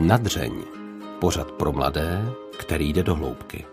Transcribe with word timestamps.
Nadřeň. 0.00 0.52
Pořad 1.18 1.52
pro 1.52 1.72
mladé, 1.72 2.24
který 2.58 2.92
jde 2.92 3.02
do 3.02 3.14
hloubky. 3.14 3.64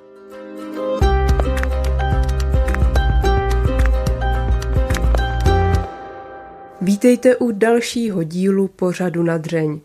Vítejte 6.81 7.35
u 7.35 7.51
dalšího 7.51 8.23
dílu 8.23 8.67
pořadu 8.67 9.23
Nadřeň. 9.23 9.79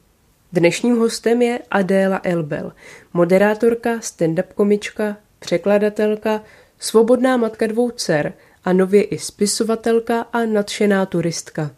Dnešním 0.53 0.99
hostem 0.99 1.43
je 1.43 1.59
Adéla 1.71 2.21
Elbel, 2.23 2.73
moderátorka, 3.13 3.91
stand-up 3.99 4.47
komička, 4.55 5.17
překladatelka, 5.39 6.43
svobodná 6.79 7.37
matka 7.37 7.67
dvou 7.67 7.91
dcer 7.91 8.33
a 8.65 8.73
nově 8.73 9.03
i 9.03 9.19
spisovatelka 9.19 10.21
a 10.21 10.45
nadšená 10.45 11.07
turistka. 11.07 11.71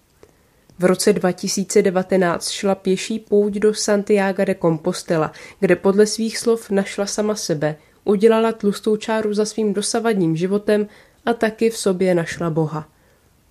V 0.79 0.85
roce 0.85 1.13
2019 1.13 2.51
šla 2.51 2.75
pěší 2.75 3.19
pouť 3.19 3.53
do 3.53 3.75
Santiago 3.75 4.45
de 4.45 4.55
Compostela, 4.55 5.33
kde 5.61 5.77
podle 5.77 6.07
svých 6.07 6.39
slov 6.39 6.71
našla 6.71 7.07
sama 7.07 7.35
sebe, 7.35 7.77
udělala 8.05 8.53
tlustou 8.53 8.97
čáru 8.97 9.35
za 9.35 9.45
svým 9.45 9.75
dosavadním 9.75 10.37
životem 10.37 10.87
a 11.27 11.33
taky 11.33 11.71
v 11.71 11.77
sobě 11.77 12.15
našla 12.15 12.51
Boha. 12.51 12.89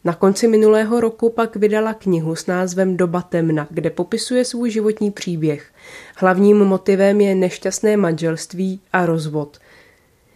Na 0.03 0.13
konci 0.13 0.47
minulého 0.47 0.99
roku 0.99 1.29
pak 1.29 1.55
vydala 1.55 1.93
knihu 1.93 2.35
s 2.35 2.45
názvem 2.45 2.97
Doba 2.97 3.21
temna, 3.21 3.67
kde 3.69 3.89
popisuje 3.89 4.45
svůj 4.45 4.71
životní 4.71 5.11
příběh. 5.11 5.71
Hlavním 6.15 6.57
motivem 6.57 7.21
je 7.21 7.35
nešťastné 7.35 7.97
manželství 7.97 8.81
a 8.93 9.05
rozvod. 9.05 9.57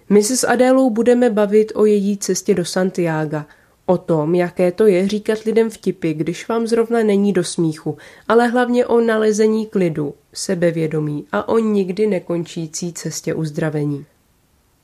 My 0.09 0.23
se 0.23 0.37
s 0.37 0.47
Adélou 0.47 0.89
budeme 0.89 1.29
bavit 1.29 1.71
o 1.75 1.85
její 1.85 2.17
cestě 2.17 2.53
do 2.53 2.65
Santiago, 2.65 3.43
o 3.89 3.97
tom, 3.97 4.35
jaké 4.35 4.71
to 4.71 4.87
je 4.87 5.07
říkat 5.07 5.39
lidem 5.39 5.69
vtipy, 5.69 6.13
když 6.13 6.47
vám 6.47 6.67
zrovna 6.67 7.03
není 7.03 7.33
do 7.33 7.43
smíchu, 7.43 7.97
ale 8.27 8.47
hlavně 8.47 8.85
o 8.85 9.01
nalezení 9.01 9.65
klidu, 9.65 10.13
sebevědomí 10.33 11.25
a 11.31 11.47
o 11.49 11.59
nikdy 11.59 12.07
nekončící 12.07 12.93
cestě 12.93 13.33
uzdravení. 13.33 14.05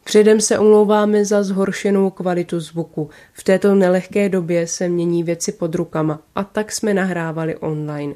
Předem 0.04 0.42
se 0.42 0.60
omlouváme 0.60 1.26
za 1.26 1.44
zhoršenou 1.44 2.10
kvalitu 2.10 2.60
zvuku. 2.60 3.10
V 3.34 3.44
této 3.44 3.76
nelehké 3.76 4.30
době 4.30 4.68
se 4.68 4.90
mění 4.90 5.24
věci 5.24 5.52
pod 5.52 5.76
rukama 5.76 6.22
a 6.36 6.44
tak 6.44 6.72
jsme 6.72 6.94
nahrávali 6.94 7.58
online. 7.58 8.14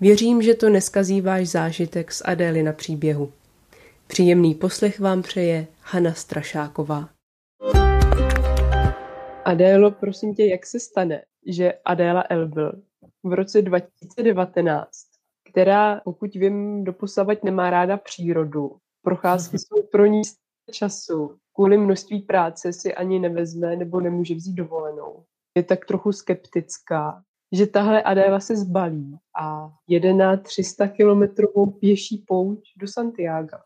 Věřím, 0.00 0.42
že 0.42 0.54
to 0.54 0.68
neskazí 0.68 1.20
váš 1.20 1.48
zážitek 1.48 2.12
z 2.12 2.22
Adély 2.24 2.62
na 2.62 2.72
příběhu. 2.72 3.32
Příjemný 4.06 4.54
poslech 4.54 5.00
vám 5.00 5.22
přeje 5.22 5.66
Hana 5.80 6.14
Strašáková. 6.14 7.15
Adélo, 9.46 9.90
prosím 9.90 10.34
tě, 10.34 10.46
jak 10.46 10.66
se 10.66 10.80
stane, 10.80 11.22
že 11.46 11.72
Adéla 11.84 12.24
Elbil 12.30 12.82
v 13.24 13.32
roce 13.32 13.62
2019, 13.62 14.90
která, 15.50 16.00
pokud 16.04 16.34
vím, 16.34 16.84
doposavat 16.84 17.44
nemá 17.44 17.70
ráda 17.70 17.96
přírodu, 17.96 18.76
procházky 19.02 19.58
jsou 19.58 19.82
pro 19.92 20.06
ní 20.06 20.22
času, 20.72 21.36
kvůli 21.54 21.78
množství 21.78 22.20
práce 22.20 22.72
si 22.72 22.94
ani 22.94 23.18
nevezme 23.18 23.76
nebo 23.76 24.00
nemůže 24.00 24.34
vzít 24.34 24.54
dovolenou. 24.54 25.24
Je 25.56 25.62
tak 25.62 25.86
trochu 25.86 26.12
skeptická, 26.12 27.22
že 27.52 27.66
tahle 27.66 28.02
Adéla 28.02 28.40
se 28.40 28.56
zbalí 28.56 29.16
a 29.40 29.70
jede 29.88 30.12
na 30.12 30.36
300 30.36 30.88
kilometrovou 30.88 31.66
pěší 31.66 32.24
pouť 32.28 32.72
do 32.76 32.88
Santiago. 32.88 33.56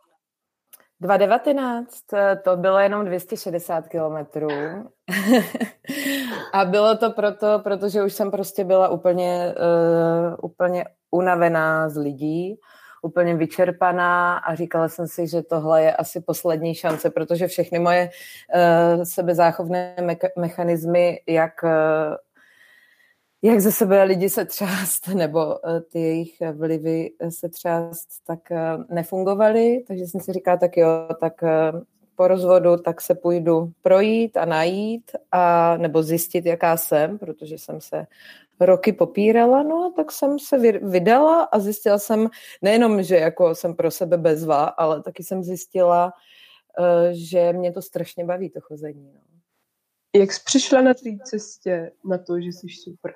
2019 1.01 2.13
eh, 2.13 2.37
to 2.45 2.57
bylo 2.57 2.79
jenom 2.79 3.05
260 3.05 3.89
kilometrů. 3.89 4.49
a 6.53 6.65
bylo 6.65 6.97
to 6.97 7.11
proto, 7.11 7.59
protože 7.65 8.03
už 8.03 8.13
jsem 8.13 8.31
prostě 8.31 8.65
byla 8.65 8.89
úplně, 8.89 9.55
uh, 9.57 10.35
úplně 10.43 10.85
unavená 11.11 11.89
z 11.89 11.97
lidí, 11.97 12.57
úplně 13.03 13.37
vyčerpaná 13.37 14.37
a 14.37 14.55
říkala 14.55 14.89
jsem 14.89 15.09
si, 15.09 15.29
že 15.29 15.43
tohle 15.43 15.83
je 15.83 15.97
asi 15.97 16.21
poslední 16.21 16.75
šance, 16.75 17.11
protože 17.11 17.47
všechny 17.47 17.79
moje 17.79 18.11
uh, 18.55 19.03
sebezáchovné 19.03 19.97
me- 20.01 20.31
mechanismy, 20.39 21.21
jak 21.29 21.53
uh, 21.63 21.71
jak 23.43 23.61
ze 23.61 23.73
sebe 23.73 24.03
lidi 24.03 24.29
se 24.29 24.45
třást, 24.45 25.09
nebo 25.15 25.69
eh, 25.69 25.81
ty 25.81 26.01
jejich 26.01 26.43
vlivy 26.53 27.11
se 27.29 27.49
třást, 27.49 28.09
tak 28.27 28.51
eh, 28.51 28.59
nefungovaly, 28.89 29.85
takže 29.87 30.05
jsem 30.05 30.21
si 30.21 30.33
říkala, 30.33 30.57
tak 30.57 30.77
jo, 30.77 30.89
tak 31.21 31.43
eh, 31.43 31.73
po 32.17 32.29
rozvodu, 32.29 32.77
tak 32.77 33.01
se 33.01 33.15
půjdu 33.15 33.73
projít 33.83 34.37
a 34.37 34.45
najít, 34.45 35.11
a, 35.33 35.77
nebo 35.77 36.03
zjistit, 36.03 36.47
jaká 36.47 36.77
jsem, 36.77 37.19
protože 37.19 37.59
jsem 37.59 37.81
se 37.81 38.07
roky 38.61 38.93
popírala, 38.93 39.63
no 39.63 39.85
a 39.85 39.93
tak 39.97 40.13
jsem 40.13 40.39
se 40.39 40.59
vydala 40.79 41.43
a 41.43 41.59
zjistila 41.59 41.99
jsem 41.99 42.29
nejenom, 42.63 43.03
že 43.03 43.17
jako 43.17 43.55
jsem 43.55 43.75
pro 43.75 43.91
sebe 43.91 44.17
bezva, 44.17 44.65
ale 44.65 45.03
taky 45.03 45.25
jsem 45.25 45.45
zjistila, 45.45 46.13
že 47.11 47.53
mě 47.53 47.73
to 47.73 47.83
strašně 47.83 48.25
baví, 48.25 48.51
to 48.51 48.61
chození. 48.61 49.13
No. 49.15 49.21
Jak 50.21 50.33
jsi 50.33 50.41
přišla 50.45 50.81
na 50.81 50.95
té 50.95 51.11
cestě 51.25 51.93
na 52.05 52.19
to, 52.19 52.41
že 52.41 52.49
jsi 52.49 52.69
super? 52.69 53.15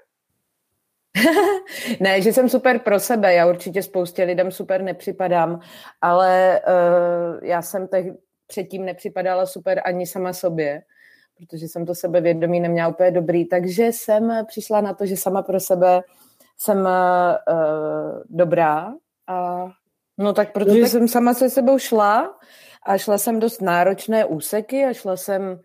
ne, 2.00 2.22
že 2.22 2.32
jsem 2.32 2.48
super 2.48 2.78
pro 2.78 3.00
sebe, 3.00 3.34
já 3.34 3.46
určitě 3.46 3.82
spoustě 3.82 4.24
lidem 4.24 4.50
super 4.50 4.82
nepřipadám, 4.82 5.60
ale 6.00 6.60
uh, 6.68 7.44
já 7.44 7.62
jsem 7.62 7.88
teď 7.88 8.06
předtím 8.46 8.84
nepřipadala 8.84 9.46
super 9.46 9.80
ani 9.84 10.06
sama 10.06 10.32
sobě, 10.32 10.82
protože 11.38 11.68
jsem 11.68 11.86
to 11.86 11.94
sebevědomí 11.94 12.60
neměla 12.60 12.88
úplně 12.88 13.10
dobrý, 13.10 13.44
takže 13.44 13.84
jsem 13.84 14.44
přišla 14.46 14.80
na 14.80 14.94
to, 14.94 15.06
že 15.06 15.16
sama 15.16 15.42
pro 15.42 15.60
sebe 15.60 16.02
jsem 16.58 16.78
uh, 16.78 16.86
dobrá 18.28 18.94
a 19.26 19.66
no 20.18 20.32
tak 20.32 20.52
protože 20.52 20.74
no 20.74 20.80
tak... 20.80 20.90
jsem 20.90 21.08
sama 21.08 21.34
se 21.34 21.50
sebou 21.50 21.78
šla 21.78 22.38
a 22.86 22.98
šla 22.98 23.18
jsem 23.18 23.40
dost 23.40 23.62
náročné 23.62 24.24
úseky 24.24 24.84
a 24.84 24.92
šla 24.92 25.16
jsem 25.16 25.60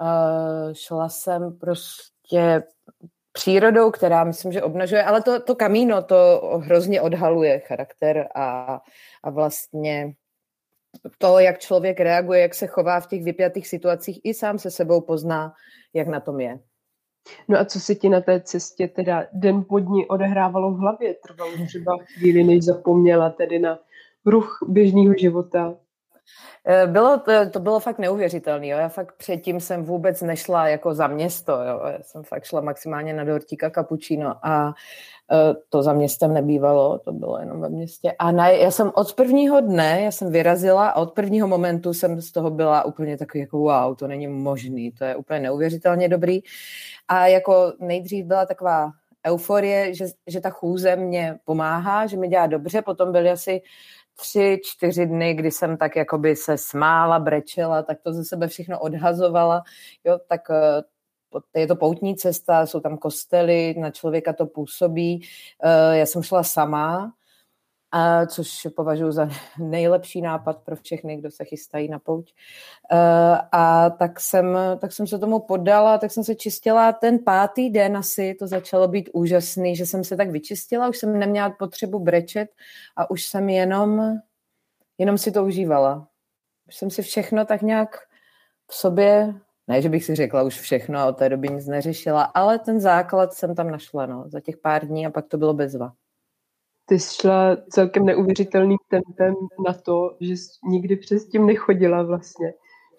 uh, 0.00 0.72
šla 0.72 1.08
jsem 1.08 1.58
prostě 1.58 2.62
přírodou, 3.36 3.90
která 3.90 4.24
myslím, 4.24 4.52
že 4.52 4.62
obnažuje, 4.62 5.02
ale 5.02 5.22
to, 5.22 5.40
to 5.40 5.54
kamíno 5.54 6.02
to 6.02 6.40
hrozně 6.62 7.00
odhaluje 7.00 7.58
charakter 7.58 8.28
a, 8.34 8.80
a 9.22 9.30
vlastně 9.30 10.14
to, 11.18 11.38
jak 11.38 11.58
člověk 11.58 12.00
reaguje, 12.00 12.40
jak 12.40 12.54
se 12.54 12.66
chová 12.66 13.00
v 13.00 13.06
těch 13.06 13.24
vypjatých 13.24 13.68
situacích, 13.68 14.20
i 14.24 14.34
sám 14.34 14.58
se 14.58 14.70
sebou 14.70 15.00
pozná, 15.00 15.52
jak 15.94 16.08
na 16.08 16.20
tom 16.20 16.40
je. 16.40 16.58
No 17.48 17.58
a 17.58 17.64
co 17.64 17.80
se 17.80 17.94
ti 17.94 18.08
na 18.08 18.20
té 18.20 18.40
cestě 18.40 18.88
teda 18.88 19.26
den 19.32 19.64
pod 19.68 19.78
ní 19.78 20.06
odehrávalo 20.06 20.70
v 20.70 20.78
hlavě? 20.78 21.14
Trvalo 21.14 21.52
třeba 21.66 21.92
chvíli, 22.14 22.44
než 22.44 22.64
zapomněla 22.64 23.30
tedy 23.30 23.58
na 23.58 23.78
ruch 24.26 24.58
běžného 24.68 25.14
života? 25.18 25.76
Eh, 26.66 26.86
bylo 26.86 27.18
to, 27.18 27.32
to 27.50 27.60
bylo 27.60 27.80
fakt 27.80 27.98
neuvěřitelné. 27.98 28.66
Já 28.66 28.88
fakt 28.88 29.14
předtím 29.16 29.60
jsem 29.60 29.84
vůbec 29.84 30.22
nešla 30.22 30.68
jako 30.68 30.94
za 30.94 31.06
město. 31.06 31.52
Jo. 31.52 31.80
Já 31.92 31.98
jsem 32.02 32.22
fakt 32.22 32.44
šla 32.44 32.60
maximálně 32.60 33.12
na 33.12 33.24
dortíka 33.24 33.70
cappuccino 33.70 34.46
a 34.46 34.74
eh, 35.32 35.54
to 35.68 35.82
za 35.82 35.92
městem 35.92 36.34
nebývalo, 36.34 36.98
to 36.98 37.12
bylo 37.12 37.38
jenom 37.38 37.60
ve 37.60 37.68
městě. 37.68 38.12
A 38.18 38.32
na, 38.32 38.48
já 38.48 38.70
jsem 38.70 38.92
od 38.94 39.14
prvního 39.14 39.60
dne, 39.60 40.00
já 40.02 40.10
jsem 40.10 40.32
vyrazila 40.32 40.88
a 40.88 41.00
od 41.00 41.12
prvního 41.12 41.48
momentu 41.48 41.92
jsem 41.94 42.20
z 42.20 42.32
toho 42.32 42.50
byla 42.50 42.84
úplně 42.84 43.16
takový 43.16 43.40
jako 43.40 43.58
wow, 43.58 43.94
to 43.96 44.08
není 44.08 44.26
možný, 44.26 44.92
to 44.92 45.04
je 45.04 45.16
úplně 45.16 45.40
neuvěřitelně 45.40 46.08
dobrý. 46.08 46.40
A 47.08 47.26
jako 47.26 47.72
nejdřív 47.78 48.26
byla 48.26 48.46
taková 48.46 48.90
euforie, 49.26 49.94
že, 49.94 50.06
že 50.26 50.40
ta 50.40 50.50
chůze 50.50 50.96
mě 50.96 51.38
pomáhá, 51.44 52.06
že 52.06 52.16
mi 52.16 52.28
dělá 52.28 52.46
dobře, 52.46 52.82
potom 52.82 53.12
byly 53.12 53.30
asi 53.30 53.62
tři, 54.16 54.60
čtyři 54.64 55.06
dny, 55.06 55.34
kdy 55.34 55.50
jsem 55.50 55.76
tak 55.76 55.96
jakoby 55.96 56.36
se 56.36 56.58
smála, 56.58 57.18
brečela, 57.18 57.82
tak 57.82 57.98
to 58.02 58.12
ze 58.12 58.24
sebe 58.24 58.48
všechno 58.48 58.80
odhazovala, 58.80 59.62
jo, 60.04 60.18
tak 60.28 60.40
eh, 60.50 61.60
je 61.60 61.66
to 61.66 61.76
poutní 61.76 62.16
cesta, 62.16 62.66
jsou 62.66 62.80
tam 62.80 62.98
kostely, 62.98 63.74
na 63.78 63.90
člověka 63.90 64.32
to 64.32 64.46
působí. 64.46 65.22
Eh, 65.64 65.98
já 65.98 66.06
jsem 66.06 66.22
šla 66.22 66.42
sama, 66.42 67.12
a 67.96 68.26
což 68.26 68.66
považuji 68.76 69.12
za 69.12 69.28
nejlepší 69.58 70.22
nápad 70.22 70.62
pro 70.62 70.76
všechny, 70.76 71.16
kdo 71.16 71.30
se 71.30 71.44
chystají 71.44 71.88
na 71.88 71.98
pouť. 71.98 72.34
Eh, 72.92 73.38
a 73.52 73.90
tak 73.90 74.20
jsem, 74.20 74.58
tak 74.78 74.92
jsem 74.92 75.06
se 75.06 75.18
tomu 75.18 75.40
podala, 75.40 75.98
tak 75.98 76.10
jsem 76.10 76.24
se 76.24 76.34
čistila 76.34 76.92
ten 76.92 77.18
pátý 77.18 77.70
den 77.70 77.96
asi, 77.96 78.34
to 78.34 78.46
začalo 78.46 78.88
být 78.88 79.10
úžasný, 79.12 79.76
že 79.76 79.86
jsem 79.86 80.04
se 80.04 80.16
tak 80.16 80.30
vyčistila, 80.30 80.88
už 80.88 80.98
jsem 80.98 81.18
neměla 81.18 81.50
potřebu 81.50 81.98
brečet 81.98 82.50
a 82.96 83.10
už 83.10 83.24
jsem 83.24 83.48
jenom, 83.48 84.18
jenom 84.98 85.18
si 85.18 85.32
to 85.32 85.44
užívala. 85.44 86.08
Už 86.68 86.76
jsem 86.76 86.90
si 86.90 87.02
všechno 87.02 87.44
tak 87.44 87.62
nějak 87.62 87.96
v 88.70 88.74
sobě, 88.74 89.34
ne, 89.68 89.82
že 89.82 89.88
bych 89.88 90.04
si 90.04 90.14
řekla 90.14 90.42
už 90.42 90.60
všechno 90.60 90.98
a 90.98 91.06
od 91.06 91.16
té 91.16 91.28
doby 91.28 91.48
nic 91.48 91.66
neřešila, 91.66 92.22
ale 92.22 92.58
ten 92.58 92.80
základ 92.80 93.32
jsem 93.32 93.54
tam 93.54 93.70
našla, 93.70 94.06
no, 94.06 94.24
za 94.26 94.40
těch 94.40 94.56
pár 94.56 94.86
dní 94.86 95.06
a 95.06 95.10
pak 95.10 95.26
to 95.26 95.38
bylo 95.38 95.54
bezva 95.54 95.92
ty 96.86 96.98
jsi 96.98 97.14
šla 97.14 97.56
celkem 97.70 98.06
neuvěřitelným 98.06 98.78
tempem 98.88 99.34
na 99.66 99.72
to, 99.72 100.16
že 100.20 100.32
jsi 100.32 100.48
nikdy 100.70 100.96
přes 100.96 101.26
tím 101.26 101.46
nechodila 101.46 102.02
vlastně. 102.02 102.54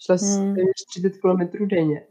Šla 0.06 0.18
jsi 0.18 0.40
hmm. 0.40 0.56
30 0.90 1.10
km 1.10 1.68
denně. 1.68 2.08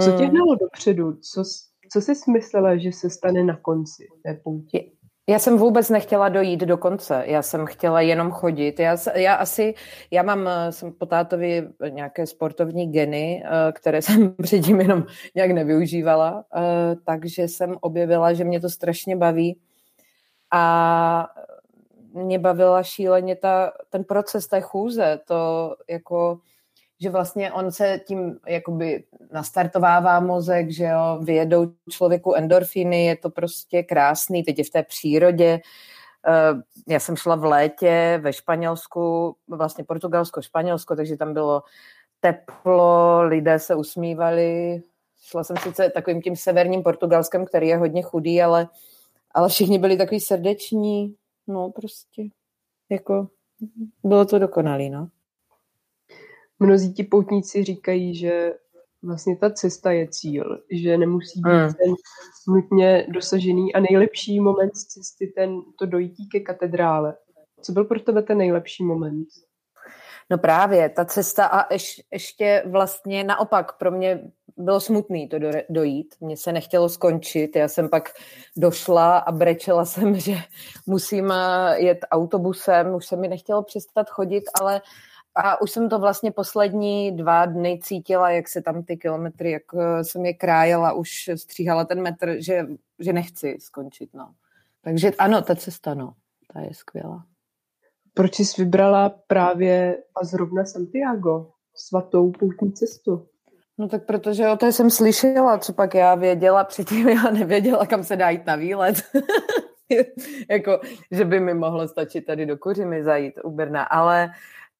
Co 0.00 0.10
tě 0.10 0.24
hmm. 0.24 0.30
hnalo 0.30 0.54
dopředu? 0.54 1.12
Co, 1.12 1.44
co 1.92 2.00
jsi 2.00 2.14
smyslela, 2.14 2.76
že 2.76 2.92
se 2.92 3.10
stane 3.10 3.44
na 3.44 3.56
konci 3.56 4.06
té 4.22 4.40
poutě? 4.44 4.84
Já 5.28 5.38
jsem 5.38 5.58
vůbec 5.58 5.90
nechtěla 5.90 6.28
dojít 6.28 6.60
do 6.60 6.76
konce, 6.76 7.22
já 7.26 7.42
jsem 7.42 7.66
chtěla 7.66 8.00
jenom 8.00 8.30
chodit. 8.30 8.80
Já, 8.80 8.96
já 9.14 9.34
asi, 9.34 9.74
já 10.10 10.22
mám, 10.22 10.48
eh, 10.48 10.72
jsem 10.72 10.92
po 10.92 11.06
tátovi 11.06 11.68
nějaké 11.88 12.26
sportovní 12.26 12.92
geny, 12.92 13.44
eh, 13.44 13.72
které 13.72 14.02
jsem 14.02 14.34
předtím 14.42 14.80
jenom 14.80 15.04
nějak 15.34 15.50
nevyužívala, 15.50 16.44
eh, 16.56 16.96
takže 17.04 17.42
jsem 17.42 17.76
objevila, 17.80 18.32
že 18.32 18.44
mě 18.44 18.60
to 18.60 18.70
strašně 18.70 19.16
baví 19.16 19.58
a 20.50 21.28
mě 22.12 22.38
bavila 22.38 22.82
šíleně 22.82 23.36
ta, 23.36 23.72
ten 23.90 24.04
proces 24.04 24.46
té 24.46 24.60
chůze, 24.60 25.20
to 25.26 25.74
jako 25.90 26.40
že 27.02 27.10
vlastně 27.10 27.52
on 27.52 27.72
se 27.72 28.00
tím 28.06 28.38
jakoby 28.46 29.04
nastartovává 29.32 30.20
mozek, 30.20 30.70
že 30.70 30.84
jo, 30.84 31.18
vyjedou 31.22 31.72
člověku 31.90 32.34
endorfiny, 32.34 33.04
je 33.04 33.16
to 33.16 33.30
prostě 33.30 33.82
krásný, 33.82 34.42
teď 34.42 34.58
je 34.58 34.64
v 34.64 34.70
té 34.70 34.82
přírodě. 34.82 35.60
Eh, 36.26 36.62
já 36.88 37.00
jsem 37.00 37.16
šla 37.16 37.36
v 37.36 37.44
létě 37.44 38.20
ve 38.22 38.32
Španělsku, 38.32 39.36
vlastně 39.48 39.84
Portugalsko, 39.84 40.42
Španělsko, 40.42 40.96
takže 40.96 41.16
tam 41.16 41.34
bylo 41.34 41.62
teplo, 42.20 43.22
lidé 43.22 43.58
se 43.58 43.74
usmívali. 43.74 44.82
Šla 45.22 45.44
jsem 45.44 45.56
sice 45.56 45.90
takovým 45.90 46.22
tím 46.22 46.36
severním 46.36 46.82
Portugalskem, 46.82 47.44
který 47.44 47.68
je 47.68 47.76
hodně 47.76 48.02
chudý, 48.02 48.42
ale, 48.42 48.68
ale 49.34 49.48
všichni 49.48 49.78
byli 49.78 49.96
takový 49.96 50.20
srdeční. 50.20 51.14
No 51.48 51.70
prostě, 51.70 52.22
jako 52.90 53.28
bylo 54.04 54.24
to 54.24 54.38
dokonalý, 54.38 54.90
no 54.90 55.08
mnozí 56.60 56.92
ti 56.94 57.04
poutníci 57.04 57.64
říkají, 57.64 58.14
že 58.14 58.54
vlastně 59.02 59.36
ta 59.36 59.50
cesta 59.50 59.92
je 59.92 60.08
cíl, 60.08 60.62
že 60.70 60.98
nemusí 60.98 61.40
být 61.40 61.50
hmm. 61.50 61.72
ten 61.72 61.94
nutně 62.48 63.06
dosažený 63.08 63.74
a 63.74 63.80
nejlepší 63.80 64.40
moment 64.40 64.76
z 64.76 64.84
cesty 64.86 65.26
ten, 65.26 65.60
to 65.78 65.86
dojítí 65.86 66.28
ke 66.28 66.40
katedrále. 66.40 67.16
Co 67.62 67.72
byl 67.72 67.84
pro 67.84 68.00
tebe 68.00 68.22
ten 68.22 68.38
nejlepší 68.38 68.84
moment? 68.84 69.28
No 70.30 70.38
právě, 70.38 70.88
ta 70.88 71.04
cesta 71.04 71.46
a 71.46 71.72
ješ, 71.72 72.00
ještě 72.12 72.62
vlastně 72.66 73.24
naopak 73.24 73.78
pro 73.78 73.90
mě 73.90 74.30
bylo 74.60 74.80
smutný 74.80 75.28
to 75.28 75.38
do, 75.38 75.50
dojít. 75.68 76.14
Mně 76.20 76.36
se 76.36 76.52
nechtělo 76.52 76.88
skončit. 76.88 77.56
Já 77.56 77.68
jsem 77.68 77.88
pak 77.88 78.08
došla 78.56 79.18
a 79.18 79.32
brečela 79.32 79.84
jsem, 79.84 80.20
že 80.20 80.36
musím 80.86 81.32
eh, 81.32 81.80
jet 81.80 81.98
autobusem. 82.10 82.94
Už 82.94 83.06
se 83.06 83.16
mi 83.16 83.28
nechtělo 83.28 83.62
přestat 83.62 84.10
chodit, 84.10 84.44
ale 84.60 84.82
a 85.34 85.60
už 85.60 85.70
jsem 85.70 85.88
to 85.88 85.98
vlastně 85.98 86.32
poslední 86.32 87.16
dva 87.16 87.46
dny 87.46 87.80
cítila, 87.82 88.30
jak 88.30 88.48
se 88.48 88.62
tam 88.62 88.82
ty 88.82 88.96
kilometry, 88.96 89.50
jak 89.50 89.62
eh, 89.74 90.04
jsem 90.04 90.26
je 90.26 90.34
krájela, 90.34 90.92
už 90.92 91.30
stříhala 91.34 91.84
ten 91.84 92.02
metr, 92.02 92.36
že, 92.38 92.66
že 92.98 93.12
nechci 93.12 93.56
skončit, 93.60 94.14
no. 94.14 94.34
Takže 94.82 95.10
ano, 95.18 95.42
ta 95.42 95.54
cesta, 95.54 95.94
no, 95.94 96.14
ta 96.52 96.60
je 96.60 96.74
skvělá. 96.74 97.24
Proč 98.14 98.38
jsi 98.38 98.62
vybrala 98.64 99.08
právě 99.26 100.02
a 100.14 100.24
zrovna 100.24 100.64
Santiago, 100.64 101.50
svatou 101.74 102.30
poutní 102.30 102.72
cestu? 102.72 103.26
No 103.80 103.88
tak 103.88 104.04
protože 104.04 104.48
o 104.48 104.56
té 104.56 104.72
jsem 104.72 104.90
slyšela, 104.90 105.58
co 105.58 105.72
pak 105.72 105.94
já 105.94 106.14
věděla, 106.14 106.64
předtím 106.64 107.08
já 107.08 107.30
nevěděla, 107.30 107.86
kam 107.86 108.04
se 108.04 108.16
dá 108.16 108.30
jít 108.30 108.46
na 108.46 108.56
výlet. 108.56 108.96
jako, 110.50 110.80
že 111.10 111.24
by 111.24 111.40
mi 111.40 111.54
mohlo 111.54 111.88
stačit 111.88 112.26
tady 112.26 112.46
do 112.46 112.56
Kuřimy 112.56 113.04
zajít 113.04 113.34
u 113.44 113.50
Brna, 113.50 113.82
ale 113.82 114.30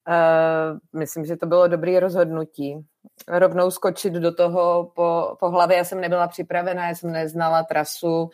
Uh, 0.08 1.00
myslím, 1.00 1.24
že 1.24 1.36
to 1.36 1.46
bylo 1.46 1.68
dobré 1.68 2.00
rozhodnutí. 2.00 2.86
Rovnou 3.28 3.70
skočit 3.70 4.12
do 4.12 4.34
toho 4.34 4.92
po, 4.94 5.36
po 5.40 5.50
hlavě. 5.50 5.76
Já 5.76 5.84
jsem 5.84 6.00
nebyla 6.00 6.28
připravená, 6.28 6.88
já 6.88 6.94
jsem 6.94 7.12
neznala 7.12 7.62
trasu. 7.62 8.30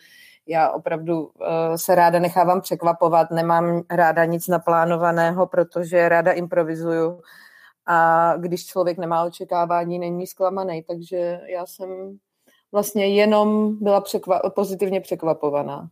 Já 0.47 0.69
opravdu 0.69 1.25
uh, 1.25 1.75
se 1.75 1.95
ráda 1.95 2.19
nechávám 2.19 2.61
překvapovat, 2.61 3.31
nemám 3.31 3.81
ráda 3.91 4.25
nic 4.25 4.47
naplánovaného, 4.47 5.47
protože 5.47 6.09
ráda 6.09 6.31
improvizuju. 6.31 7.21
A 7.87 8.33
když 8.37 8.65
člověk 8.65 8.97
nemá 8.97 9.23
očekávání, 9.23 9.99
není 9.99 10.27
zklamaný. 10.27 10.83
Takže 10.83 11.41
já 11.45 11.65
jsem 11.65 12.17
vlastně 12.71 13.07
jenom 13.07 13.77
byla 13.83 14.01
překva- 14.01 14.49
pozitivně 14.49 15.01
překvapovaná. 15.01 15.89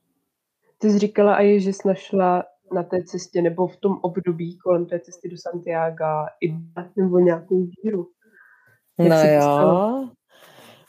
Ty 0.77 0.91
jsi 0.91 0.99
říkala 0.99 1.43
i, 1.43 1.61
že 1.61 1.73
jsi 1.73 1.87
našla 1.87 2.43
na 2.73 2.83
té 2.83 3.03
cestě 3.03 3.41
nebo 3.41 3.67
v 3.67 3.77
tom 3.77 3.99
období 4.01 4.57
kolem 4.57 4.85
té 4.85 4.99
cesty 4.99 5.29
do 5.29 5.37
Santiago 5.37 6.25
i 6.41 6.55
nebo 6.95 7.19
nějakou 7.19 7.67
víru. 7.83 8.07
Jak 8.99 9.09
no 9.09 9.15
jo. 9.15 10.09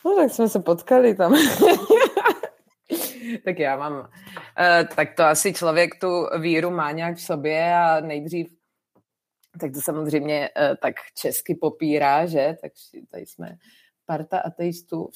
No 0.05 0.17
tak 0.17 0.31
jsme 0.31 0.49
se 0.49 0.61
potkali 0.61 1.15
tam. 1.15 1.35
tak 3.45 3.59
já 3.59 3.77
mám, 3.77 3.93
uh, 3.93 4.07
tak 4.97 5.15
to 5.15 5.25
asi 5.25 5.53
člověk 5.53 6.01
tu 6.01 6.27
víru 6.39 6.71
má 6.71 6.91
nějak 6.91 7.17
v 7.17 7.21
sobě 7.21 7.75
a 7.75 8.01
nejdřív, 8.01 8.56
tak 9.61 9.73
to 9.73 9.81
samozřejmě 9.81 10.51
uh, 10.71 10.77
tak 10.83 10.95
česky 11.15 11.55
popírá, 11.55 12.27
že, 12.27 12.57
takže 12.61 13.07
tady 13.11 13.27
jsme 13.27 13.59
parta 14.07 14.39
ateistů, 14.39 15.03
uh, 15.05 15.11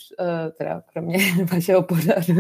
teda 0.58 0.82
kromě 0.92 1.18
vašeho 1.52 1.82
pořadu. 1.82 2.34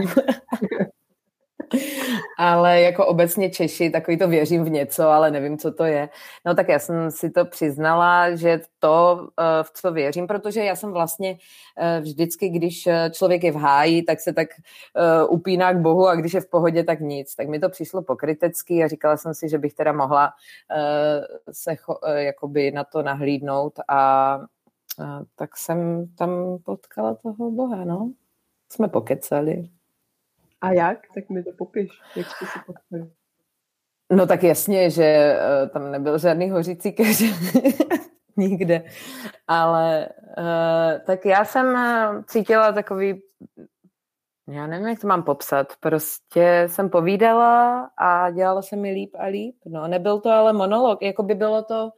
Ale 2.38 2.80
jako 2.80 3.06
obecně 3.06 3.50
Češi, 3.50 3.90
takový 3.90 4.18
to 4.18 4.28
věřím 4.28 4.64
v 4.64 4.70
něco, 4.70 5.08
ale 5.08 5.30
nevím, 5.30 5.58
co 5.58 5.72
to 5.72 5.84
je. 5.84 6.08
No 6.46 6.54
tak 6.54 6.68
já 6.68 6.78
jsem 6.78 7.10
si 7.10 7.30
to 7.30 7.44
přiznala, 7.44 8.36
že 8.36 8.60
to, 8.78 9.28
eh, 9.40 9.62
v 9.62 9.70
co 9.74 9.92
věřím, 9.92 10.26
protože 10.26 10.64
já 10.64 10.76
jsem 10.76 10.92
vlastně 10.92 11.38
eh, 11.78 12.00
vždycky, 12.00 12.48
když 12.48 12.86
eh, 12.86 13.10
člověk 13.12 13.44
je 13.44 13.52
v 13.52 13.56
háji, 13.56 14.02
tak 14.02 14.20
se 14.20 14.32
tak 14.32 14.48
upíná 15.28 15.72
k 15.72 15.78
Bohu 15.78 16.08
a 16.08 16.14
když 16.14 16.34
je 16.34 16.40
v 16.40 16.50
pohodě, 16.50 16.84
tak 16.84 17.00
nic. 17.00 17.34
Tak 17.34 17.48
mi 17.48 17.60
to 17.60 17.68
přišlo 17.68 18.02
pokrytecky 18.02 18.84
a 18.84 18.88
říkala 18.88 19.16
jsem 19.16 19.34
si, 19.34 19.48
že 19.48 19.58
bych 19.58 19.74
teda 19.74 19.92
mohla 19.92 20.32
se 21.52 21.76
jakoby 22.16 22.70
na 22.70 22.84
to 22.84 23.02
nahlídnout 23.02 23.72
a 23.88 24.40
tak 25.36 25.56
jsem 25.56 26.08
tam 26.18 26.58
potkala 26.64 27.14
toho 27.14 27.50
Boha, 27.50 27.84
no. 27.84 28.12
Jsme 28.72 28.88
pokecali. 28.88 29.79
A 30.60 30.72
jak? 30.72 30.98
Tak 31.14 31.30
mi 31.30 31.42
to 31.42 31.50
popiš, 31.58 31.90
jak 32.16 32.26
jste 32.26 32.46
si 32.46 32.58
potkali. 32.66 33.10
No 34.12 34.26
tak 34.26 34.42
jasně, 34.42 34.90
že 34.90 35.36
uh, 35.62 35.68
tam 35.68 35.90
nebyl 35.90 36.18
žádný 36.18 36.50
hořící 36.50 36.92
keř 36.92 37.22
nikde, 38.36 38.84
ale 39.46 40.08
uh, 40.38 41.04
tak 41.06 41.26
já 41.26 41.44
jsem 41.44 41.66
uh, 41.66 42.22
cítila 42.24 42.72
takový, 42.72 43.22
já 44.48 44.66
nevím, 44.66 44.88
jak 44.88 45.00
to 45.00 45.06
mám 45.06 45.22
popsat, 45.22 45.72
prostě 45.80 46.64
jsem 46.66 46.90
povídala 46.90 47.90
a 47.98 48.30
dělala 48.30 48.62
se 48.62 48.76
mi 48.76 48.90
líp 48.90 49.10
a 49.18 49.26
líp, 49.26 49.56
no 49.66 49.88
nebyl 49.88 50.20
to 50.20 50.30
ale 50.30 50.52
monolog, 50.52 51.02
jako 51.02 51.22
by 51.22 51.34
bylo 51.34 51.62
to, 51.62 51.90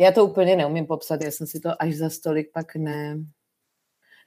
já 0.00 0.12
to 0.12 0.24
úplně 0.24 0.56
neumím 0.56 0.86
popsat, 0.86 1.22
já 1.22 1.30
jsem 1.30 1.46
si 1.46 1.60
to 1.60 1.82
až 1.82 1.94
za 1.94 2.10
stolik 2.10 2.50
pak 2.54 2.76
ne, 2.76 3.18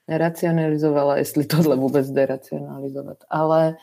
neracionalizovala, 0.08 1.18
jestli 1.18 1.46
tohle 1.46 1.76
vůbec 1.76 2.12
jde 2.12 2.26
racionalizovat. 2.26 3.18
Ale 3.30 3.76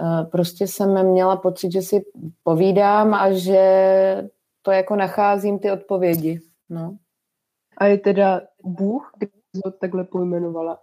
uh, 0.00 0.30
prostě 0.30 0.66
jsem 0.66 1.06
měla 1.10 1.36
pocit, 1.36 1.72
že 1.72 1.82
si 1.82 2.04
povídám 2.42 3.14
a 3.14 3.32
že 3.32 4.28
to 4.62 4.70
jako 4.70 4.96
nacházím 4.96 5.58
ty 5.58 5.70
odpovědi. 5.70 6.40
No. 6.68 6.96
A 7.78 7.86
je 7.86 7.98
teda 7.98 8.40
Bůh, 8.64 9.12
když 9.18 9.30
to 9.64 9.70
takhle 9.70 10.04
pojmenovala? 10.04 10.80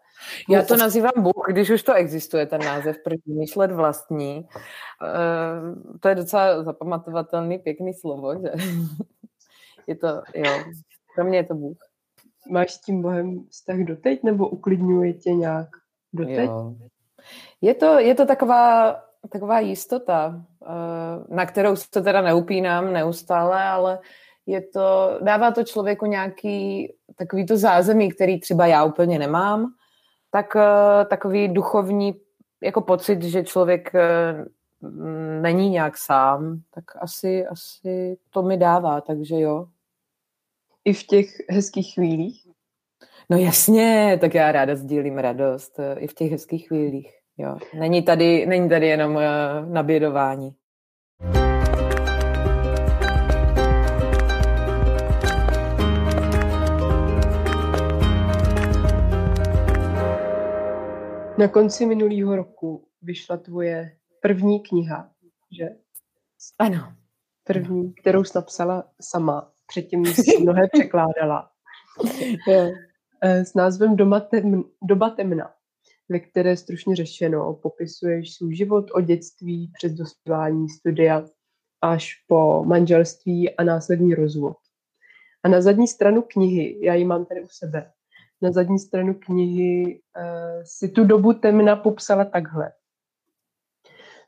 Já 0.49 0.65
to 0.65 0.77
nazývám 0.77 1.11
Bůh, 1.17 1.45
když 1.47 1.69
už 1.69 1.83
to 1.83 1.93
existuje, 1.93 2.45
ten 2.45 2.61
název, 2.61 2.97
proč 3.03 3.19
vymýšlet 3.25 3.71
vlastní. 3.71 4.37
Uh, 4.37 5.99
to 5.99 6.09
je 6.09 6.15
docela 6.15 6.63
zapamatovatelný, 6.63 7.59
pěkný 7.59 7.93
slovo, 7.93 8.33
že? 8.33 8.51
je 9.87 9.95
to, 9.95 10.07
jo, 10.35 10.51
pro 11.15 11.25
mě 11.25 11.37
je 11.37 11.43
to 11.43 11.55
Bůh. 11.55 11.90
Máš 12.51 12.71
s 12.71 12.81
tím 12.81 13.01
Bohem 13.01 13.43
vztah 13.49 13.77
doteď, 13.77 14.23
nebo 14.23 14.49
uklidňuje 14.49 15.13
tě 15.13 15.31
nějak 15.31 15.67
doteď? 16.13 16.45
Jo. 16.45 16.73
Je 17.61 17.73
to, 17.73 17.99
je 17.99 18.15
to 18.15 18.25
taková, 18.25 18.95
taková 19.29 19.59
jistota, 19.59 20.45
eh, 20.63 21.35
na 21.35 21.45
kterou 21.45 21.75
se 21.75 22.01
teda 22.03 22.21
neupínám 22.21 22.93
neustále, 22.93 23.63
ale 23.63 23.99
je 24.45 24.61
to, 24.61 25.19
dává 25.21 25.51
to 25.51 25.63
člověku 25.63 26.05
nějaký 26.05 26.93
takový 27.15 27.45
to 27.45 27.57
zázemí, 27.57 28.11
který 28.11 28.39
třeba 28.39 28.65
já 28.65 28.83
úplně 28.83 29.19
nemám, 29.19 29.73
tak 30.31 30.55
eh, 30.55 31.05
takový 31.05 31.47
duchovní 31.47 32.15
jako 32.63 32.81
pocit, 32.81 33.23
že 33.23 33.43
člověk 33.43 33.95
eh, 33.95 34.45
není 35.41 35.69
nějak 35.69 35.97
sám, 35.97 36.61
tak 36.73 36.83
asi, 36.99 37.47
asi 37.47 38.17
to 38.29 38.41
mi 38.41 38.57
dává, 38.57 39.01
takže 39.01 39.39
jo. 39.39 39.67
I 40.85 40.93
v 40.93 41.03
těch 41.03 41.27
hezkých 41.49 41.93
chvílích? 41.93 42.47
No 43.29 43.37
jasně, 43.37 44.17
tak 44.21 44.33
já 44.33 44.51
ráda 44.51 44.75
sdílím 44.75 45.17
radost 45.17 45.79
eh, 45.79 45.99
i 45.99 46.07
v 46.07 46.13
těch 46.13 46.31
hezkých 46.31 46.67
chvílích. 46.67 47.13
Jo. 47.37 47.57
Není, 47.79 48.01
tady, 48.01 48.45
není 48.45 48.69
tady 48.69 48.87
jenom 48.87 49.15
uh, 49.15 49.21
nabědování. 49.73 50.55
Na 61.37 61.47
konci 61.47 61.85
minulého 61.85 62.35
roku 62.35 62.87
vyšla 63.01 63.37
tvoje 63.37 63.97
první 64.21 64.59
kniha 64.59 65.11
že? 65.51 65.69
Ano. 66.59 66.93
První, 67.43 67.93
kterou 67.93 68.23
jsi 68.23 68.31
napsala 68.35 68.83
sama. 69.01 69.50
Předtím 69.71 70.03
mnohé 70.41 70.67
překládala. 70.73 71.49
Eh, 73.23 73.45
s 73.45 73.53
názvem 73.53 73.95
Doma 73.95 74.19
temn, 74.19 74.63
Doba 74.83 75.09
temna, 75.09 75.53
ve 76.09 76.19
které 76.19 76.57
stručně 76.57 76.95
řešeno, 76.95 77.53
popisuješ 77.53 78.33
svůj 78.33 78.55
život 78.55 78.85
od 78.91 79.01
dětství 79.01 79.71
přes 79.77 79.91
dospívání 79.91 80.69
studia 80.69 81.25
až 81.81 82.13
po 82.27 82.63
manželství 82.63 83.55
a 83.55 83.63
následný 83.63 84.15
rozvod. 84.15 84.57
A 85.43 85.49
na 85.49 85.61
zadní 85.61 85.87
stranu 85.87 86.21
knihy, 86.21 86.79
já 86.85 86.93
ji 86.93 87.05
mám 87.05 87.25
tady 87.25 87.41
u 87.41 87.47
sebe, 87.51 87.91
na 88.41 88.51
zadní 88.51 88.79
stranu 88.79 89.13
knihy 89.13 90.01
uh, 90.17 90.63
si 90.63 90.89
tu 90.89 91.05
dobu 91.05 91.33
temna 91.33 91.75
popsala 91.75 92.25
takhle. 92.25 92.71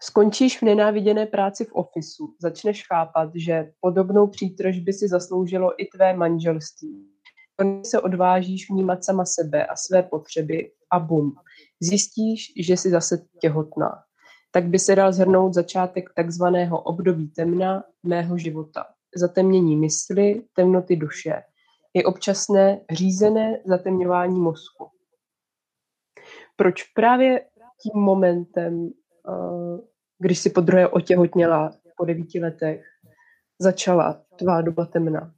Skončíš 0.05 0.61
v 0.61 0.65
nenáviděné 0.65 1.25
práci 1.25 1.65
v 1.65 1.73
ofisu, 1.73 2.35
začneš 2.39 2.87
chápat, 2.87 3.29
že 3.35 3.71
podobnou 3.79 4.27
přítrž 4.27 4.79
by 4.79 4.93
si 4.93 5.07
zasloužilo 5.07 5.81
i 5.81 5.85
tvé 5.85 6.13
manželství. 6.13 7.07
Konečně 7.55 7.89
se 7.89 8.01
odvážíš 8.01 8.69
vnímat 8.69 9.03
sama 9.03 9.25
sebe 9.25 9.65
a 9.65 9.75
své 9.75 10.03
potřeby 10.03 10.71
a 10.91 10.99
bum. 10.99 11.35
Zjistíš, 11.79 12.53
že 12.59 12.77
jsi 12.77 12.89
zase 12.89 13.25
těhotná. 13.41 14.03
Tak 14.51 14.65
by 14.65 14.79
se 14.79 14.95
dal 14.95 15.13
zhrnout 15.13 15.53
začátek 15.53 16.09
takzvaného 16.15 16.81
období 16.81 17.27
temna 17.27 17.83
mého 18.05 18.37
života. 18.37 18.85
Zatemnění 19.15 19.75
mysli, 19.75 20.43
temnoty 20.55 20.95
duše. 20.95 21.43
I 21.93 22.03
občasné 22.03 22.81
řízené 22.91 23.61
zatemňování 23.65 24.39
mozku. 24.39 24.89
Proč 26.55 26.83
právě 26.83 27.45
tím 27.81 28.01
momentem, 28.01 28.89
eh, 29.29 29.92
když 30.23 30.39
si 30.39 30.49
po 30.49 30.61
druhé 30.61 30.87
otěhotněla 30.87 31.71
po 31.97 32.05
devíti 32.05 32.39
letech, 32.39 32.85
začala 33.59 34.21
tvá 34.35 34.61
doba 34.61 34.85
temna? 34.85 35.31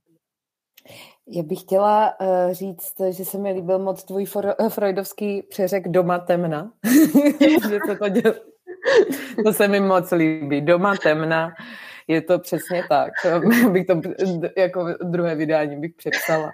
Já 1.27 1.43
bych 1.43 1.59
chtěla 1.59 2.19
uh, 2.19 2.27
říct, 2.51 2.93
že 3.09 3.25
se 3.25 3.37
mi 3.37 3.51
líbil 3.51 3.79
moc 3.79 4.03
tvůj 4.03 4.25
for, 4.25 4.55
uh, 4.59 4.69
freudovský 4.69 5.41
přeřek 5.41 5.87
doma 5.87 6.19
temna. 6.19 6.71
že 7.69 7.77
se 7.87 7.95
to, 7.95 8.09
děl... 8.09 8.33
to 9.43 9.53
se 9.53 9.67
mi 9.67 9.79
moc 9.79 10.11
líbí. 10.11 10.61
Doma 10.61 10.95
temna. 11.03 11.53
Je 12.07 12.21
to 12.21 12.39
přesně 12.39 12.83
tak. 12.89 13.13
bych 13.71 13.85
to 13.85 14.01
jako 14.57 14.87
druhé 15.03 15.35
vydání 15.35 15.79
bych 15.79 15.93
přepsala. 15.93 16.51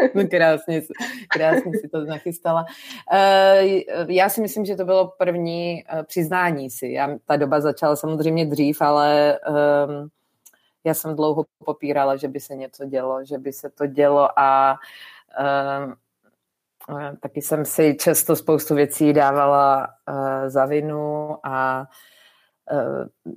krásně, 0.30 0.82
krásně 1.28 1.72
si 1.80 1.88
to 1.88 2.04
nachystala. 2.04 2.66
Uh, 3.12 4.10
já 4.10 4.28
si 4.28 4.40
myslím, 4.40 4.64
že 4.64 4.76
to 4.76 4.84
bylo 4.84 5.12
první 5.18 5.84
uh, 5.92 6.02
přiznání 6.02 6.70
si. 6.70 6.88
Já, 6.88 7.16
ta 7.24 7.36
doba 7.36 7.60
začala 7.60 7.96
samozřejmě 7.96 8.46
dřív, 8.46 8.82
ale 8.82 9.38
um, 9.48 10.08
já 10.84 10.94
jsem 10.94 11.16
dlouho 11.16 11.44
popírala, 11.64 12.16
že 12.16 12.28
by 12.28 12.40
se 12.40 12.54
něco 12.54 12.84
dělo, 12.84 13.24
že 13.24 13.38
by 13.38 13.52
se 13.52 13.70
to 13.70 13.86
dělo 13.86 14.38
a 14.38 14.78
uh, 15.40 15.92
taky 17.20 17.42
jsem 17.42 17.64
si 17.64 17.96
často 18.00 18.36
spoustu 18.36 18.74
věcí 18.74 19.12
dávala 19.12 19.88
za 20.46 20.66
vinu 20.66 21.38
a 21.42 21.86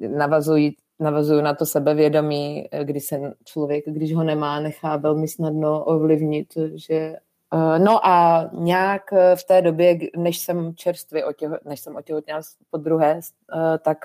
navazují 0.10 0.75
navazuju 1.00 1.41
na 1.41 1.53
to 1.53 1.65
sebevědomí, 1.65 2.70
kdy 2.84 3.00
se 3.00 3.34
člověk, 3.44 3.84
když 3.88 4.15
ho 4.15 4.24
nemá, 4.24 4.60
nechá 4.60 4.98
velmi 4.98 5.27
snadno 5.27 5.84
ovlivnit, 5.84 6.53
že 6.75 7.15
No 7.77 8.08
a 8.08 8.50
nějak 8.53 9.01
v 9.36 9.44
té 9.44 9.62
době, 9.62 9.98
než 10.18 10.39
jsem 10.39 10.75
čerstvě 10.75 11.25
otěho, 11.25 11.60
než 11.65 11.79
jsem 11.79 11.96
otěhotněla 11.96 12.41
po 12.70 12.77
druhé, 12.77 13.20
tak 13.82 13.98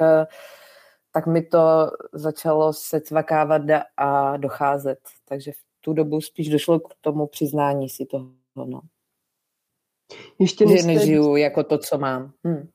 tak 1.15 1.27
mi 1.27 1.43
to 1.43 1.91
začalo 2.13 2.73
se 2.73 3.01
cvakávat 3.01 3.63
a 3.97 4.37
docházet. 4.37 4.99
Takže 5.25 5.53
v 5.53 5.57
tu 5.81 5.93
dobu 5.93 6.21
spíš 6.21 6.49
došlo 6.49 6.81
k 6.81 6.95
tomu 7.01 7.27
přiznání 7.27 7.89
si 7.89 8.07
toho. 8.07 8.31
No. 8.55 8.81
Ještě 10.39 10.69
že 10.69 10.87
nežiju 10.87 11.37
jako 11.37 11.65
to, 11.65 11.79
co 11.79 11.99
mám. 11.99 12.33
Hm. 12.47 12.69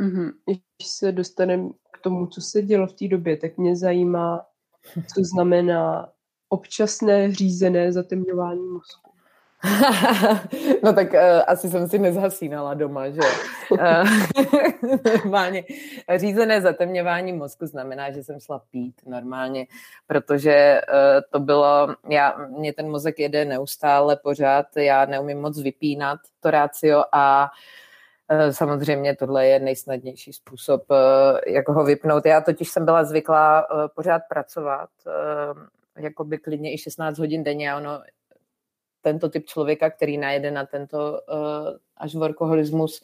Mm-hmm. 0.00 0.32
Když 0.44 0.88
se 0.88 1.12
dostaneme 1.12 1.68
k 1.98 2.02
tomu, 2.02 2.26
co 2.26 2.40
se 2.40 2.62
dělo 2.62 2.86
v 2.86 2.92
té 2.92 3.08
době, 3.08 3.36
tak 3.36 3.58
mě 3.58 3.76
zajímá, 3.76 4.46
co 5.14 5.24
znamená 5.34 6.08
občasné 6.48 7.32
řízené 7.34 7.92
zatemňování 7.92 8.68
mozku. 8.68 9.10
no 10.84 10.92
tak 10.92 11.12
uh, 11.12 11.18
asi 11.46 11.70
jsem 11.70 11.88
si 11.88 11.98
nezhasínala 11.98 12.74
doma, 12.74 13.10
že 13.10 13.20
normálně 15.14 15.64
řízené 16.16 16.60
zatemňování 16.60 17.32
mozku 17.32 17.66
znamená, 17.66 18.10
že 18.10 18.24
jsem 18.24 18.40
šla 18.40 18.62
pít 18.70 18.94
normálně, 19.06 19.66
protože 20.06 20.80
uh, 20.88 21.22
to 21.30 21.40
bylo, 21.40 21.96
já, 22.08 22.36
mě 22.58 22.72
ten 22.72 22.90
mozek 22.90 23.18
jede 23.18 23.44
neustále 23.44 24.16
pořád, 24.16 24.66
já 24.76 25.06
neumím 25.06 25.40
moc 25.40 25.62
vypínat 25.62 26.20
to 26.40 26.50
rácio 26.50 27.04
a 27.12 27.44
uh, 27.44 27.50
samozřejmě 28.50 29.16
tohle 29.16 29.46
je 29.46 29.58
nejsnadnější 29.58 30.32
způsob, 30.32 30.82
uh, 30.90 30.96
jak 31.46 31.68
ho 31.68 31.84
vypnout. 31.84 32.26
Já 32.26 32.40
totiž 32.40 32.68
jsem 32.68 32.84
byla 32.84 33.04
zvyklá 33.04 33.70
uh, 33.70 33.88
pořád 33.94 34.22
pracovat, 34.28 34.88
jako 35.98 36.24
by 36.24 36.38
klidně 36.38 36.74
i 36.74 36.78
16 36.78 37.18
hodin 37.18 37.44
denně 37.44 37.72
a 37.72 37.76
ono 37.76 38.02
tento 39.00 39.28
typ 39.28 39.46
člověka, 39.46 39.90
který 39.90 40.18
najede 40.18 40.50
na 40.50 40.66
tento 40.66 41.20
až 41.96 42.14
workoholismus, 42.14 43.02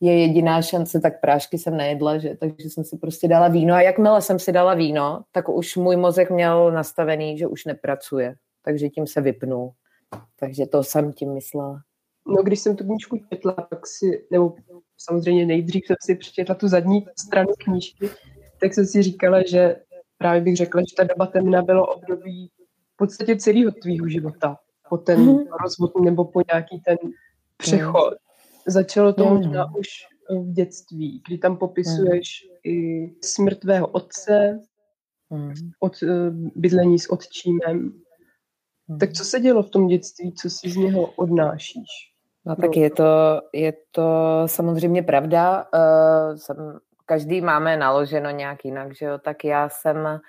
je 0.00 0.20
jediná 0.20 0.62
šance, 0.62 1.00
tak 1.00 1.20
prášky 1.20 1.58
jsem 1.58 1.76
nejedla, 1.76 2.18
že, 2.18 2.36
takže 2.36 2.70
jsem 2.70 2.84
si 2.84 2.96
prostě 2.96 3.28
dala 3.28 3.48
víno 3.48 3.74
a 3.74 3.80
jakmile 3.80 4.22
jsem 4.22 4.38
si 4.38 4.52
dala 4.52 4.74
víno, 4.74 5.24
tak 5.32 5.48
už 5.48 5.76
můj 5.76 5.96
mozek 5.96 6.30
měl 6.30 6.72
nastavený, 6.72 7.38
že 7.38 7.46
už 7.46 7.64
nepracuje, 7.64 8.34
takže 8.62 8.88
tím 8.88 9.06
se 9.06 9.20
vypnul. 9.20 9.72
Takže 10.40 10.66
to 10.66 10.82
jsem 10.82 11.12
tím 11.12 11.34
myslela. 11.34 11.80
No, 12.26 12.42
když 12.42 12.60
jsem 12.60 12.76
tu 12.76 12.84
knížku 12.84 13.18
četla, 13.32 13.52
tak 13.52 13.86
si, 13.86 14.26
nebo 14.30 14.54
samozřejmě 14.98 15.46
nejdřív 15.46 15.86
jsem 15.86 15.96
si 16.04 16.14
přečetla 16.14 16.54
tu 16.54 16.68
zadní 16.68 17.06
stranu 17.18 17.52
knížky, 17.58 18.08
tak 18.60 18.74
jsem 18.74 18.86
si 18.86 19.02
říkala, 19.02 19.42
že 19.46 19.76
právě 20.18 20.40
bych 20.40 20.56
řekla, 20.56 20.80
že 20.80 20.96
ta 20.96 21.04
doba 21.04 21.26
temna 21.26 21.62
bylo 21.62 21.86
období 21.86 22.50
v 22.94 22.96
podstatě 22.96 23.36
celého 23.36 23.70
tvýho 23.70 24.08
života 24.08 24.56
po 24.88 24.98
ten 24.98 25.20
mm-hmm. 25.20 25.46
rozvod 25.62 26.00
nebo 26.04 26.24
po 26.24 26.40
nějaký 26.52 26.80
ten 26.80 26.96
přechod. 27.56 28.10
Mm. 28.10 28.72
Začalo 28.72 29.12
to 29.12 29.24
mm. 29.24 29.36
možná 29.36 29.74
už 29.76 29.88
v 30.30 30.52
dětství, 30.52 31.22
kdy 31.28 31.38
tam 31.38 31.56
popisuješ 31.56 32.48
mm. 32.48 32.72
i 32.72 33.06
smrt 33.24 33.58
tvého 33.58 33.86
otce, 33.86 34.60
mm. 35.30 35.52
od, 35.80 36.02
uh, 36.02 36.10
bydlení 36.56 36.98
s 36.98 37.10
otčímem. 37.10 37.92
Mm. 38.88 38.98
Tak 38.98 39.12
co 39.12 39.24
se 39.24 39.40
dělo 39.40 39.62
v 39.62 39.70
tom 39.70 39.86
dětství, 39.86 40.34
co 40.34 40.50
si 40.50 40.70
z 40.70 40.76
něho 40.76 41.06
odnášíš? 41.06 42.13
No 42.46 42.56
tak 42.56 42.76
je 42.76 42.90
to, 42.90 43.40
je 43.52 43.72
to 43.90 44.42
samozřejmě 44.46 45.02
pravda. 45.02 45.66
Uh, 45.74 46.36
jsem, 46.36 46.78
každý 47.06 47.40
máme 47.40 47.76
naloženo 47.76 48.30
nějak 48.30 48.64
jinak, 48.64 48.94
že 48.96 49.06
jo? 49.06 49.18
Tak 49.18 49.44
já 49.44 49.68
jsem 49.68 50.20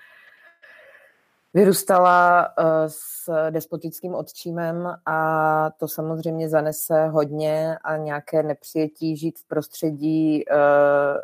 Vyrůstala 1.55 2.50
uh, 2.60 2.65
s 2.88 3.29
despotickým 3.50 4.15
otčímem 4.15 4.93
a 5.05 5.69
to 5.79 5.88
samozřejmě 5.88 6.50
zanese 6.50 7.07
hodně 7.07 7.77
a 7.84 7.98
nějaké 7.98 8.43
nepřijetí 8.43 9.17
žít 9.17 9.39
v 9.39 9.48
prostředí, 9.48 10.45
uh, 10.45 11.22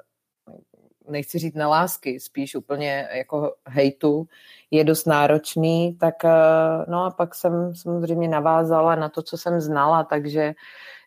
nechci 1.11 1.39
říct 1.39 1.55
lásky, 1.55 2.19
spíš 2.19 2.55
úplně 2.55 3.07
jako 3.13 3.55
hejtu, 3.67 4.27
je 4.71 4.83
dost 4.83 5.05
náročný, 5.05 5.97
tak 5.99 6.15
uh, 6.23 6.91
no 6.91 7.05
a 7.05 7.11
pak 7.11 7.35
jsem 7.35 7.75
samozřejmě 7.75 8.27
navázala 8.27 8.95
na 8.95 9.09
to, 9.09 9.21
co 9.21 9.37
jsem 9.37 9.61
znala, 9.61 10.03
takže 10.03 10.53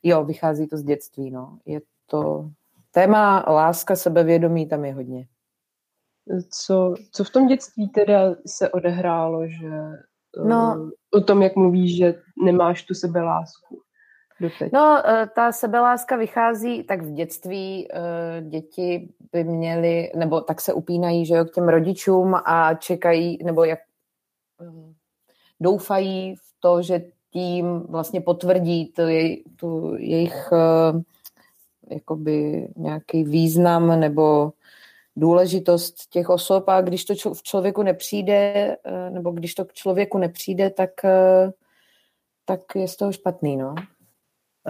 jo, 0.03 0.25
vychází 0.25 0.67
to 0.67 0.77
z 0.77 0.83
dětství, 0.83 1.31
no. 1.31 1.59
Je 1.67 1.81
to 2.07 2.51
téma 2.91 3.45
láska, 3.49 3.97
sebevědomí, 3.97 4.69
tam 4.69 4.85
je 4.85 4.95
hodně. 4.95 5.27
Co, 6.51 6.95
co 7.13 7.25
v 7.25 7.31
tom 7.31 7.47
dětství 7.47 7.89
teda 7.89 8.35
se 8.47 8.71
odehrálo, 8.71 9.47
že 9.49 9.71
no, 10.45 10.77
uh, 10.79 10.91
o 11.11 11.21
tom, 11.21 11.43
jak 11.43 11.57
mluvíš, 11.57 11.97
že 11.97 12.15
nemáš 12.45 12.83
tu 12.83 12.95
sebelásku 12.95 13.85
doteď. 14.41 14.73
No, 14.73 15.03
uh, 15.05 15.27
ta 15.35 15.53
sebeláska 15.53 16.17
vychází, 16.17 16.83
tak 16.83 17.03
v 17.03 17.13
dětství 17.13 17.89
uh, 17.89 18.49
děti 18.49 19.09
by 19.33 19.45
měly, 19.45 20.13
nebo 20.17 20.41
tak 20.41 20.61
se 20.61 20.73
upínají, 20.73 21.27
že 21.27 21.35
jo, 21.35 21.45
k 21.45 21.55
těm 21.55 21.69
rodičům 21.69 22.35
a 22.45 22.75
čekají, 22.75 23.39
nebo 23.45 23.65
jak 23.65 23.79
doufají 25.61 26.37
v 26.37 26.55
to, 26.61 26.83
že 26.83 27.03
tím 27.31 27.81
vlastně 27.81 28.21
potvrdí 28.21 28.87
tu, 28.87 29.03
jej, 29.03 29.45
tu 29.57 29.95
jejich 29.99 30.51
jakoby 31.91 32.69
nějaký 32.77 33.25
význam 33.25 34.01
nebo 34.01 34.53
důležitost 35.17 35.95
těch 36.11 36.29
osob 36.29 36.69
a 36.69 36.81
když 36.81 37.05
to 37.05 37.15
v 37.35 37.43
člověku 37.43 37.83
nepřijde, 37.83 38.77
eh, 38.85 39.11
nebo 39.11 39.31
když 39.31 39.55
to 39.55 39.65
k 39.65 39.73
člověku 39.73 40.19
nepřijde, 40.19 40.71
tak, 40.71 41.05
eh, 41.05 41.53
tak 42.45 42.61
je 42.75 42.89
z 42.89 42.97
toho 42.97 43.13
špatný, 43.13 43.57
no. 43.57 43.75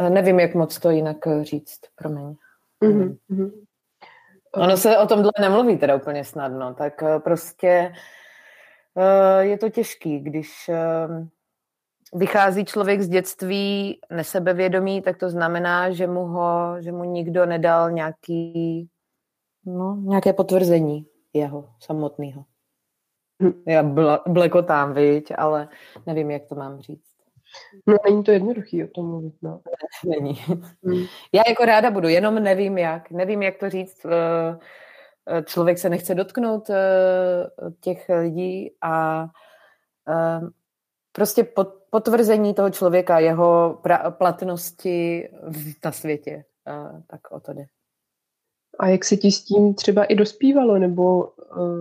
Nevím, 0.09 0.41
jak 0.41 0.55
moc 0.55 0.79
to 0.79 0.91
jinak 0.91 1.17
říct, 1.43 1.81
promiň. 1.97 2.35
Mm-hmm. 2.83 3.51
Ono 4.55 4.77
se 4.77 4.99
o 4.99 5.07
tomhle 5.07 5.33
nemluví 5.41 5.79
teda 5.79 5.97
úplně 5.97 6.25
snadno, 6.25 6.75
tak 6.75 7.03
eh, 7.03 7.21
prostě 7.21 7.93
eh, 8.97 9.45
je 9.45 9.59
to 9.59 9.71
těžký, 9.71 10.21
když 10.21 10.69
eh, 10.69 11.09
vychází 12.15 12.65
člověk 12.65 13.01
z 13.01 13.09
dětství 13.09 14.01
nesebevědomý, 14.11 15.03
tak 15.03 15.17
to 15.17 15.31
znamená, 15.31 15.91
že 15.91 16.07
mu, 16.07 16.25
ho, 16.25 16.77
že 16.81 16.93
mu 16.93 17.05
nikdo 17.05 17.47
nedal 17.47 17.91
nějaký, 17.91 18.89
no, 19.67 19.97
nějaké 20.01 20.33
potvrzení 20.33 21.07
jeho 21.33 21.69
samotného. 21.81 22.45
Hm. 23.43 23.63
Já 23.67 23.83
blekotám, 24.27 24.95
viď, 24.95 25.33
ale 25.37 25.69
nevím, 26.07 26.31
jak 26.31 26.47
to 26.47 26.55
mám 26.55 26.81
říct. 26.81 27.14
No 27.87 27.97
není 28.05 28.25
to 28.25 28.31
jednoduchý 28.31 28.85
o 28.85 28.89
tom 28.89 29.07
mluvit, 29.07 29.35
no. 29.43 29.61
Není. 30.07 30.35
Hmm. 30.85 31.05
Já 31.33 31.43
jako 31.49 31.65
ráda 31.65 31.91
budu, 31.91 32.09
jenom 32.09 32.35
nevím 32.35 32.79
jak. 32.79 33.11
Nevím, 33.11 33.43
jak 33.43 33.57
to 33.59 33.71
říct. 33.71 34.05
Eh, 34.05 34.59
eh, 35.29 35.43
člověk 35.43 35.79
se 35.79 35.89
nechce 35.89 36.15
dotknout 36.15 36.71
eh, 36.71 36.77
těch 37.81 38.09
lidí 38.09 38.71
a 38.83 39.27
prostě 41.13 41.47
potvrzení 41.91 42.55
toho 42.55 42.71
člověka, 42.71 43.19
jeho 43.19 43.81
platnosti 44.11 45.29
na 45.85 45.93
světě. 45.93 46.45
Tak 47.07 47.21
o 47.31 47.41
to 47.41 47.53
jde. 47.53 47.65
A 48.79 48.89
jak 48.89 49.05
se 49.05 49.17
ti 49.17 49.31
s 49.31 49.45
tím 49.45 49.75
třeba 49.75 50.05
i 50.05 50.15
dospívalo, 50.15 50.79
nebo 50.79 51.33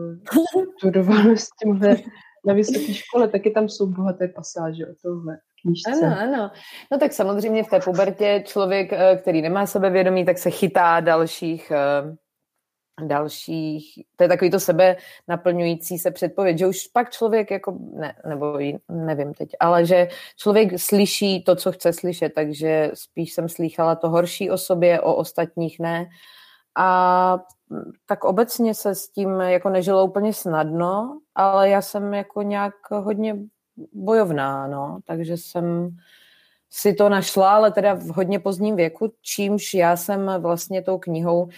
studovalo 0.77 1.37
s 1.37 1.47
tímhle 1.63 1.97
na 2.45 2.53
vysoké 2.53 2.93
škole, 2.93 3.27
taky 3.27 3.51
tam 3.51 3.69
jsou 3.69 3.87
bohaté 3.87 4.27
pasáže 4.27 4.87
o 4.87 4.95
tomhle 5.01 5.37
knížce. 5.63 5.91
Ano, 6.05 6.15
ano. 6.19 6.51
No 6.91 6.97
tak 6.97 7.13
samozřejmě 7.13 7.63
v 7.63 7.67
té 7.67 7.79
pubertě 7.79 8.43
člověk, 8.45 8.93
eh, 8.93 9.17
který 9.21 9.41
nemá 9.41 9.65
sebevědomí, 9.65 10.25
tak 10.25 10.37
se 10.37 10.49
chytá 10.49 10.99
dalších 10.99 11.71
eh, 11.71 12.15
dalších, 13.01 13.99
to 14.15 14.23
je 14.23 14.27
takový 14.27 14.51
to 14.51 14.59
sebe 14.59 14.95
naplňující 15.27 15.97
se 15.97 16.11
předpověď, 16.11 16.57
že 16.57 16.67
už 16.67 16.87
pak 16.87 17.11
člověk 17.11 17.51
jako, 17.51 17.77
ne, 17.93 18.15
nebo 18.27 18.57
nevím 18.89 19.33
teď, 19.33 19.49
ale 19.59 19.85
že 19.85 20.07
člověk 20.37 20.79
slyší 20.79 21.43
to, 21.43 21.55
co 21.55 21.71
chce 21.71 21.93
slyšet, 21.93 22.33
takže 22.35 22.91
spíš 22.93 23.33
jsem 23.33 23.49
slýchala 23.49 23.95
to 23.95 24.09
horší 24.09 24.51
o 24.51 24.57
sobě, 24.57 25.01
o 25.01 25.15
ostatních 25.15 25.79
ne. 25.79 26.05
A 26.77 27.39
tak 28.05 28.23
obecně 28.23 28.73
se 28.73 28.95
s 28.95 29.09
tím 29.09 29.41
jako 29.41 29.69
nežilo 29.69 30.05
úplně 30.05 30.33
snadno, 30.33 31.19
ale 31.35 31.69
já 31.69 31.81
jsem 31.81 32.13
jako 32.13 32.41
nějak 32.41 32.73
hodně 32.91 33.35
bojovná, 33.93 34.67
no, 34.67 34.99
takže 35.05 35.37
jsem 35.37 35.97
si 36.75 36.93
to 36.93 37.09
našla, 37.09 37.55
ale 37.55 37.71
teda 37.71 37.93
v 37.93 38.07
hodně 38.07 38.39
pozdním 38.39 38.75
věku, 38.75 39.13
čímž 39.21 39.73
já 39.73 39.97
jsem 39.97 40.31
vlastně 40.39 40.81
tou 40.81 40.97
knihou, 40.97 41.49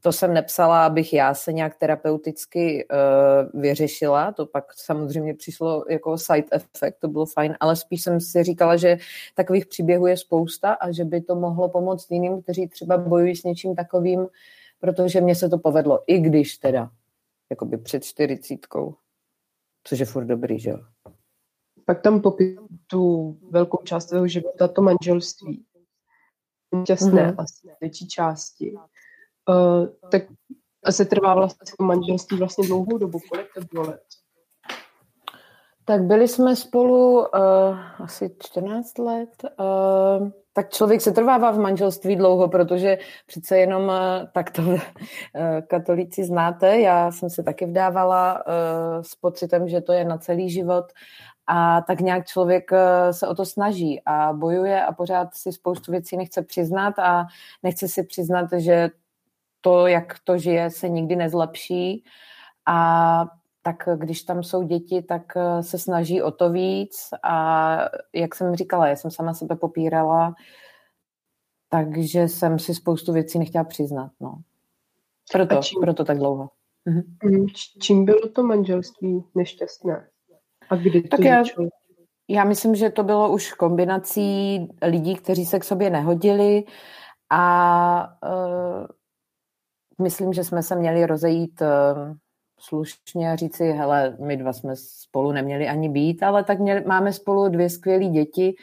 to 0.00 0.12
jsem 0.12 0.34
nepsala, 0.34 0.86
abych 0.86 1.12
já 1.12 1.34
se 1.34 1.52
nějak 1.52 1.74
terapeuticky 1.74 2.86
uh, 2.86 3.60
vyřešila, 3.60 4.32
to 4.32 4.46
pak 4.46 4.64
samozřejmě 4.74 5.34
přišlo 5.34 5.84
jako 5.88 6.18
side 6.18 6.46
effect, 6.52 6.98
to 6.98 7.08
bylo 7.08 7.26
fajn, 7.26 7.56
ale 7.60 7.76
spíš 7.76 8.02
jsem 8.02 8.20
si 8.20 8.42
říkala, 8.42 8.76
že 8.76 8.98
takových 9.34 9.66
příběhů 9.66 10.06
je 10.06 10.16
spousta 10.16 10.72
a 10.72 10.92
že 10.92 11.04
by 11.04 11.20
to 11.20 11.34
mohlo 11.34 11.68
pomoct 11.68 12.10
jiným, 12.10 12.42
kteří 12.42 12.68
třeba 12.68 12.98
bojují 12.98 13.36
s 13.36 13.44
něčím 13.44 13.74
takovým, 13.74 14.26
protože 14.80 15.20
mně 15.20 15.34
se 15.34 15.48
to 15.48 15.58
povedlo, 15.58 16.00
i 16.06 16.18
když 16.18 16.58
teda, 16.58 16.90
jakoby 17.50 17.78
před 17.78 18.04
čtyřicítkou, 18.04 18.94
což 19.84 19.98
je 19.98 20.06
furt 20.06 20.24
dobrý, 20.24 20.58
že 20.58 20.70
jo. 20.70 20.78
Pak 21.90 22.00
tam 22.00 22.20
popí 22.20 22.56
tu 22.86 23.36
velkou 23.50 23.78
část 23.84 24.06
tvého 24.06 24.26
života, 24.26 24.68
to 24.68 24.82
manželství. 24.82 25.64
Šťastné 26.84 27.26
mm-hmm. 27.26 27.42
asi 27.42 27.68
větší 27.80 28.08
části. 28.08 28.74
Uh, 29.48 29.86
tak 30.10 30.22
se 30.90 31.04
trvá 31.04 31.34
vlastně 31.34 31.72
to 31.78 31.84
manželství 31.84 32.38
vlastně 32.38 32.66
dlouhou 32.66 32.98
dobu. 32.98 33.18
Kolik 33.30 33.46
to 33.54 33.60
bylo 33.72 33.82
let? 33.82 34.02
Tak 35.84 36.02
byli 36.02 36.28
jsme 36.28 36.56
spolu 36.56 37.18
uh, 37.18 37.24
asi 37.98 38.36
14 38.42 38.98
let. 38.98 39.30
Uh, 39.60 40.30
tak 40.52 40.70
člověk 40.70 41.00
se 41.00 41.12
trvává 41.12 41.50
v 41.50 41.58
manželství 41.58 42.16
dlouho, 42.16 42.48
protože 42.48 42.98
přece 43.26 43.58
jenom 43.58 43.82
uh, 43.84 43.94
tak 44.34 44.50
to 44.50 44.62
uh, 44.62 44.78
katolíci 45.66 46.24
znáte. 46.24 46.80
Já 46.80 47.10
jsem 47.10 47.30
se 47.30 47.42
taky 47.42 47.66
vdávala 47.66 48.34
uh, 48.34 49.02
s 49.02 49.14
pocitem, 49.14 49.68
že 49.68 49.80
to 49.80 49.92
je 49.92 50.04
na 50.04 50.18
celý 50.18 50.50
život 50.50 50.84
a 51.52 51.80
tak 51.80 52.00
nějak 52.00 52.26
člověk 52.26 52.72
uh, 52.72 53.10
se 53.10 53.28
o 53.28 53.34
to 53.34 53.44
snaží 53.44 54.02
a 54.06 54.32
bojuje 54.32 54.84
a 54.84 54.92
pořád 54.92 55.34
si 55.34 55.52
spoustu 55.52 55.92
věcí 55.92 56.16
nechce 56.16 56.42
přiznat 56.42 56.98
a 56.98 57.26
nechce 57.62 57.88
si 57.88 58.02
přiznat, 58.02 58.52
že 58.56 58.90
to, 59.60 59.86
jak 59.86 60.18
to 60.24 60.38
žije, 60.38 60.70
se 60.70 60.88
nikdy 60.88 61.16
nezlepší 61.16 62.04
a 62.66 63.26
tak 63.62 63.88
když 63.96 64.22
tam 64.22 64.42
jsou 64.42 64.62
děti, 64.62 65.02
tak 65.02 65.22
eh, 65.36 65.62
se 65.62 65.78
snaží 65.78 66.22
o 66.22 66.30
to 66.30 66.50
víc 66.50 67.08
a 67.22 67.76
jak 68.14 68.34
jsem 68.34 68.56
říkala, 68.56 68.88
já 68.88 68.96
jsem 68.96 69.10
sama 69.10 69.34
sebe 69.34 69.56
popírala, 69.56 70.34
takže 71.68 72.28
jsem 72.28 72.58
si 72.58 72.74
spoustu 72.74 73.12
věcí 73.12 73.38
nechtěla 73.38 73.64
přiznat, 73.64 74.10
no. 74.20 74.38
Proto, 75.32 75.56
čím, 75.62 75.80
proto 75.80 76.04
tak 76.04 76.18
dlouho. 76.18 76.48
Mhm. 76.84 77.16
Mm, 77.24 77.46
čím 77.80 78.04
bylo 78.04 78.28
to 78.28 78.42
manželství 78.42 79.24
nešťastné? 79.34 80.08
A 80.70 80.76
kdy 80.76 81.02
to 81.02 81.08
tak 81.08 81.20
já, 81.20 81.42
já 82.28 82.44
myslím, 82.44 82.74
že 82.74 82.90
to 82.90 83.02
bylo 83.02 83.32
už 83.32 83.52
kombinací 83.52 84.68
lidí, 84.82 85.14
kteří 85.14 85.46
se 85.46 85.58
k 85.58 85.64
sobě 85.64 85.90
nehodili 85.90 86.64
a 87.30 88.16
uh, 88.26 88.86
myslím, 90.02 90.32
že 90.32 90.44
jsme 90.44 90.62
se 90.62 90.76
měli 90.76 91.06
rozejít 91.06 91.62
uh, 91.62 91.68
slušně 92.58 93.32
a 93.32 93.36
říci, 93.36 93.72
hele, 93.72 94.16
my 94.20 94.36
dva 94.36 94.52
jsme 94.52 94.76
spolu 94.76 95.32
neměli 95.32 95.68
ani 95.68 95.88
být, 95.88 96.22
ale 96.22 96.44
tak 96.44 96.58
měli, 96.58 96.84
máme 96.86 97.12
spolu 97.12 97.48
dvě 97.48 97.70
skvělé 97.70 98.04
děti, 98.04 98.54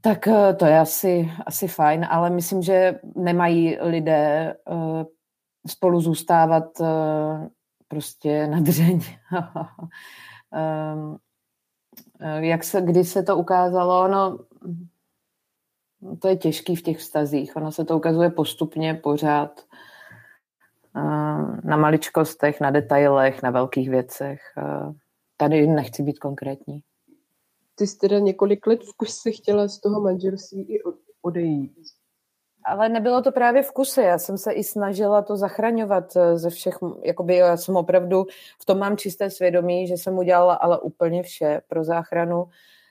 tak 0.00 0.28
eh, 0.28 0.54
to 0.54 0.66
je 0.66 0.78
asi, 0.78 1.30
asi 1.46 1.68
fajn, 1.68 2.06
ale 2.10 2.30
myslím, 2.30 2.62
že 2.62 3.00
nemají 3.16 3.78
lidé 3.80 4.54
spolu 5.66 6.00
zůstávat 6.00 6.64
prostě 7.88 8.46
na 8.46 8.60
dřeň. 8.60 9.00
um, 10.54 11.18
jak 12.40 12.64
se, 12.64 12.80
kdy 12.80 13.04
se 13.04 13.22
to 13.22 13.36
ukázalo, 13.36 14.08
no 14.08 14.38
to 16.18 16.28
je 16.28 16.36
těžký 16.36 16.76
v 16.76 16.82
těch 16.82 16.98
vztazích. 16.98 17.56
Ono 17.56 17.72
se 17.72 17.84
to 17.84 17.96
ukazuje 17.96 18.30
postupně, 18.30 18.94
pořád 18.94 19.60
na 21.64 21.76
maličkostech, 21.76 22.60
na 22.60 22.70
detailech, 22.70 23.42
na 23.42 23.50
velkých 23.50 23.90
věcech. 23.90 24.40
Tady 25.36 25.66
nechci 25.66 26.02
být 26.02 26.18
konkrétní. 26.18 26.80
Ty 27.74 27.86
jsi 27.86 27.98
teda 27.98 28.18
několik 28.18 28.66
let 28.66 28.80
v 28.82 28.96
kuse 28.96 29.30
chtěla 29.30 29.68
z 29.68 29.80
toho 29.80 30.00
manželství 30.00 30.62
i 30.62 30.82
odejít. 31.22 31.72
Ale 32.64 32.88
nebylo 32.88 33.22
to 33.22 33.32
právě 33.32 33.62
v 33.62 33.72
kuse. 33.72 34.02
Já 34.02 34.18
jsem 34.18 34.38
se 34.38 34.52
i 34.52 34.64
snažila 34.64 35.22
to 35.22 35.36
zachraňovat 35.36 36.16
eh, 36.16 36.38
ze 36.38 36.50
všech, 36.50 36.78
jakoby 37.02 37.36
já 37.36 37.56
jsem 37.56 37.76
opravdu, 37.76 38.26
v 38.60 38.64
tom 38.64 38.78
mám 38.78 38.96
čisté 38.96 39.30
svědomí, 39.30 39.86
že 39.86 39.94
jsem 39.94 40.18
udělala 40.18 40.54
ale 40.54 40.80
úplně 40.80 41.22
vše 41.22 41.60
pro 41.68 41.84
záchranu 41.84 42.44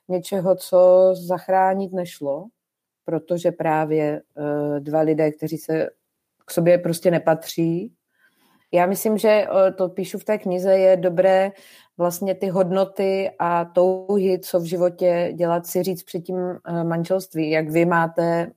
něčeho, 0.08 0.56
co 0.56 1.10
zachránit 1.14 1.94
nešlo, 1.94 2.48
protože 3.06 3.52
právě 3.52 4.22
uh, 4.36 4.80
dva 4.80 5.00
lidé, 5.00 5.32
kteří 5.32 5.58
se 5.58 5.90
k 6.46 6.52
sobě 6.52 6.78
prostě 6.78 7.12
nepatří. 7.12 7.94
Já 8.74 8.86
myslím, 8.86 9.18
že 9.18 9.30
eh, 9.30 9.72
to 9.72 9.90
píšu 9.90 10.18
v 10.18 10.24
té 10.24 10.38
knize, 10.38 10.78
je 10.78 10.98
dobré 10.98 11.52
vlastně 11.98 12.36
ty 12.36 12.48
hodnoty 12.48 13.32
a 13.40 13.66
touhy, 13.66 14.40
co 14.40 14.60
v 14.60 14.64
životě 14.64 15.32
dělat, 15.34 15.68
si 15.68 15.84
říct 15.84 16.04
před 16.04 16.20
tím 16.20 16.38
eh, 16.38 16.84
manželství. 16.84 17.50
Jak 17.50 17.70
vy 17.70 17.86
máte 17.86 18.52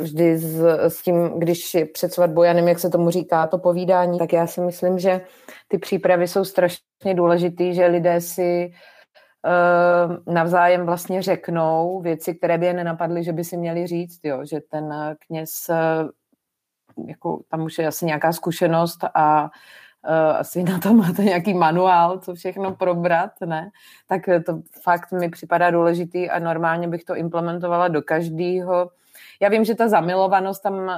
vždy 0.00 0.38
s, 0.38 0.60
s 0.88 1.02
tím, 1.02 1.28
když 1.38 1.76
před 1.92 2.12
svatbou, 2.12 2.42
já 2.42 2.52
nevím, 2.52 2.68
jak 2.68 2.78
se 2.78 2.90
tomu 2.90 3.10
říká, 3.10 3.46
to 3.46 3.58
povídání, 3.58 4.18
tak 4.18 4.32
já 4.32 4.46
si 4.46 4.60
myslím, 4.60 4.98
že 4.98 5.20
ty 5.68 5.78
přípravy 5.78 6.28
jsou 6.28 6.44
strašně 6.44 7.14
důležitý, 7.14 7.74
že 7.74 7.86
lidé 7.86 8.20
si 8.20 8.72
uh, 9.46 10.34
navzájem 10.34 10.86
vlastně 10.86 11.22
řeknou 11.22 12.00
věci, 12.00 12.34
které 12.34 12.58
by 12.58 12.66
je 12.66 12.74
nenapadly, 12.74 13.24
že 13.24 13.32
by 13.32 13.44
si 13.44 13.56
měli 13.56 13.86
říct, 13.86 14.20
jo, 14.24 14.44
že 14.44 14.60
ten 14.70 15.16
kněz, 15.26 15.70
jako, 17.06 17.42
tam 17.50 17.62
už 17.62 17.78
je 17.78 17.86
asi 17.86 18.06
nějaká 18.06 18.32
zkušenost 18.32 19.04
a 19.14 19.50
asi 20.38 20.62
na 20.62 20.78
to 20.78 20.94
máte 20.94 21.24
nějaký 21.24 21.54
manuál, 21.54 22.18
co 22.18 22.34
všechno 22.34 22.74
probrat, 22.74 23.30
ne? 23.44 23.70
Tak 24.06 24.22
to 24.46 24.60
fakt 24.82 25.12
mi 25.12 25.28
připadá 25.28 25.70
důležitý 25.70 26.30
a 26.30 26.38
normálně 26.38 26.88
bych 26.88 27.04
to 27.04 27.16
implementovala 27.16 27.88
do 27.88 28.02
každého. 28.02 28.90
Já 29.40 29.48
vím, 29.48 29.64
že 29.64 29.74
ta 29.74 29.88
zamilovanost 29.88 30.62
tam 30.62 30.74
uh, 30.74 30.90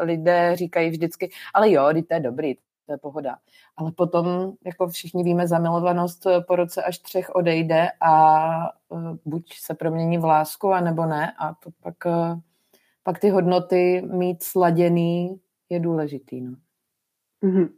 lidé 0.00 0.56
říkají 0.56 0.90
vždycky, 0.90 1.30
ale 1.54 1.70
jo, 1.70 1.88
to 2.08 2.14
je 2.14 2.20
dobrý, 2.20 2.54
to 2.86 2.92
je 2.92 2.98
pohoda. 2.98 3.36
Ale 3.76 3.92
potom, 3.92 4.52
jako 4.64 4.88
všichni 4.88 5.24
víme, 5.24 5.48
zamilovanost 5.48 6.26
eh, 6.26 6.40
po 6.40 6.56
roce 6.56 6.82
až 6.82 6.98
třech 6.98 7.34
odejde 7.34 7.88
a 8.00 8.46
uh, 8.88 9.16
buď 9.24 9.54
se 9.58 9.74
promění 9.74 10.18
v 10.18 10.24
lásku, 10.24 10.72
anebo 10.72 11.06
ne 11.06 11.32
a 11.38 11.54
to 11.54 11.70
pak 11.82 11.94
uh, 12.04 12.38
pak 13.06 13.18
ty 13.18 13.30
hodnoty 13.30 14.02
mít 14.12 14.42
sladěný 14.42 15.40
je 15.68 15.80
důležitý. 15.80 16.40
No. 16.40 16.52
Mm-hmm. 17.42 17.68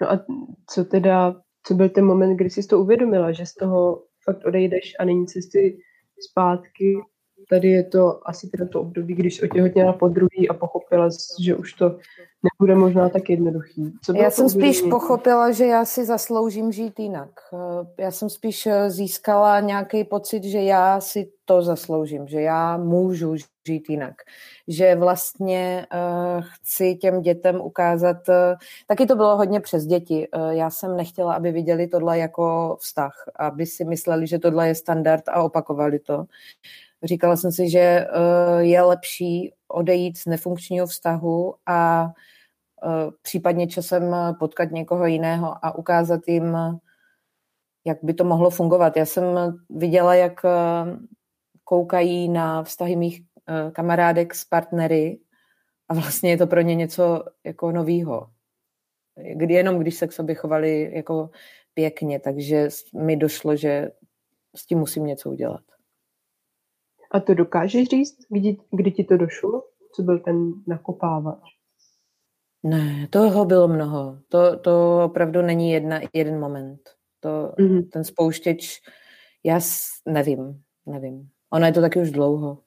No 0.00 0.12
a 0.12 0.24
co 0.70 0.84
teda, 0.84 1.34
co 1.66 1.74
byl 1.74 1.88
ten 1.88 2.04
moment, 2.04 2.36
kdy 2.36 2.50
jsi 2.50 2.66
to 2.66 2.80
uvědomila, 2.80 3.32
že 3.32 3.46
z 3.46 3.54
toho 3.54 4.04
fakt 4.24 4.44
odejdeš 4.46 4.92
a 4.98 5.04
není 5.04 5.26
cesty 5.26 5.78
zpátky 6.30 6.98
tady 7.50 7.68
je 7.68 7.84
to 7.84 8.28
asi 8.28 8.48
teda 8.48 8.66
to 8.66 8.80
období, 8.80 9.14
když 9.14 9.42
otěhotněla 9.42 9.92
po 9.92 10.08
druhý 10.08 10.48
a 10.48 10.54
pochopila, 10.54 11.08
že 11.40 11.56
už 11.56 11.72
to 11.72 11.96
nebude 12.42 12.74
možná 12.74 13.08
tak 13.08 13.30
jednoduchý. 13.30 13.92
Co 14.02 14.16
já 14.16 14.30
jsem 14.30 14.48
spíš 14.48 14.82
pochopila, 14.82 15.52
že 15.52 15.66
já 15.66 15.84
si 15.84 16.04
zasloužím 16.04 16.72
žít 16.72 17.00
jinak. 17.00 17.30
Eh, 17.52 18.02
já 18.02 18.10
jsem 18.10 18.30
spíš 18.30 18.66
eh, 18.66 18.90
získala 18.90 19.60
nějaký 19.60 20.04
pocit, 20.04 20.44
že 20.44 20.62
já 20.62 21.00
si 21.00 21.30
to 21.44 21.62
zasloužím, 21.62 22.26
že 22.26 22.40
já 22.40 22.76
můžu 22.76 23.36
žít 23.66 23.90
jinak. 23.90 24.14
Že 24.68 24.96
vlastně 24.96 25.86
uh, 25.94 26.44
chci 26.44 26.94
těm 26.94 27.20
dětem 27.20 27.60
ukázat, 27.60 28.16
uh, 28.28 28.34
taky 28.86 29.06
to 29.06 29.16
bylo 29.16 29.36
hodně 29.36 29.60
přes 29.60 29.86
děti. 29.86 30.28
Uh, 30.36 30.50
já 30.50 30.70
jsem 30.70 30.96
nechtěla, 30.96 31.34
aby 31.34 31.52
viděli 31.52 31.86
tohle 31.86 32.18
jako 32.18 32.76
vztah, 32.80 33.12
aby 33.36 33.66
si 33.66 33.84
mysleli, 33.84 34.26
že 34.26 34.38
tohle 34.38 34.68
je 34.68 34.74
standard 34.74 35.28
a 35.28 35.42
opakovali 35.42 35.98
to. 35.98 36.24
Říkala 37.04 37.36
jsem 37.36 37.52
si, 37.52 37.70
že 37.70 37.78
eh, 37.78 38.06
je 38.58 38.82
lepší 38.82 39.54
odejít 39.68 40.18
z 40.18 40.26
nefunkčního 40.26 40.86
vztahu 40.86 41.54
a 41.66 42.08
eh, 42.84 43.10
případně 43.22 43.66
časem 43.66 44.16
potkat 44.38 44.70
někoho 44.70 45.06
jiného 45.06 45.64
a 45.64 45.78
ukázat 45.78 46.20
jim, 46.26 46.56
jak 47.84 47.98
by 48.02 48.14
to 48.14 48.24
mohlo 48.24 48.50
fungovat. 48.50 48.96
Já 48.96 49.06
jsem 49.06 49.24
viděla, 49.70 50.14
jak 50.14 50.44
eh, 50.44 50.50
koukají 51.64 52.28
na 52.28 52.62
vztahy 52.62 52.96
mých 52.96 53.22
kamarádek 53.72 54.34
s 54.34 54.44
partnery 54.44 55.18
a 55.88 55.94
vlastně 55.94 56.30
je 56.30 56.36
to 56.36 56.46
pro 56.46 56.60
ně 56.60 56.74
něco 56.74 57.24
jako 57.44 57.72
novýho. 57.72 58.30
Kdy 59.34 59.54
jenom 59.54 59.78
když 59.78 59.94
se 59.94 60.06
k 60.06 60.12
sobě 60.12 60.34
chovali 60.34 60.90
jako 60.94 61.30
pěkně, 61.74 62.20
takže 62.20 62.68
mi 62.94 63.16
došlo, 63.16 63.56
že 63.56 63.90
s 64.56 64.66
tím 64.66 64.78
musím 64.78 65.06
něco 65.06 65.30
udělat. 65.30 65.73
A 67.14 67.20
to 67.20 67.34
dokážeš 67.34 67.88
říct, 67.88 68.16
kdy, 68.28 68.56
kdy 68.70 68.90
ti 68.90 69.04
to 69.04 69.16
došlo? 69.16 69.62
Co 69.94 70.02
byl 70.02 70.18
ten 70.18 70.52
nakopávač? 70.66 71.40
Ne, 72.62 73.08
toho 73.10 73.44
bylo 73.44 73.68
mnoho. 73.68 74.18
To, 74.28 74.56
to 74.58 75.04
opravdu 75.04 75.42
není 75.42 75.70
jedna, 75.70 76.00
jeden 76.12 76.40
moment. 76.40 76.80
To, 77.20 77.52
mm-hmm. 77.58 77.88
Ten 77.92 78.04
spouštěč, 78.04 78.80
já 79.44 79.60
nevím, 80.08 80.60
nevím. 80.86 81.28
Ono 81.50 81.66
je 81.66 81.72
to 81.72 81.80
taky 81.80 82.00
už 82.00 82.10
dlouho. 82.10 82.58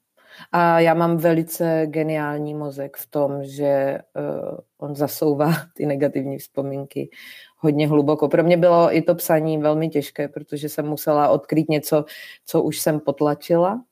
A 0.52 0.80
já 0.80 0.94
mám 0.94 1.18
velice 1.18 1.82
geniální 1.86 2.54
mozek 2.54 2.98
v 2.98 3.12
tom, 3.12 3.44
že 3.44 4.00
uh, 4.16 4.58
on 4.78 4.96
zasouvá 4.96 5.54
ty 5.74 5.86
negativní 5.86 6.38
vzpomínky 6.38 7.10
hodně 7.58 7.88
hluboko. 7.88 8.28
Pro 8.28 8.44
mě 8.44 8.58
bylo 8.58 8.96
i 8.96 9.02
to 9.02 9.16
psaní 9.16 9.58
velmi 9.58 9.90
těžké, 9.90 10.28
protože 10.28 10.70
jsem 10.70 10.88
musela 10.88 11.30
odkrýt 11.30 11.70
něco, 11.70 12.06
co 12.46 12.62
už 12.62 12.80
jsem 12.80 13.00
potlačila 13.00 13.84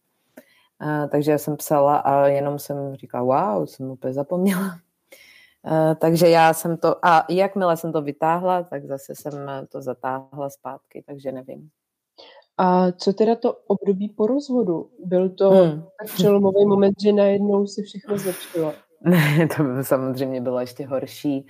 a, 0.79 1.07
takže 1.07 1.31
já 1.31 1.37
jsem 1.37 1.57
psala 1.57 1.97
a 1.97 2.27
jenom 2.27 2.59
jsem 2.59 2.95
říkala, 2.95 3.55
wow, 3.55 3.65
jsem 3.65 3.91
úplně 3.91 4.13
zapomněla. 4.13 4.79
A, 5.63 5.95
takže 5.95 6.29
já 6.29 6.53
jsem 6.53 6.77
to, 6.77 7.05
a 7.05 7.25
jakmile 7.29 7.77
jsem 7.77 7.91
to 7.91 8.01
vytáhla, 8.01 8.63
tak 8.63 8.85
zase 8.85 9.15
jsem 9.15 9.33
to 9.69 9.81
zatáhla 9.81 10.49
zpátky, 10.49 11.03
takže 11.07 11.31
nevím. 11.31 11.69
A 12.57 12.91
co 12.91 13.13
teda 13.13 13.35
to 13.35 13.53
období 13.67 14.09
po 14.09 14.27
rozvodu? 14.27 14.89
Byl 15.05 15.29
to 15.29 15.49
hmm. 15.49 15.83
tak 15.99 16.13
přelomový 16.13 16.65
moment, 16.65 16.93
že 17.01 17.13
najednou 17.13 17.67
se 17.67 17.81
všechno 17.81 18.17
zlepšilo? 18.17 18.73
Ne, 19.01 19.47
to 19.57 19.63
by 19.63 19.83
samozřejmě 19.83 20.41
bylo 20.41 20.59
ještě 20.59 20.87
horší. 20.87 21.47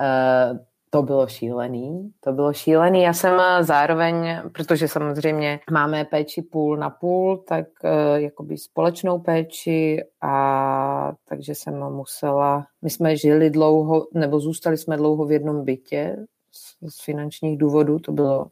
Uh, 0.00 0.58
to 0.94 1.02
bylo 1.02 1.26
šílený, 1.26 2.12
to 2.20 2.32
bylo 2.32 2.52
šílený. 2.52 3.02
Já 3.02 3.12
jsem 3.12 3.40
zároveň, 3.60 4.40
protože 4.52 4.88
samozřejmě 4.88 5.60
máme 5.70 6.04
péči 6.04 6.42
půl 6.42 6.76
na 6.76 6.90
půl, 6.90 7.36
tak 7.48 7.66
uh, 7.84 7.90
jakoby 8.14 8.58
společnou 8.58 9.18
péči 9.18 10.04
a 10.20 11.12
takže 11.28 11.54
jsem 11.54 11.74
musela, 11.90 12.66
my 12.82 12.90
jsme 12.90 13.16
žili 13.16 13.50
dlouho, 13.50 14.06
nebo 14.14 14.40
zůstali 14.40 14.76
jsme 14.76 14.96
dlouho 14.96 15.26
v 15.26 15.32
jednom 15.32 15.64
bytě 15.64 16.16
z, 16.50 16.94
z 16.94 17.04
finančních 17.04 17.58
důvodů, 17.58 17.98
to 17.98 18.12
bylo 18.12 18.46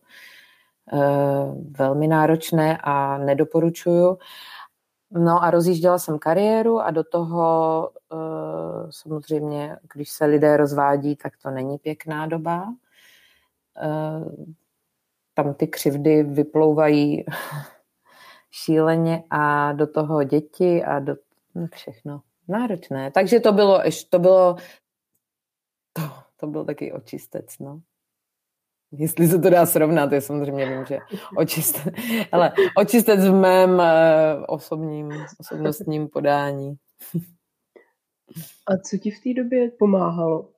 uh, 0.92 1.00
velmi 1.78 2.08
náročné 2.08 2.78
a 2.82 3.18
nedoporučuju. 3.18 4.18
No 5.10 5.42
a 5.42 5.50
rozjížděla 5.50 5.98
jsem 5.98 6.18
kariéru 6.18 6.80
a 6.80 6.90
do 6.90 7.04
toho 7.04 7.90
uh, 8.12 8.90
samozřejmě, 8.90 9.76
když 9.94 10.10
se 10.10 10.24
lidé 10.24 10.56
rozvádí, 10.56 11.16
tak 11.16 11.32
to 11.42 11.50
není 11.50 11.78
pěkná 11.78 12.26
doba. 12.26 12.74
Uh, 13.82 14.44
tam 15.34 15.54
ty 15.54 15.66
křivdy 15.66 16.22
vyplouvají 16.22 17.24
šíleně 18.50 19.24
a 19.30 19.72
do 19.72 19.86
toho 19.86 20.24
děti 20.24 20.84
a 20.84 20.98
do 20.98 21.16
no 21.54 21.66
všechno. 21.72 22.22
Náročné. 22.48 23.10
Takže 23.10 23.40
to 23.40 23.52
bylo, 23.52 23.82
to 24.10 24.18
bylo, 24.18 24.56
to, 25.92 26.02
to 26.36 26.46
byl 26.46 26.64
taky 26.64 26.92
očistec, 26.92 27.58
no. 27.58 27.80
Jestli 28.92 29.28
se 29.28 29.38
to 29.38 29.50
dá 29.50 29.66
srovnat, 29.66 30.12
je 30.12 30.20
samozřejmě 30.20 30.66
vím, 30.66 30.84
že 30.84 30.98
očistec, 31.36 31.94
ale 32.32 32.52
očistec 32.76 33.20
v 33.20 33.32
mém 33.32 33.70
uh, 33.74 33.84
osobním, 34.48 35.12
osobnostním 35.38 36.08
podání. 36.08 36.74
A 38.66 38.76
co 38.76 38.98
ti 38.98 39.10
v 39.10 39.22
té 39.22 39.42
době 39.42 39.70
pomáhalo? 39.70 40.48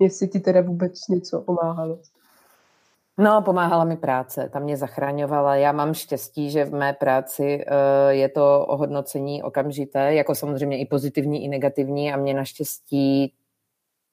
Jestli 0.00 0.28
ti 0.28 0.40
teda 0.40 0.60
vůbec 0.60 1.08
něco 1.08 1.40
pomáhalo? 1.40 1.98
No, 3.18 3.42
pomáhala 3.42 3.84
mi 3.84 3.96
práce, 3.96 4.48
ta 4.52 4.58
mě 4.58 4.76
zachraňovala. 4.76 5.56
Já 5.56 5.72
mám 5.72 5.94
štěstí, 5.94 6.50
že 6.50 6.64
v 6.64 6.74
mé 6.74 6.92
práci 6.92 7.64
uh, 7.66 8.10
je 8.10 8.28
to 8.28 8.66
ohodnocení 8.66 9.42
okamžité, 9.42 10.14
jako 10.14 10.34
samozřejmě 10.34 10.78
i 10.78 10.86
pozitivní, 10.86 11.44
i 11.44 11.48
negativní 11.48 12.12
a 12.12 12.16
mě 12.16 12.34
naštěstí 12.34 13.34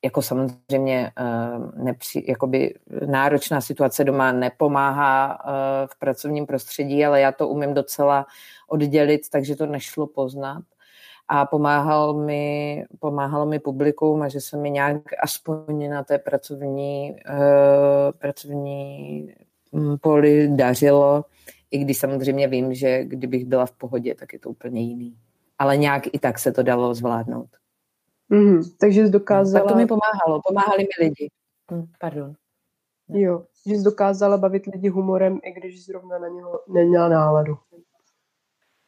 jako 0.03 0.21
samozřejmě 0.21 1.11
uh, 1.19 1.83
nepři, 1.83 2.25
jakoby 2.27 2.73
náročná 3.05 3.61
situace 3.61 4.03
doma 4.03 4.31
nepomáhá 4.31 5.45
uh, 5.45 5.51
v 5.87 5.99
pracovním 5.99 6.45
prostředí, 6.45 7.05
ale 7.05 7.21
já 7.21 7.31
to 7.31 7.47
umím 7.47 7.73
docela 7.73 8.25
oddělit, 8.67 9.29
takže 9.29 9.55
to 9.55 9.65
nešlo 9.65 10.07
poznat. 10.07 10.63
A 11.27 11.45
pomáhal 11.45 12.13
mi, 12.13 12.85
pomáhalo 12.99 13.45
mi 13.45 13.59
publikum 13.59 14.21
a 14.21 14.27
že 14.27 14.41
se 14.41 14.57
mi 14.57 14.71
nějak 14.71 15.01
aspoň 15.23 15.89
na 15.89 16.03
té 16.03 16.17
pracovní, 16.17 17.15
uh, 17.29 18.11
pracovní 18.17 19.33
hm, 19.75 19.97
poli 20.01 20.47
dařilo, 20.47 21.25
i 21.71 21.77
když 21.77 21.97
samozřejmě 21.97 22.47
vím, 22.47 22.73
že 22.73 23.03
kdybych 23.03 23.45
byla 23.45 23.65
v 23.65 23.71
pohodě, 23.71 24.15
tak 24.15 24.33
je 24.33 24.39
to 24.39 24.49
úplně 24.49 24.81
jiný. 24.81 25.15
Ale 25.59 25.77
nějak 25.77 26.03
i 26.13 26.19
tak 26.19 26.39
se 26.39 26.51
to 26.51 26.63
dalo 26.63 26.93
zvládnout. 26.93 27.49
Mm-hmm. 28.33 28.75
Takže 28.79 29.05
jsi 29.05 29.11
dokázala... 29.11 29.65
Tak 29.65 29.71
to 29.71 29.77
mi 29.77 29.87
pomáhalo, 29.87 30.41
pomáhali 30.47 30.83
mi 30.83 31.05
lidi. 31.05 31.29
Hm, 31.71 31.85
pardon. 31.99 32.33
Jo, 33.09 33.43
že 33.65 33.75
jsi 33.75 33.83
dokázala 33.83 34.37
bavit 34.37 34.65
lidi 34.65 34.89
humorem, 34.89 35.39
i 35.43 35.51
když 35.51 35.85
zrovna 35.85 36.19
na 36.19 36.27
něho 36.27 36.59
neměla 36.67 37.09
náladu. 37.09 37.57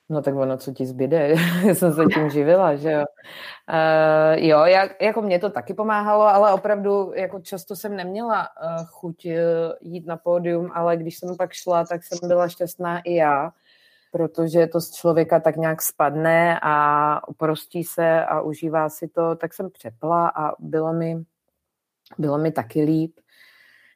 No 0.09 0.21
tak 0.21 0.35
ono, 0.35 0.57
co 0.57 0.73
ti 0.73 0.85
zbyde, 0.85 1.35
já 1.67 1.75
jsem 1.75 1.93
se 1.93 2.05
tím 2.13 2.29
živila, 2.29 2.75
že 2.75 2.91
jo. 2.91 3.05
Uh, 3.69 4.43
jo, 4.43 4.65
jak, 4.65 5.01
jako 5.01 5.21
mě 5.21 5.39
to 5.39 5.49
taky 5.49 5.73
pomáhalo, 5.73 6.23
ale 6.23 6.53
opravdu 6.53 7.13
jako 7.15 7.39
často 7.39 7.75
jsem 7.75 7.95
neměla 7.95 8.47
uh, 8.47 8.85
chuť 8.85 9.25
uh, 9.25 9.31
jít 9.81 10.05
na 10.05 10.17
pódium, 10.17 10.71
ale 10.73 10.97
když 10.97 11.17
jsem 11.17 11.37
pak 11.37 11.53
šla, 11.53 11.85
tak 11.85 12.03
jsem 12.03 12.27
byla 12.27 12.47
šťastná 12.47 12.99
i 12.99 13.15
já, 13.15 13.51
protože 14.15 14.67
to 14.67 14.81
z 14.81 14.91
člověka 14.91 15.39
tak 15.39 15.55
nějak 15.55 15.81
spadne 15.81 16.59
a 16.63 17.27
uprostí 17.27 17.83
se 17.83 18.25
a 18.25 18.41
užívá 18.41 18.89
si 18.89 19.07
to, 19.07 19.35
tak 19.35 19.53
jsem 19.53 19.69
přepla 19.69 20.27
a 20.27 20.51
bylo 20.59 20.93
mi, 20.93 21.23
bylo 22.17 22.37
mi 22.37 22.51
taky 22.51 22.81
líp. 22.81 23.19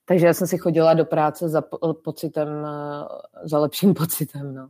Takže 0.05 0.25
já 0.25 0.33
jsem 0.33 0.47
si 0.47 0.57
chodila 0.57 0.93
do 0.93 1.05
práce 1.05 1.49
za 1.49 1.63
pocitem, 2.03 2.67
za 3.43 3.59
lepším 3.59 3.93
pocitem, 3.99 4.53
no. 4.55 4.69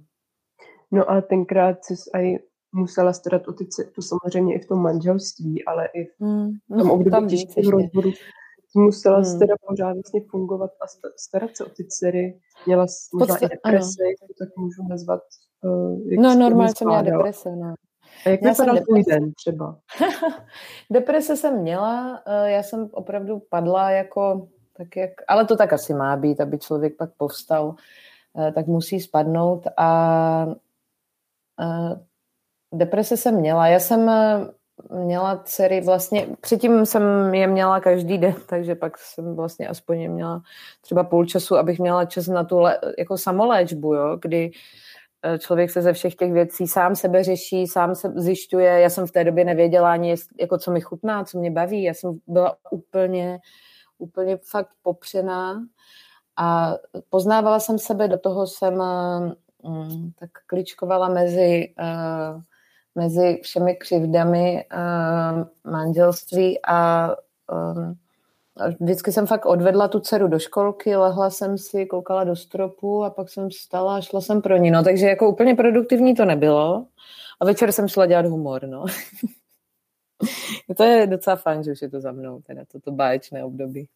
No 0.92 1.12
a 1.12 1.22
tenkrát 1.22 1.86
jsi 1.86 1.94
aj 2.14 2.38
musela 2.72 3.14
starat 3.14 3.48
o 3.48 3.54
ty 3.54 3.66
to 3.96 4.02
samozřejmě 4.02 4.56
i 4.56 4.60
v 4.60 4.68
tom 4.68 4.82
manželství, 4.82 5.66
ale 5.66 5.86
i 5.86 6.06
v 6.06 6.20
mm, 6.20 6.52
tom 6.78 6.88
no, 6.88 6.94
období 6.94 7.28
těžkého 7.28 7.72
rozvodu 7.72 8.10
musela 8.76 9.20
hmm. 9.20 9.40
teda 9.40 9.56
pořád 9.68 9.94
vlastně 9.94 10.22
fungovat 10.30 10.72
a 10.82 10.86
starat 11.18 11.50
se 11.58 11.66
o 11.66 11.70
ty 11.70 11.86
dcery. 11.86 12.40
Měla 12.66 12.86
možná 13.14 13.36
Podsta- 13.36 13.46
i 13.46 13.50
deprese, 13.50 14.04
jak 14.04 14.28
to 14.28 14.46
tak 14.46 14.58
můžu 14.58 14.84
nazvat. 14.90 15.22
Uh, 15.64 16.00
no 16.22 16.36
normálně 16.36 16.74
jsem 16.76 16.88
měla 16.88 17.02
deprese, 17.02 17.56
no. 17.56 17.74
A 18.26 18.30
jak 18.30 18.42
vypadal 18.42 18.78
tvůj 18.78 19.04
den 19.04 19.34
třeba? 19.34 19.80
deprese 20.92 21.38
jsem 21.38 21.62
měla, 21.62 22.24
uh, 22.28 22.48
já 22.50 22.64
jsem 22.64 22.90
opravdu 22.92 23.40
padla 23.50 23.92
jako 23.92 24.48
tak 24.78 24.96
jak, 24.96 25.12
ale 25.28 25.46
to 25.46 25.58
tak 25.58 25.74
asi 25.74 25.94
má 25.94 26.16
být, 26.16 26.42
aby 26.42 26.60
člověk 26.60 26.98
pak 26.98 27.10
povstal, 27.18 27.76
uh, 28.34 28.52
tak 28.52 28.68
musí 28.68 29.00
spadnout 29.00 29.68
a 29.78 30.46
uh, 31.60 32.00
deprese 32.74 33.18
jsem 33.18 33.36
měla. 33.36 33.68
Já 33.68 33.80
jsem 33.80 34.12
měla 34.90 35.42
dcery 35.46 35.82
vlastně, 35.82 36.28
předtím 36.42 36.86
jsem 36.86 37.34
je 37.34 37.48
měla 37.48 37.80
každý 37.80 38.18
den, 38.18 38.36
takže 38.50 38.76
pak 38.76 38.98
jsem 38.98 39.36
vlastně 39.36 39.68
aspoň 39.68 40.02
je 40.02 40.10
měla 40.10 40.42
třeba 40.82 41.04
půl 41.04 41.26
času, 41.26 41.58
abych 41.58 41.80
měla 41.80 42.06
čas 42.06 42.28
na 42.28 42.44
tu 42.44 42.60
le, 42.60 42.80
jako 42.98 43.18
samoléčbu, 43.18 43.94
jo, 43.94 44.18
kdy 44.22 44.52
eh, 45.24 45.40
člověk 45.40 45.72
se 45.72 45.82
ze 45.82 45.94
všech 45.94 46.16
těch 46.16 46.34
věcí 46.34 46.68
sám 46.68 46.96
sebe 46.96 47.24
řeší, 47.24 47.68
sám 47.68 47.96
se 47.96 48.14
zjišťuje. 48.16 48.80
Já 48.80 48.90
jsem 48.90 49.08
v 49.08 49.12
té 49.12 49.24
době 49.24 49.46
nevěděla 49.46 49.92
ani, 49.92 50.16
jako 50.40 50.58
co 50.58 50.72
mi 50.72 50.82
chutná, 50.82 51.24
co 51.24 51.40
mě 51.40 51.52
baví. 51.52 51.84
Já 51.84 51.94
jsem 51.94 52.20
byla 52.28 52.56
úplně, 52.72 53.40
úplně 53.98 54.38
fakt 54.38 54.70
popřená 54.82 55.62
a 56.38 56.76
poznávala 57.10 57.60
jsem 57.60 57.80
sebe, 57.80 58.08
do 58.08 58.18
toho 58.18 58.48
jsem 58.48 58.84
mm, 59.64 60.12
tak 60.20 60.30
kličkovala 60.48 61.10
mezi 61.10 61.74
uh, 61.80 62.42
mezi 63.00 63.40
všemi 63.44 63.76
křivdami 63.76 64.66
uh, 64.74 65.72
manželství 65.72 66.60
a 66.68 67.10
um, 67.52 67.96
vždycky 68.80 69.12
jsem 69.12 69.28
fakt 69.28 69.46
odvedla 69.46 69.88
tu 69.88 70.00
dceru 70.00 70.28
do 70.28 70.40
školky, 70.40 70.96
lehla 70.96 71.30
jsem 71.30 71.58
si, 71.58 71.86
koukala 71.86 72.24
do 72.24 72.36
stropu 72.36 73.04
a 73.04 73.10
pak 73.10 73.30
jsem 73.30 73.52
stala 73.52 73.96
a 73.96 74.02
šla 74.02 74.22
jsem 74.22 74.42
pro 74.42 74.58
ní. 74.58 74.72
No, 74.72 74.84
takže 74.84 75.06
jako 75.06 75.30
úplně 75.30 75.56
produktivní 75.56 76.16
to 76.16 76.26
nebylo. 76.26 76.86
A 77.40 77.46
večer 77.46 77.72
jsem 77.72 77.88
šla 77.88 78.06
dělat 78.06 78.26
humor, 78.26 78.68
no. 78.68 78.86
to 80.78 80.84
je 80.84 81.08
docela 81.08 81.36
fajn, 81.36 81.64
že 81.64 81.72
už 81.72 81.82
je 81.82 81.90
to 81.90 82.02
za 82.02 82.12
mnou, 82.12 82.42
teda 82.42 82.64
toto 82.72 82.92
báječné 82.92 83.44
období. 83.44 83.88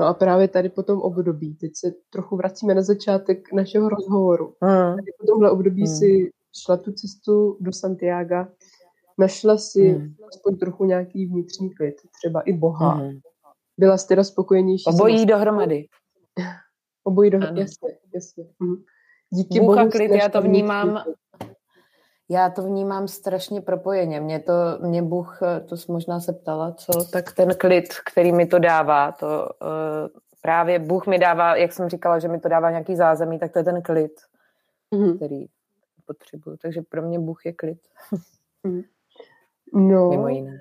No 0.00 0.06
a 0.06 0.14
právě 0.14 0.48
tady 0.48 0.68
po 0.68 0.82
tom 0.82 1.00
období, 1.00 1.54
teď 1.54 1.72
se 1.74 1.92
trochu 2.10 2.36
vracíme 2.36 2.74
na 2.74 2.82
začátek 2.82 3.52
našeho 3.52 3.88
rozhovoru. 3.88 4.54
Mm. 4.60 4.96
Tady 4.96 5.12
po 5.20 5.26
tomhle 5.26 5.50
období 5.50 5.80
mm. 5.80 5.86
si 5.86 6.30
šla 6.64 6.76
tu 6.76 6.92
cestu 6.92 7.56
do 7.60 7.72
Santiago, 7.72 8.46
našla 9.18 9.58
si 9.58 9.92
mm. 9.92 10.14
aspoň 10.28 10.56
trochu 10.56 10.84
nějaký 10.84 11.26
vnitřní 11.26 11.70
klid, 11.74 11.94
třeba 12.18 12.40
i 12.40 12.52
Boha. 12.52 12.94
Mm. 12.94 13.18
Byla 13.78 13.96
jsi 13.96 14.08
teda 14.08 14.24
spokojenější? 14.24 14.84
Obojí 14.94 15.26
dohromady. 15.26 15.86
Obojí 17.04 17.30
dohromady, 17.30 17.60
jasně, 17.60 17.88
jasně. 18.14 18.44
Mm. 18.60 18.76
Díky 19.30 19.60
Bůh 19.60 19.76
Bohu. 19.76 19.90
klid, 19.90 20.10
já 20.10 20.28
to 20.28 20.42
vnímám, 20.42 21.04
já 22.30 22.50
to 22.50 22.62
vnímám 22.62 23.08
strašně 23.08 23.60
propojeně. 23.60 24.20
Mě 24.20 24.40
to, 24.40 24.52
mě 24.80 25.02
Bůh, 25.02 25.38
to 25.68 25.76
jsi 25.76 25.92
možná 25.92 26.20
se 26.20 26.32
ptala, 26.32 26.72
co, 26.72 27.04
tak 27.12 27.32
ten 27.32 27.54
klid, 27.54 27.84
který 28.12 28.32
mi 28.32 28.46
to 28.46 28.58
dává, 28.58 29.12
to 29.12 29.26
uh, 29.26 30.20
právě 30.42 30.78
Bůh 30.78 31.06
mi 31.06 31.18
dává, 31.18 31.56
jak 31.56 31.72
jsem 31.72 31.88
říkala, 31.88 32.18
že 32.18 32.28
mi 32.28 32.40
to 32.40 32.48
dává 32.48 32.70
nějaký 32.70 32.96
zázemí, 32.96 33.38
tak 33.38 33.52
to 33.52 33.58
je 33.58 33.64
ten 33.64 33.82
klid, 33.82 34.12
mm-hmm. 34.94 35.16
který 35.16 35.46
potřebuju. 36.06 36.56
Takže 36.56 36.82
pro 36.82 37.02
mě 37.02 37.18
Bůh 37.18 37.46
je 37.46 37.52
klid. 37.52 37.78
Mm. 38.64 38.82
No. 39.72 40.08
Mimo 40.08 40.28
jiné. 40.28 40.58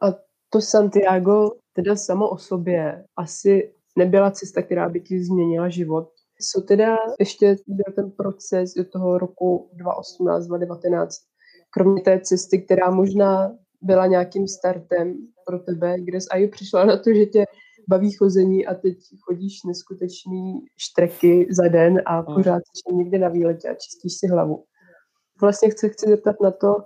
A 0.00 0.06
to 0.50 0.60
Santiago 0.60 1.50
teda 1.72 1.96
samo 1.96 2.28
o 2.28 2.38
sobě 2.38 3.04
asi 3.16 3.72
nebyla 3.96 4.30
cesta, 4.30 4.62
která 4.62 4.88
by 4.88 5.00
ti 5.00 5.24
změnila 5.24 5.68
život, 5.68 6.10
co 6.52 6.60
teda 6.60 6.96
ještě 7.18 7.56
byl 7.66 7.92
ten 7.94 8.10
proces 8.10 8.74
do 8.74 8.84
toho 8.84 9.18
roku 9.18 9.70
2018, 9.72 10.46
2019, 10.46 11.16
kromě 11.70 12.02
té 12.02 12.20
cesty, 12.20 12.62
která 12.62 12.90
možná 12.90 13.56
byla 13.82 14.06
nějakým 14.06 14.48
startem 14.48 15.14
pro 15.46 15.58
tebe, 15.58 16.00
kde 16.00 16.20
jsi 16.20 16.48
přišla 16.48 16.84
na 16.84 16.96
to, 16.96 17.14
že 17.14 17.26
tě 17.26 17.44
baví 17.88 18.12
chození 18.12 18.66
a 18.66 18.74
teď 18.74 18.98
chodíš 19.20 19.64
neskutečný 19.66 20.60
štreky 20.76 21.46
za 21.50 21.68
den 21.68 22.02
a 22.06 22.20
hmm. 22.20 22.34
pořád 22.34 22.62
jsi 22.62 22.94
někde 22.94 23.18
na 23.18 23.28
výletě 23.28 23.68
a 23.68 23.74
čistíš 23.74 24.12
si 24.12 24.26
hlavu. 24.26 24.64
Vlastně 25.40 25.70
chci, 25.70 25.88
chci 25.88 26.08
zeptat 26.08 26.36
na 26.42 26.50
to, 26.50 26.76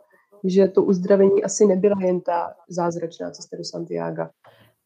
že 0.45 0.69
to 0.69 0.83
uzdravení 0.83 1.45
asi 1.45 1.67
nebyla 1.67 1.97
jen 2.01 2.21
ta 2.21 2.55
zázračná 2.69 3.31
cesta 3.31 3.57
do 3.57 3.65
Santiago. 3.65 4.23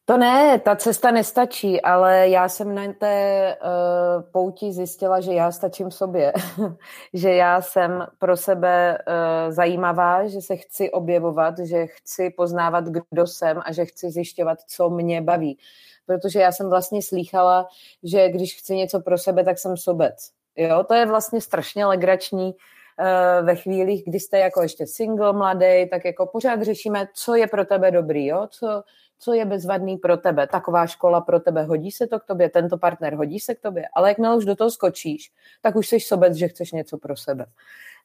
To 0.09 0.17
ne, 0.17 0.59
ta 0.59 0.75
cesta 0.75 1.11
nestačí, 1.11 1.81
ale 1.81 2.29
já 2.29 2.49
jsem 2.49 2.75
na 2.75 2.93
té 2.93 3.57
uh, 3.61 4.31
pouti 4.31 4.73
zjistila, 4.73 5.21
že 5.21 5.33
já 5.33 5.51
stačím 5.51 5.91
sobě, 5.91 6.33
že 7.13 7.33
já 7.33 7.61
jsem 7.61 8.07
pro 8.19 8.37
sebe 8.37 8.97
uh, 8.97 9.51
zajímavá, 9.51 10.27
že 10.27 10.41
se 10.41 10.55
chci 10.55 10.91
objevovat, 10.91 11.59
že 11.59 11.87
chci 11.87 12.29
poznávat, 12.29 12.85
kdo 13.11 13.27
jsem 13.27 13.61
a 13.65 13.71
že 13.71 13.85
chci 13.85 14.11
zjišťovat, 14.11 14.57
co 14.67 14.89
mě 14.89 15.21
baví. 15.21 15.57
Protože 16.05 16.39
já 16.39 16.51
jsem 16.51 16.69
vlastně 16.69 17.01
slýchala, 17.01 17.67
že 18.03 18.29
když 18.29 18.55
chci 18.59 18.75
něco 18.75 18.99
pro 18.99 19.17
sebe, 19.17 19.43
tak 19.43 19.59
jsem 19.59 19.77
sobec. 19.77 20.31
Jo, 20.55 20.83
to 20.87 20.93
je 20.93 21.05
vlastně 21.05 21.41
strašně 21.41 21.85
legrační, 21.85 22.45
uh, 22.45 23.45
ve 23.45 23.55
chvílích, 23.55 24.03
kdy 24.07 24.19
jste 24.19 24.39
jako 24.39 24.61
ještě 24.61 24.87
single, 24.87 25.33
mladý, 25.33 25.89
tak 25.89 26.05
jako 26.05 26.25
pořád 26.25 26.61
řešíme, 26.61 27.07
co 27.13 27.35
je 27.35 27.47
pro 27.47 27.65
tebe 27.65 27.91
dobrý, 27.91 28.25
jo? 28.25 28.47
Co, 28.51 28.83
co 29.19 29.33
je 29.33 29.45
bezvadný 29.45 29.97
pro 29.97 30.17
tebe, 30.17 30.47
taková 30.47 30.87
škola 30.87 31.21
pro 31.21 31.39
tebe, 31.39 31.63
hodí 31.63 31.91
se 31.91 32.07
to 32.07 32.19
k 32.19 32.23
tobě, 32.23 32.49
tento 32.49 32.77
partner 32.77 33.15
hodí 33.15 33.39
se 33.39 33.55
k 33.55 33.59
tobě, 33.59 33.87
ale 33.93 34.09
jakmile 34.09 34.35
už 34.35 34.45
do 34.45 34.55
toho 34.55 34.71
skočíš, 34.71 35.31
tak 35.61 35.75
už 35.75 35.87
jsi 35.87 35.99
sobec, 35.99 36.33
že 36.33 36.47
chceš 36.47 36.71
něco 36.71 36.97
pro 36.97 37.17
sebe. 37.17 37.45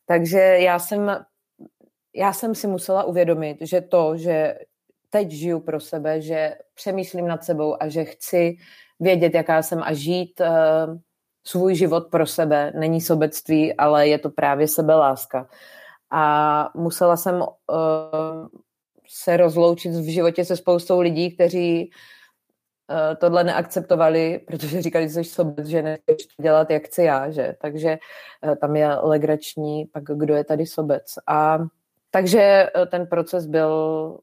Takže 0.06 0.38
já 0.38 0.78
jsem, 0.78 1.24
já 2.14 2.32
jsem 2.32 2.54
si 2.54 2.66
musela 2.66 3.04
uvědomit, 3.04 3.56
že 3.60 3.80
to, 3.80 4.16
že 4.16 4.58
teď 5.10 5.30
žiju 5.30 5.60
pro 5.60 5.80
sebe, 5.80 6.20
že 6.20 6.54
přemýšlím 6.74 7.26
nad 7.26 7.44
sebou 7.44 7.82
a 7.82 7.88
že 7.88 8.04
chci 8.04 8.56
vědět, 9.00 9.34
jaká 9.34 9.62
jsem 9.62 9.82
a 9.82 9.92
žít 9.92 10.40
uh, 10.40 10.96
svůj 11.44 11.74
život 11.74 12.06
pro 12.10 12.26
sebe, 12.26 12.72
není 12.74 13.00
sobectví, 13.00 13.74
ale 13.76 14.08
je 14.08 14.18
to 14.18 14.30
právě 14.30 14.68
sebeláska. 14.68 15.48
A 16.10 16.70
musela 16.74 17.16
jsem 17.16 17.42
uh, 17.42 17.48
se 19.08 19.36
rozloučit 19.36 19.92
v 19.92 20.12
životě 20.12 20.44
se 20.44 20.56
spoustou 20.56 21.00
lidí, 21.00 21.34
kteří 21.34 21.90
uh, 22.90 23.16
tohle 23.16 23.44
neakceptovali, 23.44 24.40
protože 24.46 24.82
říkali, 24.82 25.08
že 25.08 25.14
jsi 25.14 25.24
sobec, 25.24 25.66
že 25.66 25.82
nechceš 25.82 26.16
dělat, 26.40 26.70
jak 26.70 26.86
chci 26.86 27.02
já, 27.02 27.30
že? 27.30 27.54
Takže 27.60 27.98
uh, 28.46 28.54
tam 28.54 28.76
je 28.76 28.88
legrační, 28.94 29.84
pak 29.86 30.04
kdo 30.04 30.34
je 30.34 30.44
tady 30.44 30.66
sobec. 30.66 31.14
A 31.26 31.58
takže 32.10 32.66
uh, 32.76 32.86
ten 32.86 33.06
proces 33.06 33.46
byl 33.46 34.18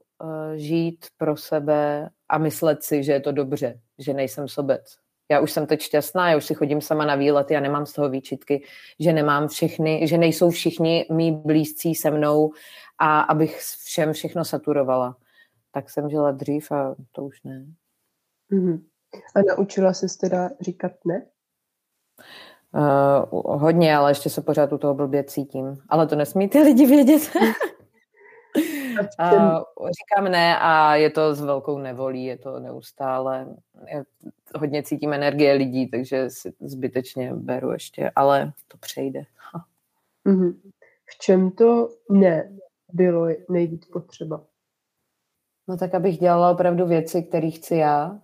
žít 0.56 1.06
pro 1.18 1.38
sebe 1.38 2.10
a 2.30 2.38
myslet 2.38 2.84
si, 2.84 3.04
že 3.04 3.12
je 3.12 3.20
to 3.20 3.32
dobře, 3.32 3.80
že 4.00 4.14
nejsem 4.14 4.48
sobec. 4.48 4.96
Já 5.32 5.40
už 5.40 5.52
jsem 5.52 5.66
teď 5.66 5.82
šťastná, 5.82 6.32
já 6.32 6.38
už 6.38 6.46
si 6.46 6.54
chodím 6.54 6.82
sama 6.82 7.06
na 7.06 7.16
výlety 7.16 7.56
a 7.56 7.60
nemám 7.60 7.86
z 7.86 7.94
toho 7.94 8.10
výčitky, 8.10 8.64
že 9.00 9.14
nemám 9.14 9.48
všechny, 9.48 10.08
že 10.08 10.18
nejsou 10.18 10.50
všichni 10.50 11.06
mý 11.12 11.32
blízcí 11.32 11.96
se 11.96 12.12
mnou 12.12 12.52
a 13.00 13.22
abych 13.22 13.60
všem 13.60 14.14
všechno 14.14 14.46
saturovala. 14.46 15.18
Tak 15.72 15.90
jsem 15.90 16.10
žila 16.10 16.32
dřív 16.32 16.72
a 16.72 16.96
to 17.12 17.24
už 17.24 17.44
ne. 17.44 17.66
Mm-hmm. 18.52 18.84
A 19.36 19.56
naučila 19.56 19.94
se 19.94 20.06
teda 20.22 20.50
říkat 20.62 20.92
ne? 21.06 21.26
Uh, 22.74 23.60
hodně, 23.60 23.96
ale 23.96 24.12
ještě 24.12 24.30
se 24.30 24.42
pořád 24.42 24.74
u 24.74 24.78
toho 24.78 24.94
blbě 24.94 25.24
cítím. 25.24 25.78
Ale 25.90 26.08
to 26.08 26.16
nesmí 26.16 26.50
ty 26.50 26.60
lidi 26.60 26.86
vědět. 26.86 27.22
uh, 29.20 29.90
říkám 29.90 30.32
ne 30.32 30.60
a 30.60 30.96
je 30.96 31.10
to 31.10 31.36
s 31.36 31.42
velkou 31.42 31.78
nevolí, 31.78 32.26
je 32.26 32.38
to 32.38 32.60
neustále. 32.60 33.56
Já 33.88 34.04
hodně 34.56 34.84
cítím 34.84 35.14
energie 35.14 35.54
lidí, 35.54 35.90
takže 35.90 36.30
si 36.30 36.54
zbytečně 36.60 37.34
beru 37.34 37.72
ještě, 37.72 38.12
ale 38.16 38.54
to 38.68 38.78
přejde. 38.78 39.24
Mm-hmm. 40.26 40.54
V 41.06 41.18
čem 41.18 41.52
to 41.52 41.90
ne 42.10 42.60
bylo 42.94 43.28
nejvíc 43.50 43.86
potřeba? 43.86 44.42
No 45.68 45.78
tak, 45.78 45.96
abych 45.96 46.18
dělala 46.18 46.52
opravdu 46.52 46.86
věci, 46.86 47.24
které 47.24 47.50
chci 47.50 47.76
já, 47.76 48.20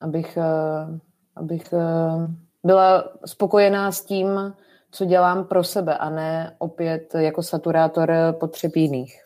abych, 0.00 0.36
uh, 0.36 0.98
abych 1.36 1.72
uh, 1.72 2.26
byla 2.64 3.12
spokojená 3.26 3.92
s 3.92 4.04
tím, 4.04 4.54
co 4.90 5.04
dělám 5.04 5.44
pro 5.44 5.64
sebe 5.64 5.98
a 5.98 6.10
ne 6.10 6.56
opět 6.58 7.14
jako 7.14 7.42
saturátor 7.42 8.12
potřeb 8.40 8.76
jiných. 8.76 9.22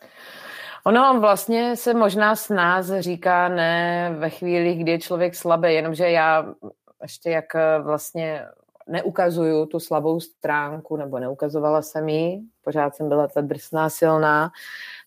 Ono 0.84 1.20
vlastně 1.20 1.76
se 1.76 1.94
možná 1.94 2.36
s 2.36 2.48
nás 2.48 2.92
říká 2.98 3.48
ne 3.48 4.10
ve 4.18 4.30
chvíli, 4.30 4.74
kdy 4.74 4.92
je 4.92 4.98
člověk 4.98 5.34
slabý, 5.34 5.74
jenomže 5.74 6.10
já 6.10 6.54
ještě 7.02 7.30
jak 7.30 7.44
vlastně 7.82 8.46
neukazuju 8.90 9.66
tu 9.66 9.80
slabou 9.80 10.20
stránku, 10.20 10.96
nebo 10.96 11.18
neukazovala 11.18 11.82
jsem 11.82 12.08
ji, 12.08 12.40
pořád 12.64 12.96
jsem 12.96 13.08
byla 13.08 13.28
ta 13.28 13.40
drsná, 13.40 13.90
silná, 13.90 14.50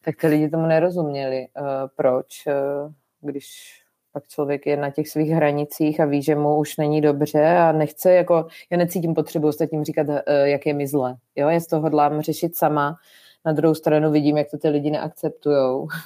tak 0.06 0.16
ty 0.16 0.28
lidi 0.28 0.50
tomu 0.50 0.66
nerozuměli. 0.66 1.48
Uh, 1.60 1.68
proč? 1.96 2.44
Uh, 2.48 2.92
když 3.22 3.80
pak 4.12 4.28
člověk 4.28 4.66
je 4.66 4.78
na 4.78 4.90
těch 4.90 5.10
svých 5.10 5.30
hranicích 5.30 6.00
a 6.00 6.06
ví, 6.06 6.22
že 6.22 6.36
mu 6.36 6.58
už 6.58 6.78
není 6.78 7.02
dobře 7.02 7.48
a 7.58 7.72
nechce, 7.72 8.14
jako, 8.14 8.48
já 8.72 8.78
necítím 8.78 9.14
potřebu 9.14 9.48
ostatním 9.48 9.84
říkat, 9.84 10.08
uh, 10.10 10.16
jak 10.44 10.66
je 10.66 10.74
mi 10.74 10.88
zle. 10.88 11.16
Jo, 11.36 11.50
já 11.50 11.60
z 11.60 11.68
toho 11.68 11.82
hodlám 11.82 12.22
řešit 12.22 12.58
sama. 12.58 12.98
Na 13.46 13.52
druhou 13.52 13.76
stranu 13.76 14.12
vidím, 14.12 14.38
jak 14.38 14.52
to 14.52 14.58
ty 14.58 14.70
lidi 14.70 14.92
neakceptujou. 14.92 15.88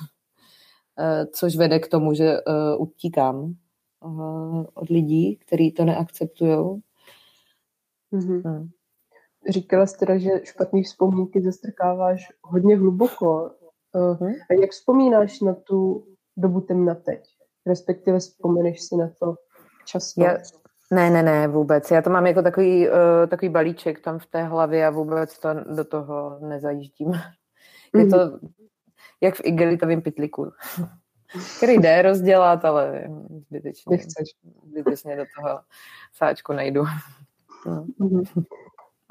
což 1.31 1.55
vede 1.55 1.79
k 1.79 1.87
tomu, 1.87 2.13
že 2.13 2.37
utíkám 2.77 3.55
od 4.73 4.89
lidí, 4.89 5.35
kteří 5.35 5.71
to 5.71 5.85
neakceptují. 5.85 6.81
Mm-hmm. 8.13 8.41
Hmm. 8.45 8.69
Říkala 9.49 9.85
jsi 9.85 9.97
teda, 9.97 10.17
že 10.17 10.29
špatné 10.43 10.81
vzpomínky 10.83 11.41
zastrkáváš 11.41 12.31
hodně 12.41 12.77
hluboko. 12.77 13.51
Uh, 13.95 14.29
a 14.49 14.53
jak 14.61 14.71
vzpomínáš 14.71 15.41
na 15.41 15.53
tu 15.53 16.07
dobu 16.37 16.61
temna 16.61 16.95
teď? 16.95 17.23
Respektive 17.65 18.19
vzpomeneš 18.19 18.81
si 18.81 18.95
na 18.95 19.09
to 19.19 19.35
často? 19.85 20.23
Já, 20.23 20.37
ne, 20.91 21.09
ne, 21.09 21.23
ne, 21.23 21.47
vůbec. 21.47 21.91
Já 21.91 22.01
to 22.01 22.09
mám 22.09 22.27
jako 22.27 22.41
takový, 22.41 22.89
uh, 22.89 22.95
takový 23.27 23.49
balíček 23.49 23.99
tam 23.99 24.19
v 24.19 24.25
té 24.25 24.43
hlavě 24.43 24.87
a 24.87 24.89
vůbec 24.89 25.39
to 25.39 25.49
do 25.53 25.83
toho 25.83 26.39
nezajíždím. 26.41 27.11
Je 27.97 28.05
to 28.05 28.17
mm-hmm. 28.17 28.49
jak 29.21 29.35
v 29.35 29.41
igelitovém 29.43 30.01
pytliku, 30.01 30.51
který 31.57 31.73
jde 31.73 32.01
rozdělat, 32.01 32.65
ale 32.65 33.09
zbytečně, 33.47 33.97
zbytečně 34.67 35.15
do 35.15 35.25
toho 35.35 35.59
sáčku 36.13 36.53
najdu. 36.53 36.83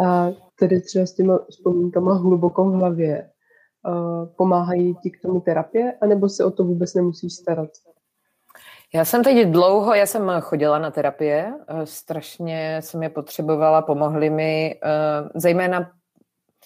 A 0.07 0.29
tedy 0.59 0.81
třeba 0.81 1.07
s 1.07 1.15
těma 1.15 1.39
vzpomínkama 1.51 2.15
hluboko 2.15 2.71
v 2.71 2.75
hlavě 2.75 3.31
pomáhají 4.37 4.95
ti 5.03 5.11
k 5.11 5.23
tomu 5.23 5.41
terapie, 5.41 5.95
anebo 6.01 6.29
se 6.29 6.45
o 6.45 6.51
to 6.51 6.65
vůbec 6.65 6.95
nemusíš 6.95 7.33
starat? 7.33 7.71
Já 8.95 9.05
jsem 9.05 9.25
teď 9.25 9.49
dlouho, 9.49 9.95
já 9.95 10.07
jsem 10.07 10.31
chodila 10.41 10.79
na 10.79 10.91
terapie, 10.91 11.55
eh, 11.69 11.87
strašně 11.87 12.77
jsem 12.81 13.03
je 13.03 13.09
potřebovala, 13.09 13.83
pomohly 13.83 14.31
mi, 14.31 14.81
eh, 14.85 15.29
zejména 15.35 15.91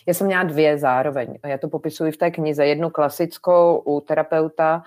já 0.09 0.15
jsem 0.15 0.27
měla 0.27 0.43
dvě 0.43 0.79
zároveň. 0.79 1.39
Já 1.47 1.59
to 1.59 1.69
popisuji 1.69 2.13
v 2.13 2.17
té 2.17 2.31
knize. 2.31 2.67
Jednu 2.67 2.91
klasickou 2.91 3.83
u 3.87 4.01
terapeuta, 4.01 4.83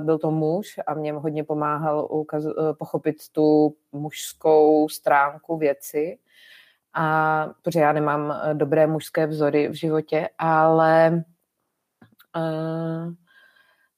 byl 0.00 0.18
to 0.18 0.30
muž 0.30 0.80
a 0.86 0.94
mě 0.94 1.12
hodně 1.12 1.44
pomáhal 1.44 2.08
ukaz, 2.10 2.44
pochopit 2.78 3.16
tu 3.32 3.76
mužskou 3.92 4.88
stránku 4.88 5.56
věci. 5.56 6.18
A 6.94 7.46
protože 7.62 7.80
já 7.80 7.92
nemám 7.92 8.32
eh, 8.32 8.54
dobré 8.54 8.86
mužské 8.86 9.26
vzory 9.26 9.68
v 9.68 9.72
životě, 9.72 10.28
ale 10.38 11.24
uh, 12.36 13.12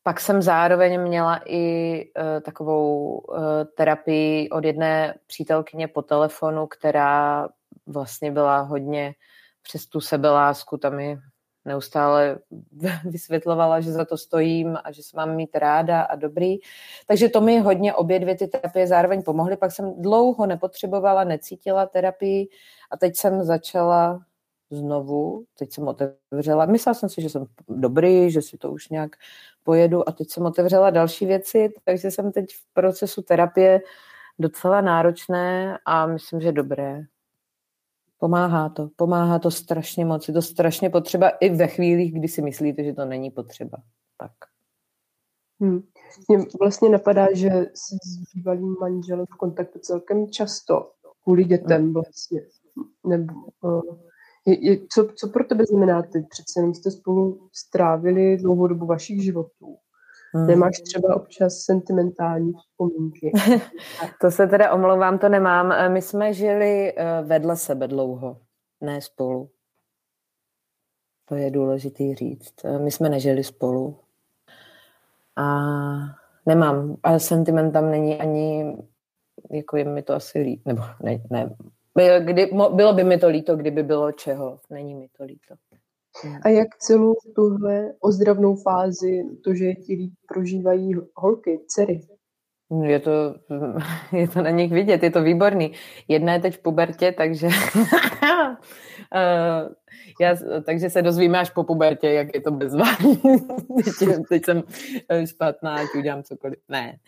pak 0.02 0.20
jsem 0.20 0.42
zároveň 0.42 1.00
měla 1.00 1.40
i 1.44 2.04
uh, 2.04 2.40
takovou 2.40 3.18
uh, 3.18 3.38
terapii 3.76 4.50
od 4.50 4.64
jedné 4.64 5.14
přítelkyně 5.26 5.88
po 5.88 6.02
telefonu, 6.02 6.66
která 6.66 7.48
vlastně 7.86 8.30
byla 8.30 8.60
hodně 8.60 9.14
přes 9.62 9.86
tu 9.86 10.00
sebelásku, 10.00 10.76
tam 10.76 10.96
mi 10.96 11.18
neustále 11.66 12.38
vysvětlovala, 13.04 13.80
že 13.80 13.92
za 13.92 14.04
to 14.04 14.16
stojím 14.16 14.78
a 14.84 14.92
že 14.92 15.02
se 15.02 15.16
mám 15.16 15.36
mít 15.36 15.56
ráda 15.56 16.02
a 16.02 16.16
dobrý. 16.16 16.56
Takže 17.06 17.28
to 17.28 17.40
mi 17.40 17.58
hodně 17.58 17.94
obě 17.94 18.18
dvě 18.18 18.34
ty 18.34 18.46
terapie 18.46 18.86
zároveň 18.86 19.22
pomohly. 19.22 19.56
Pak 19.56 19.72
jsem 19.72 20.02
dlouho 20.02 20.46
nepotřebovala, 20.46 21.24
necítila 21.24 21.86
terapii 21.86 22.48
a 22.90 22.96
teď 22.96 23.16
jsem 23.16 23.44
začala 23.44 24.20
znovu, 24.70 25.44
teď 25.58 25.72
jsem 25.72 25.88
otevřela, 25.88 26.66
myslela 26.66 26.94
jsem 26.94 27.08
si, 27.08 27.22
že 27.22 27.28
jsem 27.30 27.46
dobrý, 27.68 28.30
že 28.30 28.42
si 28.42 28.58
to 28.58 28.70
už 28.72 28.88
nějak 28.88 29.10
pojedu 29.62 30.08
a 30.08 30.12
teď 30.12 30.30
jsem 30.30 30.46
otevřela 30.46 30.90
další 30.90 31.26
věci, 31.26 31.72
takže 31.84 32.10
jsem 32.10 32.32
teď 32.32 32.46
v 32.54 32.72
procesu 32.72 33.22
terapie 33.22 33.80
docela 34.38 34.80
náročné 34.80 35.78
a 35.84 36.06
myslím, 36.06 36.40
že 36.40 36.52
dobré. 36.52 37.02
Pomáhá 38.18 38.68
to, 38.68 38.88
pomáhá 38.96 39.38
to 39.38 39.50
strašně 39.50 40.04
moc, 40.04 40.28
je 40.28 40.34
to 40.34 40.42
strašně 40.42 40.90
potřeba 40.90 41.28
i 41.28 41.50
ve 41.50 41.66
chvílích, 41.66 42.14
kdy 42.14 42.28
si 42.28 42.42
myslíte, 42.42 42.84
že 42.84 42.92
to 42.92 43.04
není 43.04 43.30
potřeba. 43.30 43.78
Tak. 44.18 44.32
Hmm. 45.60 45.82
Mě 46.28 46.46
vlastně 46.60 46.88
napadá, 46.88 47.26
že 47.34 47.50
jsi 47.74 47.96
s 48.04 48.34
bývalým 48.34 48.76
manželem 48.80 49.26
v 49.26 49.36
kontaktu 49.36 49.78
celkem 49.78 50.28
často 50.28 50.92
kvůli 51.22 51.44
dětem 51.44 51.92
vlastně. 51.92 52.40
Nebo, 53.06 53.34
uh, 53.60 53.98
je, 54.46 54.70
je, 54.70 54.78
co, 54.92 55.08
co 55.14 55.28
pro 55.28 55.44
tebe 55.44 55.64
znamená 55.64 56.02
ty? 56.02 56.26
Přece 56.30 56.60
jste 56.60 56.90
spolu 56.90 57.48
strávili 57.52 58.36
dlouhou 58.36 58.66
dobu 58.66 58.86
vašich 58.86 59.24
životů. 59.24 59.76
Hmm. 60.36 60.46
Nemáš 60.46 60.80
třeba 60.80 61.16
občas 61.16 61.58
sentimentální 61.58 62.52
vzpomínky? 62.52 63.32
to 64.20 64.30
se 64.30 64.46
teda 64.46 64.72
omlouvám, 64.72 65.18
to 65.18 65.28
nemám. 65.28 65.72
Eh, 65.72 65.88
my 65.88 66.02
jsme 66.02 66.32
žili 66.32 66.92
eh, 66.96 67.22
vedle 67.22 67.56
sebe 67.56 67.88
dlouho, 67.88 68.40
ne 68.80 69.00
spolu. 69.00 69.50
To 71.24 71.34
je 71.34 71.50
důležitý 71.50 72.14
říct. 72.14 72.64
Eh, 72.64 72.78
my 72.78 72.90
jsme 72.90 73.08
nežili 73.08 73.44
spolu. 73.44 73.98
A 75.36 75.58
nemám. 76.46 76.96
A 77.02 77.18
sentiment 77.18 77.72
tam 77.72 77.90
není 77.90 78.18
ani, 78.18 78.76
jako 79.50 79.76
je 79.76 79.84
mi 79.84 80.02
to 80.02 80.14
asi 80.14 80.38
líp. 80.38 80.62
Nebo 80.66 80.82
ne, 81.02 81.22
ne. 81.30 81.56
Kdy, 82.18 82.50
bylo 82.72 82.92
by 82.92 83.04
mi 83.04 83.18
to 83.18 83.28
líto, 83.28 83.56
kdyby 83.56 83.82
bylo 83.82 84.12
čeho. 84.12 84.60
Není 84.70 84.94
mi 84.94 85.08
to 85.08 85.24
líto. 85.24 85.54
A 86.42 86.48
jak 86.48 86.76
celou 86.78 87.14
tuhle 87.34 87.92
ozdravnou 88.00 88.56
fázi, 88.56 89.22
to, 89.44 89.54
že 89.54 89.74
ti 89.74 89.94
líp 89.94 90.12
prožívají 90.28 90.94
holky, 91.14 91.60
dcery? 91.66 92.00
Je 92.82 93.00
to, 93.00 93.34
je 94.12 94.28
to 94.28 94.42
na 94.42 94.50
nich 94.50 94.72
vidět, 94.72 95.02
je 95.02 95.10
to 95.10 95.22
výborný. 95.22 95.72
Jedna 96.08 96.32
je 96.32 96.40
teď 96.40 96.54
v 96.54 96.62
pubertě, 96.62 97.12
takže 97.12 97.46
uh, 97.46 97.52
já, 100.20 100.36
takže 100.64 100.90
se 100.90 101.02
dozvíme 101.02 101.38
až 101.38 101.50
po 101.50 101.64
pubertě, 101.64 102.08
jak 102.08 102.34
je 102.34 102.40
to 102.40 102.50
bezva. 102.50 102.84
teď, 103.98 104.08
teď 104.28 104.44
jsem 104.44 104.62
špatná, 105.24 105.74
ať 105.74 105.86
udělám 105.98 106.22
cokoliv. 106.22 106.58
Ne, 106.68 106.98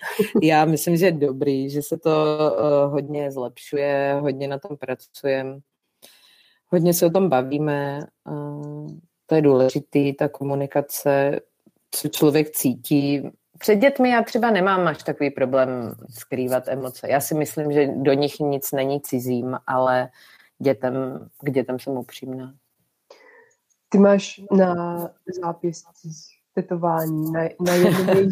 já 0.43 0.65
myslím, 0.65 0.97
že 0.97 1.07
je 1.07 1.13
dobrý, 1.13 1.71
že 1.71 1.83
se 1.83 1.99
to 1.99 2.11
uh, 2.11 2.93
hodně 2.93 3.33
zlepšuje, 3.33 4.19
hodně 4.21 4.49
na 4.49 4.59
tom 4.59 4.77
pracujeme 4.77 5.59
hodně 6.69 6.95
se 6.95 7.07
o 7.07 7.11
tom 7.11 7.29
bavíme. 7.29 8.07
To 9.27 9.35
je 9.35 9.43
důležitý, 9.43 10.15
ta 10.15 10.29
komunikace, 10.29 11.41
co 11.91 12.09
člověk 12.09 12.51
cítí. 12.51 13.31
Před 13.59 13.77
dětmi 13.77 14.11
já 14.11 14.23
třeba 14.23 14.51
nemám 14.51 14.87
až 14.87 15.03
takový 15.03 15.31
problém 15.31 15.95
skrývat 16.11 16.69
emoce. 16.69 17.11
Já 17.11 17.21
si 17.21 17.35
myslím, 17.35 17.73
že 17.73 17.87
do 17.87 18.13
nich 18.13 18.41
nic 18.41 18.73
není 18.73 19.01
cizím, 19.01 19.59
ale 19.67 20.09
dětem, 20.59 20.95
k 21.45 21.51
dětem 21.51 21.79
jsem 21.79 21.93
upřímná. 21.93 22.55
Ty 23.89 23.99
máš 23.99 24.41
na 24.53 24.75
zápěstí 25.41 26.11
tetování, 26.55 27.33
na, 27.33 27.41
na 27.61 27.75
jednom 27.75 28.29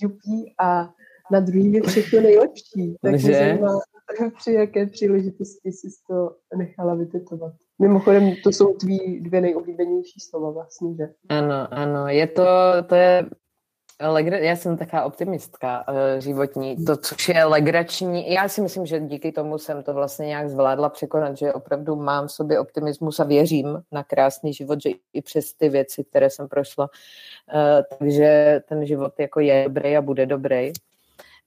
jupí 0.00 0.54
a 0.58 0.90
na 1.30 1.40
druhý 1.40 1.72
je 1.72 1.82
všechno 1.82 2.20
nejlepší. 2.20 2.96
Tak 3.02 3.18
že? 3.18 3.32
Zajímá, 3.32 3.78
při 4.38 4.52
jaké 4.52 4.86
příležitosti 4.86 5.72
jsi 5.72 5.88
to 6.06 6.36
nechala 6.56 6.94
vytetovat. 6.94 7.52
Mimochodem, 7.82 8.34
to 8.44 8.48
jsou 8.48 8.74
tvý 8.74 9.20
dvě 9.20 9.40
nejoblíbenější 9.40 10.20
slova 10.20 10.50
vlastně, 10.50 10.94
že? 10.96 11.08
Ano, 11.28 11.68
ano, 11.70 12.08
je 12.08 12.26
to, 12.26 12.44
to 12.86 12.94
je 12.94 13.26
Legra, 14.00 14.38
já 14.38 14.56
jsem 14.56 14.76
taková 14.76 15.04
optimistka 15.04 15.84
uh, 15.88 15.94
životní, 16.20 16.84
to, 16.84 16.96
což 16.96 17.28
je 17.28 17.44
legrační. 17.44 18.32
Já 18.32 18.48
si 18.48 18.60
myslím, 18.60 18.86
že 18.86 19.00
díky 19.00 19.32
tomu 19.32 19.58
jsem 19.58 19.82
to 19.82 19.94
vlastně 19.94 20.26
nějak 20.26 20.48
zvládla 20.48 20.88
překonat, 20.88 21.36
že 21.36 21.52
opravdu 21.52 21.96
mám 21.96 22.26
v 22.26 22.32
sobě 22.32 22.60
optimismus 22.60 23.20
a 23.20 23.24
věřím 23.24 23.82
na 23.92 24.04
krásný 24.04 24.52
život, 24.52 24.82
že 24.82 24.90
i 25.12 25.22
přes 25.22 25.54
ty 25.54 25.68
věci, 25.68 26.04
které 26.04 26.30
jsem 26.30 26.48
prošla, 26.48 26.84
uh, 26.84 27.60
takže 27.98 28.60
ten 28.68 28.86
život 28.86 29.12
jako 29.18 29.40
je 29.40 29.64
dobrý 29.64 29.96
a 29.96 30.02
bude 30.02 30.26
dobrý. 30.26 30.72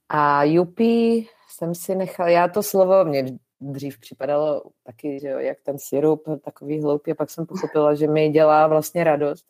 A 0.09 0.43
Jupi 0.43 1.27
jsem 1.49 1.75
si 1.75 1.95
nechala, 1.95 2.29
já 2.29 2.47
to 2.47 2.63
slovo, 2.63 3.05
mě 3.05 3.25
dřív 3.61 3.99
připadalo 3.99 4.63
taky, 4.83 5.19
že 5.19 5.27
jo, 5.27 5.39
jak 5.39 5.57
ten 5.63 5.79
sirup, 5.79 6.23
takový 6.43 6.81
hloupý, 6.81 7.11
a 7.11 7.15
pak 7.15 7.29
jsem 7.29 7.45
pochopila, 7.45 7.95
že 7.95 8.07
mi 8.07 8.29
dělá 8.29 8.67
vlastně 8.67 9.03
radost. 9.03 9.45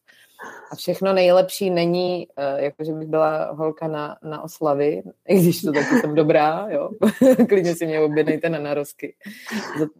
A 0.71 0.75
všechno 0.75 1.13
nejlepší 1.13 1.69
není, 1.69 2.27
eh, 2.37 2.63
jako 2.63 2.83
že 2.83 2.93
bych 2.93 3.07
byla 3.07 3.51
holka 3.51 3.87
na, 3.87 4.17
na 4.23 4.41
oslavy, 4.41 5.03
i 5.27 5.39
když 5.39 5.61
to 5.61 5.71
taky 5.71 5.99
jsem 5.99 6.15
dobrá, 6.15 6.67
jo. 6.69 6.89
Klidně 7.49 7.75
si 7.75 7.85
mě 7.85 8.01
objednejte 8.01 8.49
na 8.49 8.59
narozky. 8.59 9.15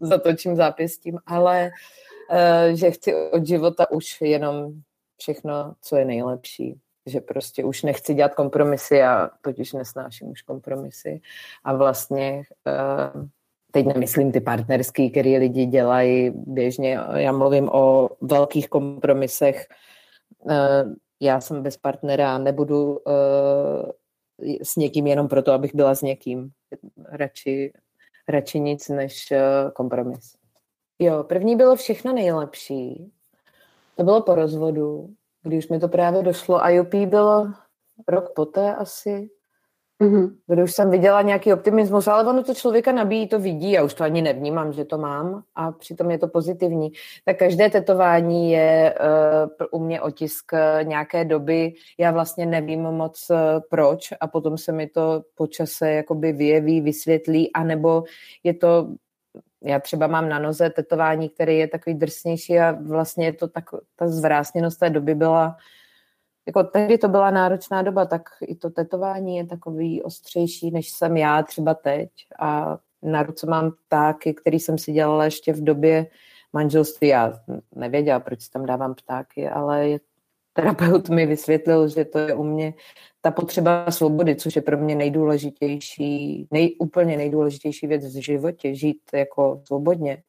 Zatočím 0.02 0.56
zápěstím, 0.56 1.18
ale 1.26 1.72
eh, 2.32 2.76
že 2.76 2.92
chci 2.92 3.16
od 3.32 3.48
života 3.48 3.92
už 3.92 4.22
jenom 4.22 4.74
všechno, 5.18 5.74
co 5.82 5.96
je 5.96 6.06
nejlepší 6.06 6.80
že 7.06 7.22
prostě 7.22 7.64
už 7.64 7.84
nechci 7.84 8.14
dělat 8.14 8.36
kompromisy 8.36 9.04
a 9.04 9.30
totiž 9.42 9.74
nesnáším 9.74 10.28
už 10.28 10.42
kompromisy. 10.42 11.22
A 11.64 11.74
vlastně 11.74 12.44
uh, 13.16 13.26
teď 13.76 13.86
nemyslím 13.86 14.32
ty 14.32 14.42
partnerský, 14.42 15.12
který 15.12 15.38
lidi 15.38 15.66
dělají 15.66 16.32
běžně, 16.36 17.00
já 17.16 17.32
mluvím 17.32 17.70
o 17.70 18.10
velkých 18.22 18.70
kompromisech. 18.70 19.68
Uh, 20.40 20.94
já 21.20 21.42
jsem 21.42 21.64
bez 21.64 21.78
partnera, 21.78 22.38
nebudu 22.38 22.98
uh, 22.98 23.92
s 24.64 24.76
někým 24.76 25.08
jenom 25.08 25.28
proto, 25.28 25.52
abych 25.52 25.76
byla 25.76 25.96
s 25.96 26.02
někým. 26.02 26.50
Radši, 27.12 27.74
radši 28.30 28.60
nic 28.60 28.90
než 28.90 29.32
uh, 29.32 29.72
kompromis. 29.72 30.36
Jo, 31.00 31.24
první 31.24 31.56
bylo 31.56 31.76
všechno 31.76 32.14
nejlepší. 32.14 33.12
To 33.98 34.04
bylo 34.04 34.22
po 34.22 34.36
rozvodu, 34.36 35.10
když 35.44 35.68
mi 35.68 35.80
to 35.80 35.88
právě 35.88 36.24
došlo 36.24 36.66
a 36.66 36.82
UP 36.82 36.96
bylo 36.96 37.48
rok 38.08 38.34
poté 38.36 38.76
asi, 38.76 39.30
mm-hmm. 40.04 40.36
kdy 40.48 40.64
už 40.64 40.72
jsem 40.72 40.92
viděla 40.92 41.22
nějaký 41.22 41.54
optimismus, 41.54 42.08
ale 42.08 42.30
ono 42.30 42.44
to 42.44 42.54
člověka 42.54 42.92
nabíjí, 42.92 43.28
to 43.28 43.40
vidí, 43.40 43.72
já 43.72 43.84
už 43.84 43.94
to 43.94 44.04
ani 44.04 44.22
nevnímám, 44.22 44.74
že 44.74 44.86
to 44.86 44.98
mám 44.98 45.44
a 45.56 45.72
přitom 45.72 46.12
je 46.12 46.18
to 46.18 46.28
pozitivní. 46.28 46.92
Tak 47.26 47.38
každé 47.38 47.70
tetování 47.70 48.52
je 48.52 48.96
uh, 49.72 49.80
u 49.82 49.84
mě 49.86 50.02
otisk 50.02 50.52
nějaké 50.84 51.26
doby, 51.26 51.74
já 51.98 52.12
vlastně 52.12 52.46
nevím 52.46 52.82
moc 52.82 53.30
uh, 53.30 53.38
proč 53.70 54.14
a 54.20 54.28
potom 54.28 54.58
se 54.58 54.72
mi 54.72 54.88
to 54.88 55.24
po 55.36 55.48
čase 55.48 55.92
jakoby 55.92 56.32
vyjeví, 56.32 56.82
vysvětlí, 56.82 57.54
anebo 57.54 58.04
je 58.44 58.54
to 58.54 58.88
já 59.68 59.80
třeba 59.80 60.08
mám 60.08 60.30
na 60.30 60.40
noze 60.40 60.70
tetování, 60.70 61.30
který 61.30 61.58
je 61.58 61.68
takový 61.68 61.96
drsnější 61.96 62.60
a 62.60 62.72
vlastně 62.72 63.26
je 63.26 63.34
to 63.34 63.48
tak, 63.48 63.64
ta 63.96 64.08
zvrásněnost 64.08 64.80
té 64.80 64.90
doby 64.90 65.16
byla, 65.16 65.58
jako 66.48 66.64
tehdy 66.64 66.98
to 66.98 67.08
byla 67.08 67.32
náročná 67.32 67.82
doba, 67.82 68.06
tak 68.06 68.22
i 68.42 68.56
to 68.56 68.70
tetování 68.70 69.38
je 69.38 69.46
takový 69.46 70.04
ostřejší, 70.04 70.72
než 70.72 70.90
jsem 70.92 71.18
já 71.18 71.44
třeba 71.44 71.74
teď 71.74 72.10
a 72.40 72.78
na 73.04 73.24
ruce 73.24 73.48
mám 73.48 73.72
ptáky, 73.72 74.34
který 74.34 74.60
jsem 74.60 74.78
si 74.78 74.92
dělala 74.92 75.26
ještě 75.26 75.54
v 75.54 75.64
době 75.64 76.08
manželství. 76.54 77.08
Já 77.08 77.34
nevěděla, 77.76 78.20
proč 78.20 78.48
tam 78.48 78.66
dávám 78.66 78.96
ptáky, 78.96 79.50
ale 79.50 79.90
je, 79.90 80.00
terapeut 80.54 81.10
mi 81.10 81.26
vysvětlil, 81.26 81.88
že 81.88 82.06
to 82.06 82.20
je 82.20 82.36
u 82.36 82.44
mě 82.44 82.74
ta 83.22 83.32
potřeba 83.32 83.92
svobody, 83.92 84.36
což 84.36 84.56
je 84.56 84.62
pro 84.62 84.78
mě 84.78 84.96
nejdůležitější, 84.96 86.48
nej, 86.52 86.76
úplně 86.80 87.18
nejdůležitější 87.18 87.88
věc 87.88 88.16
v 88.16 88.24
životě, 88.24 88.76
žít 88.76 89.02
jako 89.14 89.62
svobodně. 89.66 90.24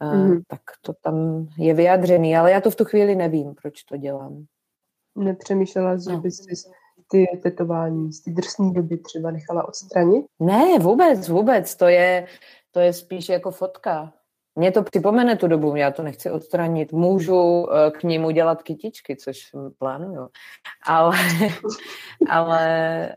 Mm-hmm. 0.00 0.42
Tak 0.46 0.60
to 0.80 0.92
tam 0.92 1.46
je 1.58 1.74
vyjádřený, 1.74 2.36
ale 2.36 2.50
já 2.50 2.60
to 2.60 2.70
v 2.70 2.76
tu 2.76 2.84
chvíli 2.84 3.14
nevím, 3.14 3.54
proč 3.62 3.82
to 3.82 3.96
dělám. 3.96 4.44
Nepřemýšlela, 5.24 5.96
že 5.96 6.10
no. 6.10 6.20
bys 6.20 6.36
si 6.36 6.70
ty 7.10 7.40
tetování 7.42 8.12
z 8.12 8.22
té 8.22 8.30
drsné 8.30 8.72
doby 8.72 8.98
třeba 8.98 9.30
nechala 9.30 9.68
odstranit? 9.68 10.26
Ne, 10.40 10.78
vůbec, 10.78 11.28
vůbec. 11.28 11.74
To 11.76 11.88
je, 11.88 12.26
to 12.70 12.80
je 12.80 12.92
spíš 12.92 13.28
jako 13.28 13.50
fotka. 13.50 14.12
Mně 14.56 14.72
to 14.72 14.82
připomene 14.82 15.36
tu 15.36 15.48
dobu, 15.48 15.76
já 15.76 15.90
to 15.90 16.02
nechci 16.02 16.30
odstranit. 16.30 16.92
Můžu 16.92 17.68
eh, 17.72 17.90
k 17.90 18.02
němu 18.02 18.30
dělat 18.30 18.62
kytičky, 18.62 19.16
což 19.16 19.50
plánuju. 19.78 20.28
Ale, 20.86 21.16
ale 22.30 23.16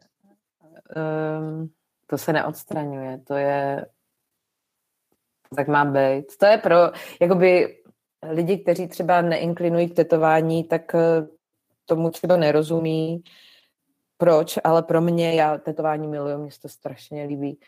um, 1.39 1.69
to 2.07 2.17
se 2.17 2.33
neodstraňuje. 2.33 3.21
To 3.27 3.33
je 3.33 3.85
tak 5.55 5.67
má 5.67 5.85
být. 5.85 6.37
To 6.37 6.45
je 6.45 6.57
pro 6.57 6.75
jakoby 7.21 7.77
lidi, 8.29 8.57
kteří 8.57 8.87
třeba 8.87 9.21
neinklinují 9.21 9.89
k 9.89 9.95
tetování, 9.95 10.63
tak 10.63 10.95
eh, 10.95 11.27
tomu 11.85 12.09
třeba 12.09 12.37
nerozumí, 12.37 13.23
proč, 14.17 14.57
ale 14.63 14.83
pro 14.83 15.01
mě, 15.01 15.35
já 15.35 15.57
tetování 15.57 16.07
miluju, 16.07 16.37
mě 16.37 16.51
se 16.51 16.59
to 16.59 16.69
strašně 16.69 17.23
líbí. 17.23 17.59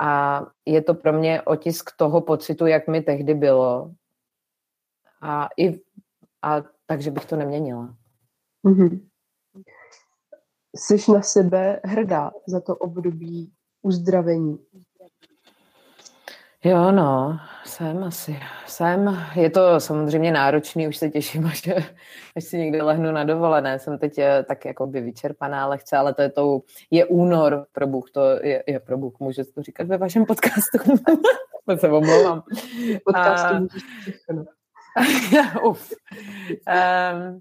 A 0.00 0.42
je 0.66 0.82
to 0.82 0.94
pro 0.94 1.12
mě 1.12 1.42
otisk 1.42 1.90
toho 1.96 2.20
pocitu, 2.20 2.66
jak 2.66 2.88
mi 2.88 3.02
tehdy 3.02 3.34
bylo. 3.34 3.94
A, 5.20 5.48
i, 5.56 5.80
a 6.42 6.62
takže 6.86 7.10
bych 7.10 7.24
to 7.24 7.36
neměnila. 7.36 7.96
Mm-hmm. 8.64 9.08
Jsi 10.76 11.12
na 11.12 11.22
sebe 11.22 11.80
hrdá 11.84 12.30
za 12.46 12.60
to 12.60 12.76
období 12.76 13.52
uzdravení? 13.82 14.58
Jo, 16.66 16.92
no, 16.92 17.38
jsem 17.64 18.04
asi. 18.04 18.40
Jsem. 18.66 19.18
Je 19.34 19.50
to 19.50 19.80
samozřejmě 19.80 20.32
náročný, 20.32 20.88
už 20.88 20.96
se 20.96 21.08
těším, 21.08 21.46
až, 21.46 21.68
až 22.36 22.44
si 22.44 22.58
někde 22.58 22.82
lehnu 22.82 23.12
na 23.12 23.24
dovolené. 23.24 23.78
Jsem 23.78 23.98
teď 23.98 24.18
eh, 24.18 24.44
tak 24.48 24.64
jako 24.64 24.86
by 24.86 25.00
vyčerpaná 25.00 25.66
lehce, 25.66 25.96
ale 25.96 26.14
to 26.14 26.22
je, 26.22 26.30
to, 26.30 26.60
je 26.90 27.04
únor, 27.04 27.66
pro 27.72 27.86
Bůh, 27.86 28.10
to 28.10 28.20
je, 28.42 28.64
je 28.66 28.80
pro 28.80 28.98
Bůh, 28.98 29.14
může 29.20 29.44
to 29.44 29.62
říkat 29.62 29.86
ve 29.86 29.98
vašem 29.98 30.26
podcastu. 30.26 30.78
to 31.68 31.76
se 31.76 31.88
omlouvám. 31.88 32.42
Podcastu 33.04 33.54
A... 33.54 33.66
všechno. 34.00 34.44
Uf. 35.62 35.92
Um, 36.50 37.40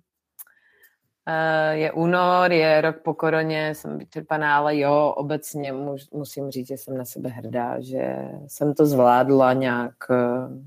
je 1.72 1.92
únor, 1.92 2.52
je 2.52 2.82
rok 2.82 3.02
po 3.02 3.14
koroně, 3.14 3.76
jsem 3.76 3.98
vyčerpaná, 3.98 4.58
ale 4.58 4.78
jo, 4.78 5.14
obecně 5.18 5.74
muž, 5.74 6.10
musím 6.12 6.52
říct, 6.52 6.68
že 6.68 6.78
jsem 6.78 6.98
na 6.98 7.06
sebe 7.06 7.30
hrdá, 7.30 7.82
že 7.82 8.30
jsem 8.48 8.74
to 8.74 8.86
zvládla 8.86 9.54
nějak 9.54 9.96
uh, 10.10 10.58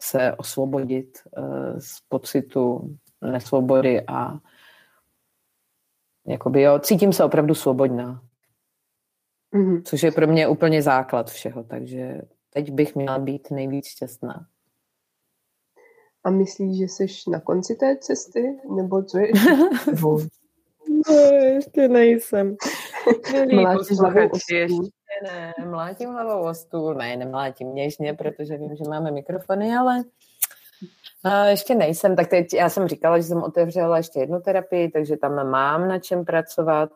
se 0.00 0.34
osvobodit 0.36 1.18
uh, 1.38 1.78
z 1.78 2.00
pocitu 2.08 2.96
nesvobody 3.22 4.06
a 4.06 4.38
jakoby 6.26 6.62
jo, 6.62 6.78
cítím 6.78 7.12
se 7.12 7.24
opravdu 7.24 7.54
svobodná. 7.54 8.22
Mm-hmm. 9.54 9.82
Což 9.84 10.02
je 10.02 10.12
pro 10.12 10.26
mě 10.26 10.48
úplně 10.48 10.82
základ 10.82 11.30
všeho, 11.30 11.64
takže 11.64 12.22
teď 12.50 12.70
bych 12.70 12.94
měla 12.94 13.18
být 13.18 13.50
nejvíc 13.50 13.86
šťastná. 13.86 14.46
A 16.24 16.30
myslíš, 16.30 16.78
že 16.78 16.84
jsi 16.84 17.06
na 17.30 17.40
konci 17.40 17.74
té 17.74 17.96
cesty? 17.96 18.60
Nebo 18.76 19.02
co 19.02 19.18
je 19.18 19.32
No, 20.88 21.14
ještě 21.44 21.88
nejsem. 21.88 22.56
Mlátíš 23.54 23.98
hlavou 23.98 24.28
o 24.28 24.38
stůl. 24.38 24.88
ne, 25.24 25.54
mlátím 25.66 26.10
hlavou 26.10 26.48
o 26.50 26.54
stůl. 26.54 26.94
Ne, 26.94 27.16
nemlátím 27.16 27.74
něžně, 27.74 28.14
protože 28.14 28.56
vím, 28.56 28.76
že 28.76 28.84
máme 28.88 29.10
mikrofony, 29.10 29.76
ale 29.76 30.04
uh, 31.24 31.44
ještě 31.48 31.74
nejsem. 31.74 32.16
Tak 32.16 32.28
teď 32.28 32.54
já 32.54 32.68
jsem 32.68 32.88
říkala, 32.88 33.18
že 33.18 33.24
jsem 33.24 33.42
otevřela 33.42 33.96
ještě 33.96 34.20
jednu 34.20 34.40
terapii, 34.40 34.90
takže 34.90 35.16
tam 35.16 35.50
mám 35.50 35.88
na 35.88 35.98
čem 35.98 36.24
pracovat, 36.24 36.90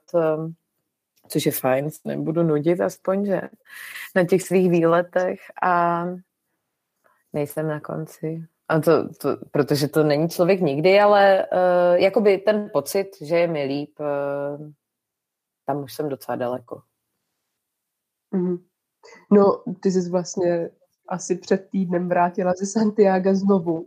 což 1.28 1.46
je 1.46 1.52
fajn, 1.52 1.88
nebudu 2.04 2.42
nudit 2.42 2.80
aspoň, 2.80 3.26
že 3.26 3.40
na 4.14 4.24
těch 4.24 4.42
svých 4.42 4.70
výletech 4.70 5.40
a 5.62 6.04
nejsem 7.32 7.68
na 7.68 7.80
konci. 7.80 8.46
A 8.68 8.80
to, 8.80 9.08
to, 9.14 9.36
protože 9.50 9.88
to 9.88 10.04
není 10.04 10.28
člověk 10.28 10.60
nikdy, 10.60 11.00
ale 11.00 11.46
uh, 11.52 11.94
jakoby 11.94 12.38
ten 12.38 12.70
pocit, 12.72 13.08
že 13.22 13.36
je 13.36 13.46
mi 13.46 13.64
líp, 13.64 14.00
uh, 14.00 14.70
tam 15.66 15.82
už 15.82 15.94
jsem 15.94 16.08
docela 16.08 16.36
daleko. 16.36 16.82
Mm-hmm. 18.34 18.58
No, 19.32 19.62
ty 19.82 19.90
jsi 19.90 20.10
vlastně 20.10 20.70
asi 21.08 21.36
před 21.36 21.68
týdnem 21.70 22.08
vrátila 22.08 22.52
ze 22.58 22.66
Santiago 22.66 23.34
znovu. 23.34 23.86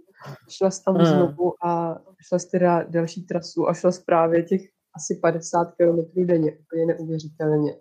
Šla 0.50 0.72
jsi 0.72 0.84
tam 0.84 0.98
mm. 0.98 1.06
znovu 1.06 1.66
a 1.66 2.00
šla 2.28 2.40
jsi 2.40 2.50
teda 2.50 2.84
další 2.84 3.26
trasu 3.26 3.70
a 3.70 3.74
šla 3.74 3.92
jsi 3.92 4.04
právě 4.06 4.44
těch 4.44 4.62
asi 4.96 5.20
50 5.22 5.66
km 5.66 6.26
denně. 6.26 6.52
To 6.52 6.78
je 6.78 6.86
neuvěřitelně. 6.86 7.76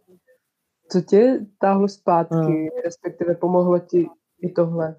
Co 0.93 1.01
tě 1.01 1.47
táhlo 1.59 1.89
zpátky, 1.89 2.35
mm. 2.37 2.69
respektive 2.85 3.35
pomohlo 3.35 3.79
ti 3.79 4.07
i 4.43 4.53
tohle? 4.53 4.97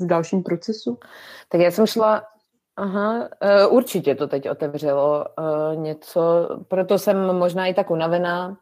V 0.00 0.06
dalším 0.06 0.42
procesu? 0.42 0.98
Tak 1.48 1.60
já 1.60 1.70
jsem 1.70 1.86
šla, 1.86 2.24
aha, 2.76 3.28
uh, 3.66 3.76
určitě 3.76 4.14
to 4.14 4.28
teď 4.28 4.50
otevřelo 4.50 5.24
uh, 5.38 5.76
něco, 5.82 6.48
proto 6.68 6.98
jsem 6.98 7.36
možná 7.36 7.66
i 7.66 7.74
tak 7.74 7.90
unavená 7.90 8.48
uh, 8.48 8.56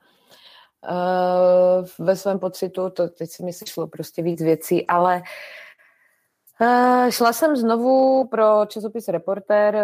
ve 2.06 2.16
svém 2.16 2.38
pocitu, 2.38 2.90
to 2.90 3.08
teď 3.08 3.30
si 3.30 3.42
mi 3.44 3.52
šlo 3.52 3.86
prostě 3.86 4.22
víc 4.22 4.42
věcí, 4.42 4.86
ale 4.86 5.22
šla 7.10 7.32
jsem 7.32 7.56
znovu 7.56 8.28
pro 8.28 8.66
časopis 8.66 9.08
Reporter 9.08 9.78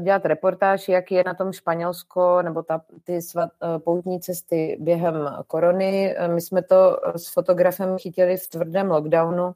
dělat 0.00 0.26
reportáž, 0.26 0.88
jak 0.88 1.10
je 1.10 1.24
na 1.26 1.34
tom 1.34 1.52
Španělsko 1.52 2.42
nebo 2.42 2.62
ta, 2.62 2.82
ty 3.04 3.22
svat, 3.22 3.50
poutní 3.84 4.20
cesty 4.20 4.76
během 4.80 5.36
korony. 5.46 6.16
My 6.34 6.40
jsme 6.40 6.62
to 6.62 6.96
s 7.16 7.32
fotografem 7.32 7.98
chytili 7.98 8.36
v 8.36 8.48
tvrdém 8.48 8.90
lockdownu, 8.90 9.52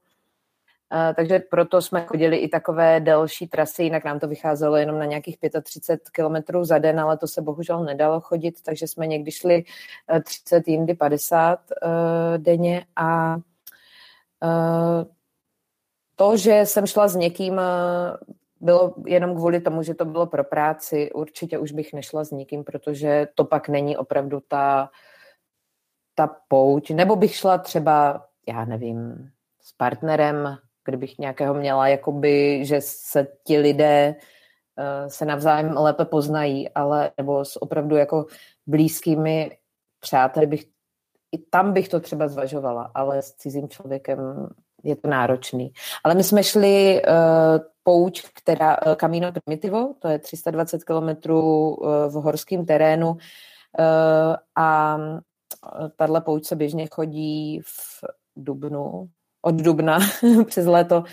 takže 1.16 1.38
proto 1.38 1.82
jsme 1.82 2.06
chodili 2.06 2.36
i 2.36 2.48
takové 2.48 3.00
delší 3.00 3.48
trasy, 3.48 3.82
jinak 3.82 4.04
nám 4.04 4.20
to 4.20 4.28
vycházelo 4.28 4.76
jenom 4.76 4.98
na 4.98 5.04
nějakých 5.04 5.38
35 5.62 6.10
kilometrů 6.10 6.64
za 6.64 6.78
den, 6.78 7.00
ale 7.00 7.18
to 7.18 7.26
se 7.26 7.42
bohužel 7.42 7.84
nedalo 7.84 8.20
chodit, 8.20 8.62
takže 8.62 8.88
jsme 8.88 9.06
někdy 9.06 9.30
šli 9.30 9.64
30, 10.22 10.56
eh, 10.56 10.70
jindy 10.70 10.94
50 10.94 11.60
uh, 11.82 11.88
eh, 12.34 12.38
denně 12.38 12.86
a 12.96 13.36
uh, 13.36 15.04
to, 16.16 16.36
že 16.36 16.66
jsem 16.66 16.86
šla 16.86 17.08
s 17.08 17.16
někým, 17.16 17.60
bylo 18.60 18.94
jenom 19.06 19.36
kvůli 19.36 19.60
tomu, 19.60 19.82
že 19.82 19.94
to 19.94 20.04
bylo 20.04 20.26
pro 20.26 20.44
práci. 20.44 21.12
Určitě 21.12 21.58
už 21.58 21.72
bych 21.72 21.92
nešla 21.92 22.24
s 22.24 22.30
nikým, 22.30 22.64
protože 22.64 23.28
to 23.34 23.44
pak 23.44 23.68
není 23.68 23.96
opravdu 23.96 24.42
ta, 24.48 24.90
ta 26.14 26.36
pouť. 26.48 26.90
Nebo 26.90 27.16
bych 27.16 27.34
šla 27.34 27.58
třeba, 27.58 28.26
já 28.48 28.64
nevím, 28.64 29.30
s 29.60 29.72
partnerem 29.72 30.58
kdybych 30.86 31.18
nějakého 31.18 31.54
měla, 31.54 31.88
jakoby, 31.88 32.64
že 32.64 32.80
se 32.80 33.26
ti 33.44 33.58
lidé 33.58 34.14
uh, 34.14 35.08
se 35.08 35.24
navzájem 35.24 35.76
lépe 35.76 36.04
poznají, 36.04 36.68
ale 36.68 37.10
nebo 37.18 37.44
s 37.44 37.62
opravdu 37.62 37.96
jako 37.96 38.26
blízkými 38.66 39.56
přáteli 40.00 40.46
bych, 40.46 40.64
i 41.32 41.38
tam 41.50 41.72
bych 41.72 41.88
to 41.88 42.00
třeba 42.00 42.28
zvažovala, 42.28 42.90
ale 42.94 43.22
s 43.22 43.32
cizím 43.32 43.68
člověkem 43.68 44.48
je 44.84 44.96
to 44.96 45.08
náročný. 45.08 45.72
Ale 46.04 46.14
my 46.14 46.24
jsme 46.24 46.44
šli 46.44 47.02
uh, 47.02 47.12
pouč, 47.82 48.22
která 48.34 48.76
uh, 48.86 48.94
Camino 48.94 49.32
Primitivo, 49.32 49.94
to 49.98 50.08
je 50.08 50.18
320 50.18 50.84
kilometrů 50.84 51.74
uh, 51.74 51.88
v 52.08 52.12
horském 52.12 52.66
terénu 52.66 53.10
uh, 53.10 53.16
a 54.56 54.98
tahle 55.96 56.20
pouč 56.20 56.44
se 56.44 56.56
běžně 56.56 56.86
chodí 56.86 57.60
v 57.60 58.04
dubnu, 58.36 59.08
od 59.46 59.54
dubna 59.54 59.98
přes 60.46 60.66
léto. 60.66 61.04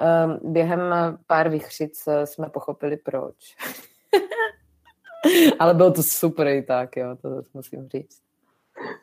Uh, 0.00 0.52
během 0.52 0.80
pár 1.26 1.48
vychřic 1.48 2.08
jsme 2.24 2.48
pochopili 2.48 2.96
proč. 2.96 3.56
Ale 5.58 5.74
bylo 5.74 5.90
to 5.90 6.02
super 6.02 6.46
i 6.46 6.62
tak, 6.62 6.96
jo, 6.96 7.16
to 7.22 7.42
musím 7.54 7.88
říct. 7.88 8.20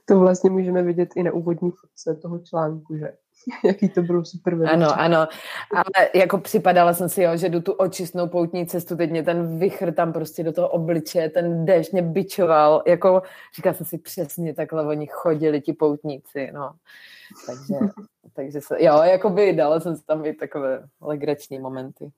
To 0.05 0.19
vlastně 0.19 0.49
můžeme 0.49 0.83
vidět 0.83 1.09
i 1.15 1.23
na 1.23 1.31
úvodní 1.31 1.71
fotce 1.71 2.15
toho 2.15 2.39
článku, 2.39 2.97
že 2.97 3.13
jaký 3.65 3.89
to 3.89 4.01
bylo 4.01 4.25
super. 4.25 4.55
Velice. 4.55 4.73
Ano, 4.73 4.99
ano, 4.99 5.27
ale 5.75 6.09
jako 6.15 6.37
připadala 6.37 6.93
jsem 6.93 7.09
si, 7.09 7.21
jo, 7.21 7.37
že 7.37 7.49
jdu 7.49 7.61
tu 7.61 7.71
očistnou 7.71 8.27
poutní 8.27 8.67
cestu, 8.67 8.95
teď 8.95 9.11
mě 9.11 9.23
ten 9.23 9.59
vychr 9.59 9.93
tam 9.93 10.13
prostě 10.13 10.43
do 10.43 10.53
toho 10.53 10.69
obličeje, 10.69 11.29
ten 11.29 11.65
déšť 11.65 11.91
mě 11.91 12.01
bičoval, 12.01 12.83
jako 12.87 13.21
říkala 13.55 13.73
jsem 13.73 13.85
si 13.85 13.97
přesně 13.97 14.53
takhle 14.53 14.85
oni 14.85 15.07
chodili, 15.07 15.61
ti 15.61 15.73
poutníci, 15.73 16.51
no. 16.53 16.71
Takže, 17.45 17.75
takže 18.33 18.61
se, 18.61 18.83
jo, 18.83 19.01
jako 19.03 19.29
by 19.29 19.53
dala 19.53 19.79
jsem 19.79 19.95
si 19.95 20.05
tam 20.05 20.25
i 20.25 20.33
takové 20.33 20.87
legrační 21.01 21.59
momenty. 21.59 22.11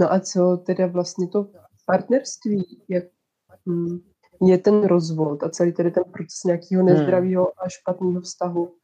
No 0.00 0.12
a 0.12 0.20
co 0.20 0.56
teda 0.56 0.86
vlastně 0.86 1.28
to 1.28 1.46
partnerství, 1.86 2.82
jak 2.88 3.04
hm, 3.68 3.98
je 4.42 4.58
ten 4.58 4.84
rozvod 4.84 5.42
a 5.42 5.48
celý 5.48 5.72
tedy 5.72 5.90
ten 5.90 6.04
proces 6.04 6.44
nějakého 6.44 6.82
hmm. 6.82 6.86
nezdravého 6.86 7.52
a 7.64 7.68
špatného 7.68 8.20
vztahu. 8.20 8.74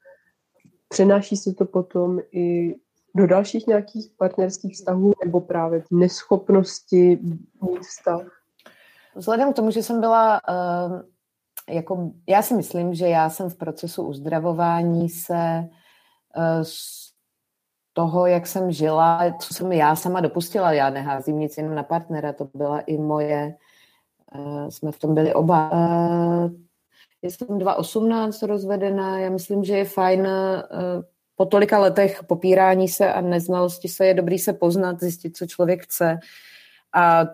Přenáší 0.88 1.36
se 1.36 1.54
to 1.54 1.64
potom 1.64 2.20
i 2.32 2.76
do 3.14 3.26
dalších 3.26 3.66
nějakých 3.66 4.10
partnerských 4.18 4.74
vztahů 4.74 5.12
nebo 5.24 5.40
právě 5.40 5.84
neschopnosti 5.90 7.18
mít 7.62 7.80
vztah? 7.80 8.42
Vzhledem 9.14 9.52
k 9.52 9.56
tomu, 9.56 9.70
že 9.70 9.82
jsem 9.82 10.00
byla, 10.00 10.40
uh, 10.48 11.00
jako, 11.74 12.10
já 12.28 12.42
si 12.42 12.54
myslím, 12.54 12.94
že 12.94 13.08
já 13.08 13.30
jsem 13.30 13.50
v 13.50 13.56
procesu 13.56 14.02
uzdravování 14.02 15.08
se 15.08 15.68
uh, 16.36 16.62
z 16.62 17.06
toho, 17.92 18.26
jak 18.26 18.46
jsem 18.46 18.72
žila, 18.72 19.32
co 19.38 19.54
jsem 19.54 19.72
já 19.72 19.96
sama 19.96 20.20
dopustila, 20.20 20.72
já 20.72 20.90
neházím 20.90 21.38
nic 21.38 21.56
jenom 21.56 21.74
na 21.74 21.82
partnera, 21.82 22.32
to 22.32 22.48
byla 22.54 22.80
i 22.80 22.98
moje 22.98 23.54
Uh, 24.34 24.68
jsme 24.68 24.92
v 24.92 24.98
tom 24.98 25.14
byli 25.14 25.34
oba. 25.34 25.70
Uh, 27.22 27.30
jsem 27.30 27.58
2018 27.58 28.42
rozvedená, 28.42 29.18
já 29.18 29.30
myslím, 29.30 29.64
že 29.64 29.76
je 29.76 29.84
fajn 29.84 30.20
uh, 30.20 31.02
po 31.36 31.46
tolika 31.46 31.78
letech 31.78 32.24
popírání 32.24 32.88
se 32.88 33.12
a 33.12 33.20
neznalosti 33.20 33.88
se 33.88 34.06
je 34.06 34.14
dobrý 34.14 34.38
se 34.38 34.52
poznat, 34.52 35.00
zjistit, 35.00 35.36
co 35.36 35.46
člověk 35.46 35.82
chce. 35.82 36.18
A 36.94 37.24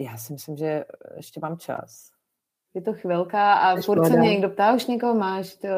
já 0.00 0.16
si 0.16 0.32
myslím, 0.32 0.56
že 0.56 0.84
ještě 1.16 1.40
mám 1.40 1.58
čas. 1.58 2.10
Je 2.74 2.82
to 2.82 2.92
chvilka 2.92 3.54
a 3.54 3.76
Jsi 3.76 3.82
furt 3.82 4.06
se 4.06 4.16
mě 4.16 4.28
někdo 4.28 4.50
ptá, 4.50 4.72
už 4.72 4.86
někoho 4.86 5.14
máš. 5.14 5.54
To... 5.54 5.68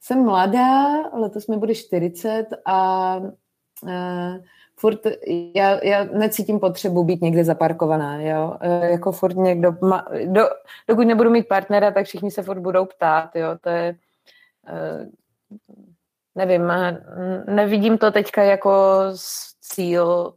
Jsem 0.00 0.24
mladá, 0.24 1.02
letos 1.12 1.46
mi 1.46 1.56
bude 1.56 1.74
40 1.74 2.46
a 2.64 3.16
uh, 3.82 4.36
furt, 4.78 5.00
já, 5.54 5.84
já 5.84 6.04
necítím 6.04 6.60
potřebu 6.60 7.04
být 7.04 7.22
někde 7.22 7.44
zaparkovaná, 7.44 8.22
jo, 8.22 8.56
e, 8.60 8.90
jako 8.90 9.12
furt 9.12 9.36
někdo, 9.36 9.72
má, 9.82 10.08
do, 10.26 10.42
dokud 10.88 11.06
nebudu 11.06 11.30
mít 11.30 11.48
partnera, 11.48 11.90
tak 11.90 12.06
všichni 12.06 12.30
se 12.30 12.42
furt 12.42 12.58
budou 12.58 12.84
ptát, 12.84 13.36
jo, 13.36 13.48
to 13.60 13.68
je, 13.68 13.96
e, 14.66 15.08
nevím, 16.34 16.72
nevidím 17.46 17.98
to 17.98 18.10
teďka 18.10 18.42
jako 18.42 19.02
cíl, 19.60 20.34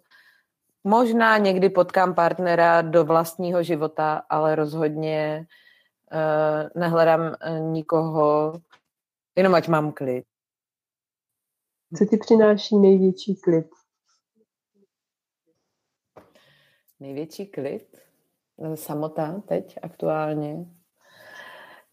možná 0.84 1.38
někdy 1.38 1.70
potkám 1.70 2.16
partnera 2.16 2.82
do 2.82 3.04
vlastního 3.04 3.64
života, 3.64 4.22
ale 4.30 4.56
rozhodně 4.56 5.46
e, 6.12 6.80
nehledám 6.80 7.36
nikoho, 7.60 8.54
jenom 9.36 9.56
ať 9.56 9.68
mám 9.68 9.92
klid. 9.92 10.24
Co 11.98 12.06
ti 12.06 12.18
přináší 12.18 12.78
největší 12.78 13.36
klid? 13.36 13.81
Největší 17.02 17.46
klid? 17.46 17.98
Samota 18.76 19.42
teď 19.48 19.78
aktuálně? 19.82 20.66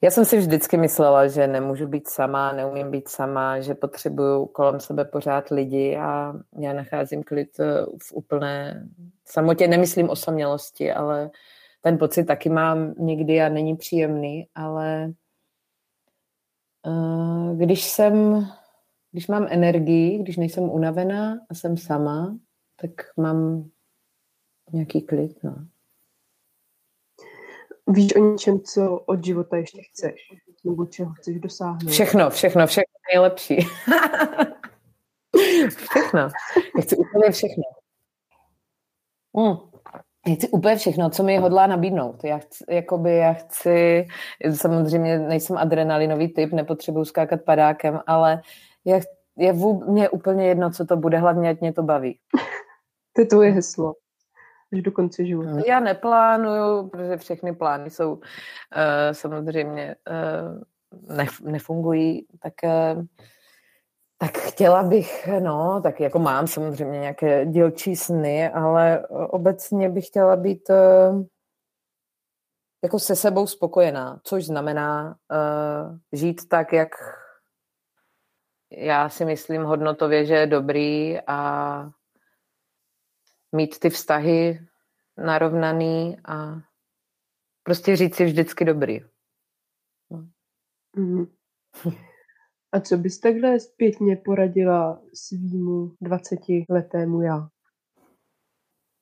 Já 0.03 0.11
jsem 0.11 0.25
si 0.25 0.39
vždycky 0.39 0.77
myslela, 0.77 1.29
že 1.29 1.47
nemůžu 1.47 1.87
být 1.87 2.09
sama, 2.09 2.53
neumím 2.53 2.91
být 2.91 3.09
sama, 3.09 3.61
že 3.61 3.75
potřebuju 3.75 4.47
kolem 4.47 4.81
sebe 4.81 5.05
pořád 5.05 5.49
lidi 5.51 5.97
a 5.97 6.35
já 6.59 6.73
nacházím 6.73 7.23
klid 7.23 7.61
eh, 7.61 7.87
v 8.03 8.13
úplné 8.13 8.89
samotě. 9.25 9.69
Nemyslím 9.69 10.11
o 10.11 10.17
samělosti, 10.17 10.93
ale 10.93 11.31
ten 11.81 11.99
pocit 11.99 12.25
taky 12.25 12.49
mám 12.49 12.95
někdy 12.99 13.41
a 13.41 13.49
není 13.49 13.77
příjemný, 13.77 14.49
ale 14.55 15.13
uh, 16.87 17.57
když 17.57 17.85
jsem, 17.85 18.47
když 19.13 19.29
mám 19.29 19.47
energii, 19.51 20.19
když 20.19 20.37
nejsem 20.37 20.65
unavená 20.65 21.39
a 21.51 21.55
jsem 21.55 21.77
sama, 21.77 22.37
tak 22.77 22.91
mám 23.17 23.71
nějaký 24.73 25.03
klid, 25.03 25.45
no. 25.45 25.57
Víš 27.89 28.17
o 28.17 28.19
něčem, 28.19 28.61
co 28.61 28.99
od 28.99 29.25
života 29.25 29.57
ještě 29.57 29.83
chceš? 29.83 30.15
Nebo 30.65 30.87
čeho 30.87 31.13
chceš 31.13 31.41
dosáhnout? 31.41 31.91
Všechno, 31.91 32.31
všechno, 32.31 32.67
všechno 32.67 32.95
nejlepší. 33.15 33.57
všechno. 35.77 36.21
Já 36.77 36.83
chci 36.83 36.97
úplně 36.97 37.31
všechno. 37.31 37.63
Mm. 39.37 39.57
Já 40.29 40.35
chci 40.35 40.49
úplně 40.49 40.77
všechno, 40.77 41.11
co 41.11 41.23
mi 41.23 41.37
hodlá 41.37 41.67
nabídnout. 41.67 42.25
Já 42.25 42.39
chci, 42.39 42.65
jakoby 42.71 43.17
já 43.17 43.33
chci, 43.33 44.07
samozřejmě 44.55 45.19
nejsem 45.19 45.59
adrenalinový 45.59 46.29
typ, 46.29 46.53
nepotřebuju 46.53 47.05
skákat 47.05 47.41
padákem, 47.43 48.01
ale 48.07 48.43
já, 48.85 49.01
je 49.37 49.53
vůb, 49.53 49.85
mě 49.89 50.09
úplně 50.09 50.47
jedno, 50.47 50.71
co 50.71 50.87
to 50.87 50.97
bude, 50.97 51.19
hlavně 51.19 51.51
ať 51.51 51.61
mě 51.61 51.73
to 51.73 51.83
baví. 51.83 52.19
to 53.13 53.21
je 53.21 53.27
tvoje 53.27 53.51
heslo 53.51 53.95
až 54.73 54.83
do 54.83 54.93
konce 54.93 55.25
života? 55.25 55.51
Já 55.67 55.81
neplánuju, 55.81 56.89
protože 56.89 57.17
všechny 57.17 57.55
plány 57.55 57.91
jsou 57.91 58.13
uh, 58.15 58.21
samozřejmě 59.13 59.97
uh, 60.11 61.17
nef- 61.17 61.51
nefungují, 61.51 62.27
tak 62.43 62.53
uh, 62.65 63.05
tak 64.21 64.39
chtěla 64.39 64.83
bych, 64.83 65.29
no, 65.41 65.81
tak 65.83 66.01
jako 66.01 66.19
mám 66.19 66.47
samozřejmě 66.47 66.99
nějaké 66.99 67.47
dílčí 67.47 67.97
sny, 67.97 68.49
ale 68.49 69.07
obecně 69.09 69.89
bych 69.89 70.07
chtěla 70.07 70.37
být 70.37 70.71
uh, 70.71 71.25
jako 72.85 72.99
se 72.99 73.17
sebou 73.17 73.47
spokojená, 73.47 74.21
což 74.23 74.47
znamená 74.47 75.17
uh, 75.31 75.99
žít 76.13 76.49
tak, 76.49 76.73
jak 76.73 76.89
já 78.71 79.09
si 79.09 79.25
myslím 79.25 79.63
hodnotově, 79.63 80.27
že 80.27 80.35
je 80.35 80.47
dobrý 80.47 81.19
a 81.27 81.91
mít 83.53 83.79
ty 83.79 83.91
vztahy 83.91 84.61
narovnaný 85.17 86.17
a 86.25 86.63
prostě 87.63 87.97
říct 87.97 88.15
si 88.15 88.25
vždycky 88.25 88.65
dobrý. 88.65 89.01
No. 90.11 90.29
Mm. 90.97 91.27
A 92.73 92.81
co 92.81 92.97
bys 92.97 93.21
takhle 93.21 93.61
zpětně 93.61 94.17
poradila 94.17 95.03
svýmu 95.15 95.87
20-letému 96.03 97.23
já? 97.23 97.49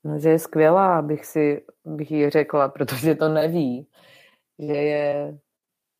No, 0.04 0.18
že 0.18 0.28
je 0.28 0.38
skvělá, 0.38 0.98
abych 0.98 1.26
si 1.26 1.64
bych 1.84 2.10
jí 2.10 2.30
řekla, 2.30 2.68
protože 2.68 3.14
to 3.14 3.28
neví, 3.28 3.88
že 4.58 4.72
je 4.72 5.38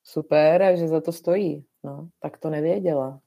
super 0.03 0.63
a 0.63 0.77
že 0.77 0.89
za 0.89 1.01
to 1.01 1.13
stojí. 1.13 1.67
No, 1.85 2.09
tak 2.21 2.39
to 2.39 2.51
nevěděla. 2.51 3.21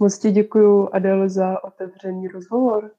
Moc 0.00 0.18
ti 0.18 0.30
děkuju, 0.30 0.88
Adel, 0.92 1.28
za 1.28 1.64
otevřený 1.64 2.28
rozhovor. 2.28 2.90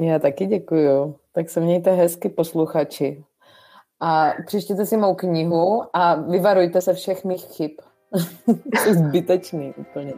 Já 0.00 0.18
taky 0.18 0.46
děkuju. 0.46 1.16
Tak 1.32 1.50
se 1.50 1.60
mějte 1.60 1.90
hezky, 1.90 2.28
posluchači. 2.28 3.24
A 4.00 4.32
přečtěte 4.46 4.86
si 4.86 4.96
mou 4.96 5.14
knihu 5.14 5.82
a 5.92 6.14
vyvarujte 6.14 6.80
se 6.80 6.94
všech 6.94 7.24
mých 7.24 7.44
chyb. 7.44 7.70
Jsou 8.78 8.92
zbytečný 8.92 9.74
úplně. 9.76 10.12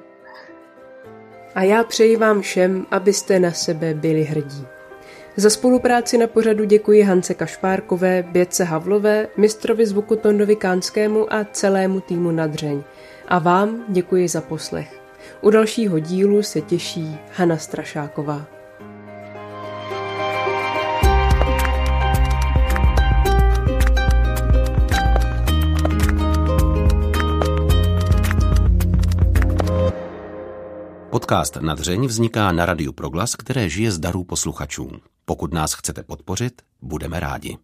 A 1.54 1.62
já 1.62 1.84
přeji 1.84 2.16
vám 2.16 2.40
všem, 2.40 2.86
abyste 2.90 3.40
na 3.40 3.50
sebe 3.50 3.94
byli 3.94 4.22
hrdí. 4.22 4.66
Za 5.36 5.50
spolupráci 5.50 6.18
na 6.18 6.26
pořadu 6.26 6.64
děkuji 6.64 7.02
Hance 7.02 7.34
Kašpárkové, 7.34 8.22
Bětce 8.22 8.64
Havlové, 8.64 9.28
mistrovi 9.36 9.86
zvuku 9.86 10.16
Tondovi 10.16 10.56
Kánskému 10.56 11.32
a 11.32 11.44
celému 11.44 12.00
týmu 12.00 12.30
Nadřeň. 12.30 12.82
A 13.28 13.38
vám 13.38 13.84
děkuji 13.88 14.28
za 14.28 14.40
poslech. 14.40 14.97
U 15.40 15.50
dalšího 15.50 15.98
dílu 15.98 16.42
se 16.42 16.60
těší 16.60 17.18
Hana 17.32 17.56
Strašáková. 17.56 18.46
Podcast 31.10 31.56
Nadřeň 31.56 32.06
vzniká 32.06 32.52
na 32.52 32.66
Radiu 32.66 32.92
Proglas, 32.92 33.36
které 33.36 33.68
žije 33.68 33.92
z 33.92 33.98
darů 33.98 34.24
posluchačů. 34.24 34.90
Pokud 35.24 35.54
nás 35.54 35.74
chcete 35.74 36.02
podpořit, 36.02 36.62
budeme 36.82 37.20
rádi. 37.20 37.58